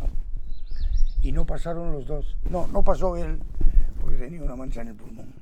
Y 1.23 1.33
no 1.33 1.45
pasaron 1.45 1.91
los 1.91 2.07
dos. 2.07 2.37
No, 2.49 2.69
no 2.69 2.85
pasó 2.85 3.17
él 3.17 3.41
porque 4.01 4.17
tenía 4.17 4.45
una 4.45 4.55
mancha 4.55 4.83
en 4.83 4.89
el 4.91 4.95
pulmón. 4.95 5.35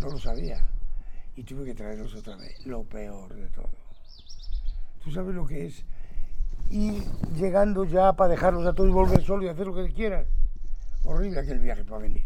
No 0.00 0.08
lo 0.08 0.18
sabía. 0.18 0.66
Y 1.36 1.44
tuve 1.44 1.66
que 1.66 1.74
traerlos 1.74 2.12
otra 2.16 2.34
vez. 2.34 2.66
Lo 2.66 2.82
peor 2.82 3.32
de 3.36 3.48
todo. 3.50 3.81
¿Tú 5.04 5.10
sabes 5.10 5.34
lo 5.34 5.46
que 5.46 5.66
es? 5.66 5.84
Y 6.70 7.02
llegando 7.36 7.84
ya 7.84 8.12
para 8.14 8.30
dejarlos 8.30 8.66
a 8.66 8.72
todos 8.72 8.88
y 8.88 8.92
volver 8.92 9.22
solo 9.22 9.44
y 9.44 9.48
hacer 9.48 9.66
lo 9.66 9.74
que 9.74 9.92
quieras. 9.92 10.26
Horrible 11.04 11.40
aquel 11.40 11.58
viaje 11.58 11.84
para 11.84 12.02
venir. 12.02 12.24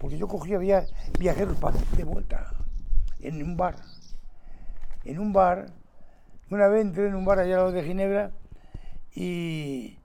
Porque 0.00 0.16
yo 0.18 0.28
cogía 0.28 0.58
via- 0.58 0.86
viajeros 1.18 1.56
pa- 1.58 1.72
de 1.96 2.04
vuelta 2.04 2.52
en 3.20 3.42
un 3.42 3.56
bar. 3.56 3.76
En 5.04 5.18
un 5.18 5.32
bar, 5.32 5.66
una 6.50 6.68
vez 6.68 6.82
entré 6.82 7.08
en 7.08 7.14
un 7.14 7.24
bar 7.24 7.38
allá 7.38 7.54
al 7.54 7.60
lado 7.60 7.72
de 7.72 7.82
Ginebra 7.84 8.30
y, 9.14 9.98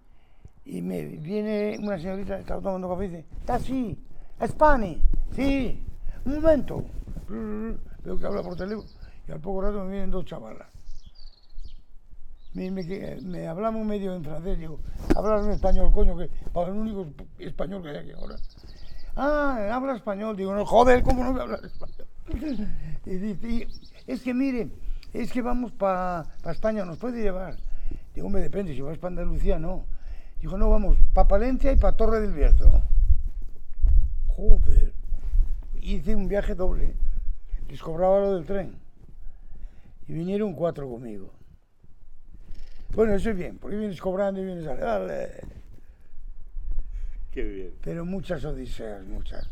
y 0.66 0.82
me 0.82 1.04
viene 1.06 1.78
una 1.82 1.98
señorita 1.98 2.40
estaba 2.40 2.62
tomando 2.62 2.90
café 2.90 3.06
y 3.06 3.10
dice, 3.10 3.26
¿taxi? 3.46 3.98
¿Spani? 4.46 5.02
Sí, 5.36 5.84
un 6.26 6.36
momento. 6.36 6.84
Veo 8.04 8.18
que 8.20 8.26
habla 8.26 8.42
por 8.42 8.56
teléfono 8.56 8.88
y 9.28 9.32
al 9.32 9.40
poco 9.40 9.62
rato 9.62 9.84
me 9.84 9.92
vienen 9.92 10.12
dos 10.12 10.26
chavalas. 10.26 10.68
Me, 12.54 12.70
me, 12.70 12.84
me 13.22 13.48
hablamos 13.48 13.86
medio 13.86 14.14
en 14.14 14.24
francés, 14.24 14.60
digo, 14.60 14.80
hablas 15.16 15.46
en 15.46 15.52
español, 15.52 15.92
coño, 15.94 16.18
que 16.18 16.30
para 16.54 16.68
el 16.68 16.74
único 16.78 17.08
español 17.40 17.82
que 17.82 17.90
hay 17.90 17.98
aquí 17.98 18.12
ahora. 18.12 18.36
Ah, 19.16 19.70
habla 19.72 19.96
español, 19.96 20.36
digo, 20.36 20.54
no, 20.54 20.66
joder, 20.66 21.02
¿cómo 21.04 21.24
no 21.24 21.32
voy 21.32 21.40
a 21.40 21.44
hablar 21.44 21.66
español? 21.66 22.08
Y 23.06 23.16
dice, 23.18 23.48
"Y 23.48 23.68
es 24.08 24.22
que 24.22 24.34
mire, 24.34 24.70
es 25.14 25.32
que 25.32 25.42
vamos 25.42 25.72
para 25.72 26.26
España, 26.46 26.86
¿nos 26.86 26.98
puede 26.98 27.22
llevar? 27.22 27.58
Digo, 28.14 28.30
me 28.30 28.40
depende, 28.42 28.74
si 28.74 28.82
vas 28.82 28.98
para 28.98 29.10
Andalucía, 29.10 29.58
no. 29.58 29.86
Dijo, 30.40 30.58
no, 30.58 30.70
vamos, 30.70 30.98
para 31.14 31.28
Palencia 31.28 31.72
y 31.72 31.78
para 31.78 31.96
Torre 31.96 32.20
del 32.20 32.34
Bierzo. 32.34 32.82
Joder. 34.28 34.94
Hice 35.82 36.16
un 36.16 36.28
viaje 36.28 36.56
doble. 36.56 36.94
Les 37.70 37.82
cobraba 37.82 38.20
lo 38.20 38.36
del 38.36 38.46
tren. 38.46 38.76
Y 40.08 40.14
vinieron 40.14 40.54
cuatro 40.54 40.90
conmigo. 40.90 41.32
Bueno, 42.96 43.14
eso 43.16 43.30
es 43.32 43.38
bien, 43.38 43.58
porque 43.58 43.78
vienes 43.78 44.00
cobrando 44.02 44.42
y 44.42 44.46
vienes 44.46 44.68
a... 44.68 44.76
Dale. 44.76 45.30
Qué 47.32 47.44
bien. 47.44 47.74
Pero 47.84 48.06
muchas 48.06 48.44
odiseas, 48.44 49.06
muchas. 49.06 49.48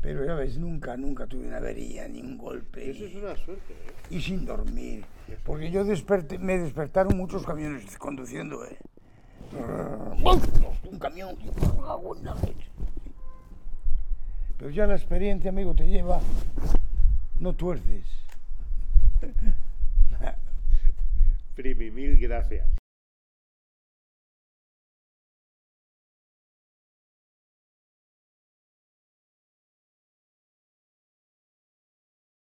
Pero 0.00 0.24
ya 0.24 0.34
ves, 0.34 0.56
nunca, 0.56 0.96
nunca 0.96 1.26
tuve 1.26 1.46
una 1.46 1.58
avería, 1.58 2.08
ni 2.08 2.20
un 2.20 2.38
golpe. 2.38 2.90
Eso 2.90 3.00
ni- 3.00 3.06
es 3.10 3.14
una 3.16 3.36
suerte, 3.36 3.72
¿eh? 3.72 3.92
Y 4.10 4.20
sin 4.20 4.46
dormir. 4.46 5.04
Porque 5.44 5.70
yo 5.70 5.84
desperté, 5.84 6.38
me 6.38 6.56
despertaron 6.58 7.16
muchos 7.16 7.44
camiones 7.44 7.98
conduciendo, 7.98 8.64
¿eh? 8.64 8.78
Un 10.90 10.98
camión. 10.98 11.36
Pero 14.58 14.70
ya 14.70 14.86
la 14.86 14.94
experiencia, 14.94 15.50
amigo, 15.50 15.74
te 15.74 15.88
lleva. 15.88 16.20
No 17.40 17.54
tuerces. 17.54 18.04
Primi, 21.60 21.90
mil 21.90 22.18
gracias. 22.18 22.79